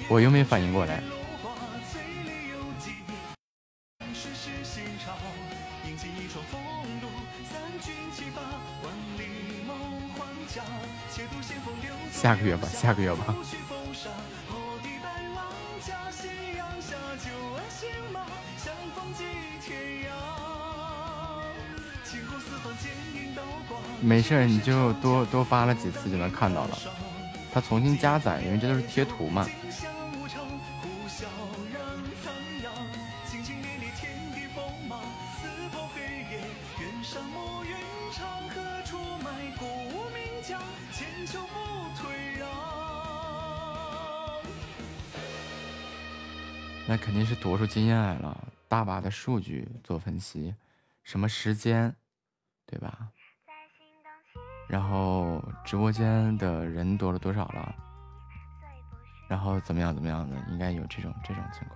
[0.07, 1.03] 我又没反应过来。
[12.31, 13.35] 下个月吧，下个月吧。
[23.99, 26.77] 没事，你就多多发了几次就能看到了。
[27.53, 29.45] 它重新加载，因为这都是贴图嘛。
[47.61, 50.55] 出经验来了，大把的数据做分析，
[51.03, 51.95] 什么时间，
[52.65, 53.07] 对吧？
[54.67, 57.75] 然后直播间的人多了多少了？
[59.29, 60.35] 然后怎么样怎么样的？
[60.49, 61.70] 应该有这种这种情况。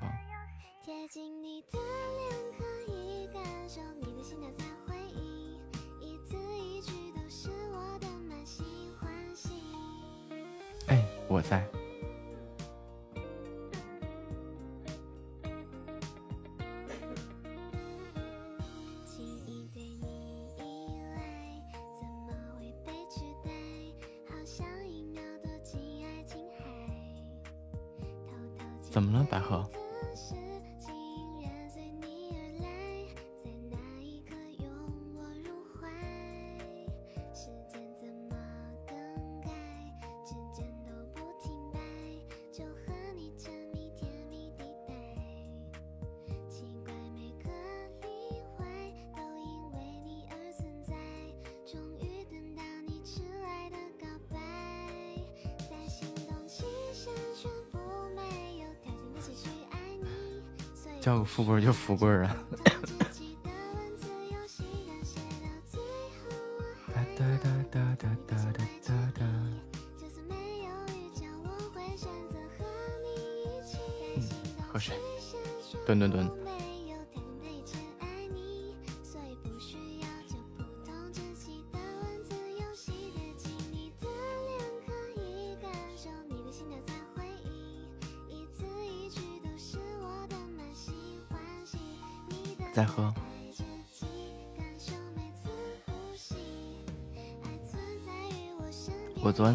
[61.86, 62.36] 富贵儿啊！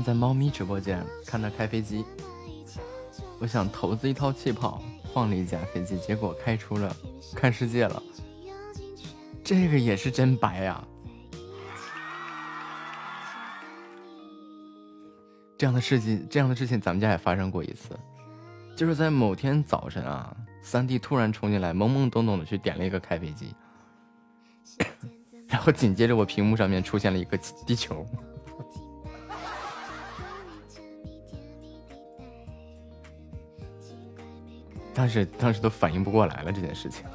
[0.03, 2.05] 在猫咪直播间看他开飞机，
[3.39, 6.95] 我想投资一套气泡放了一架飞机，结果开出了
[7.35, 8.03] 看世界了。
[9.43, 10.85] 这个也是真白呀！
[15.59, 17.99] 这样的事情，这样的事情咱们家也发生过一次，
[18.77, 20.35] 就是在某天早晨啊。
[20.63, 23.55] 三弟突然冲进来，懵懵懂懂的去点了一个开飞机，
[25.49, 28.07] 然后紧接着我屏幕上面出现了一个地球，
[35.01, 37.07] 但是当时都反应不过来了这件事情。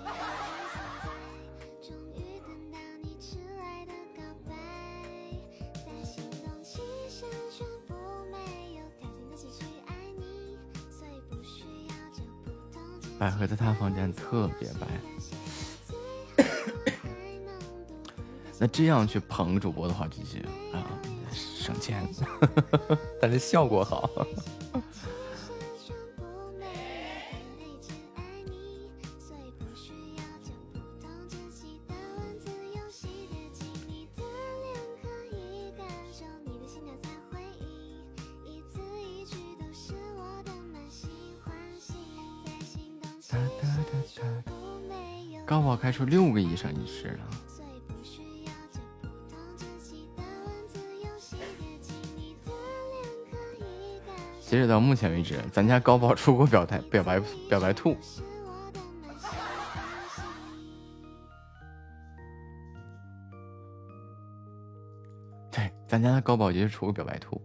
[13.20, 16.44] 百合在他房间特别白，
[18.58, 20.40] 那这样去捧主播的话，就是
[20.74, 20.82] 啊，
[21.32, 22.04] 省钱，
[23.22, 24.10] 但是效果好。
[45.96, 47.26] 出六个一生一世了。
[54.42, 57.18] 截止到目前为止，咱家高宝出过表态表白
[57.48, 57.96] 表白兔。
[65.50, 67.42] 对，咱家的高宝就出过表白兔。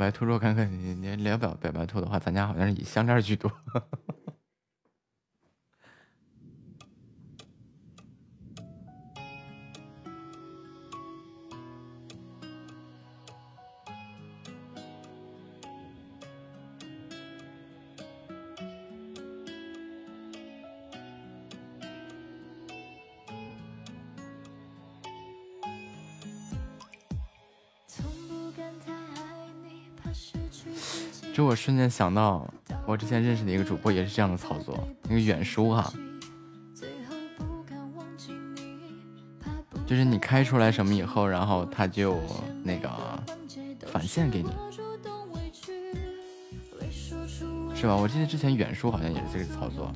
[0.00, 3.52] 白兔，肉看看你你聊表表白兔的话，咱家好像是以项链居多。
[31.60, 32.48] 瞬间想到，
[32.86, 35.92] 我之前认识的一个主播也是这样的操作，那个远叔哈，
[39.86, 42.18] 就是你开出来什么以后，然后他就
[42.64, 42.88] 那个
[43.92, 44.48] 返现给你，
[47.74, 47.94] 是吧？
[47.94, 49.92] 我记得之前远叔好像也是这个操作。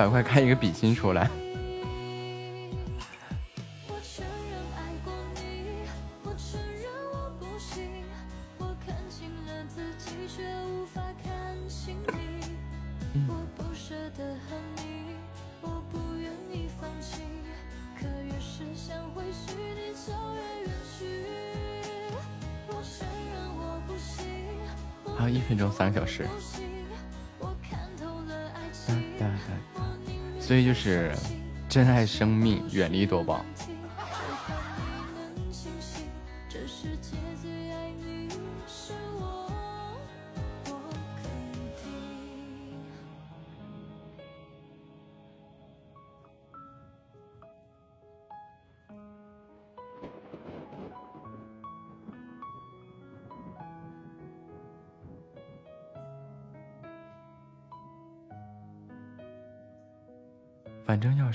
[0.00, 1.28] 百块开一个比心出来。
[31.70, 33.44] 珍爱生命，远离多宝。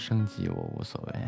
[0.07, 1.19] 升级，我无所谓。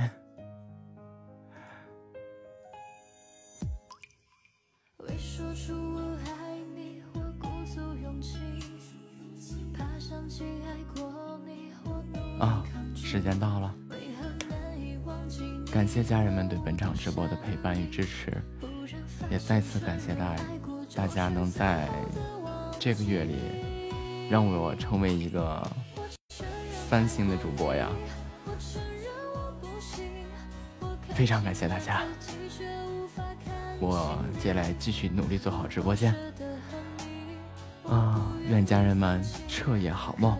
[12.38, 13.74] 啊，时间到了，
[15.72, 18.32] 感谢家人们对本场直播的陪伴与支持，
[19.32, 20.36] 也再次感谢大
[20.96, 21.90] 大家能在
[22.80, 23.38] 这个月里
[24.30, 25.68] 让我成为一个
[26.88, 27.90] 三星的主播呀。
[31.18, 32.04] 非常感谢大家，
[33.80, 36.14] 我接下来继续努力做好直播间。
[37.90, 40.38] 啊，愿家人们彻夜好梦，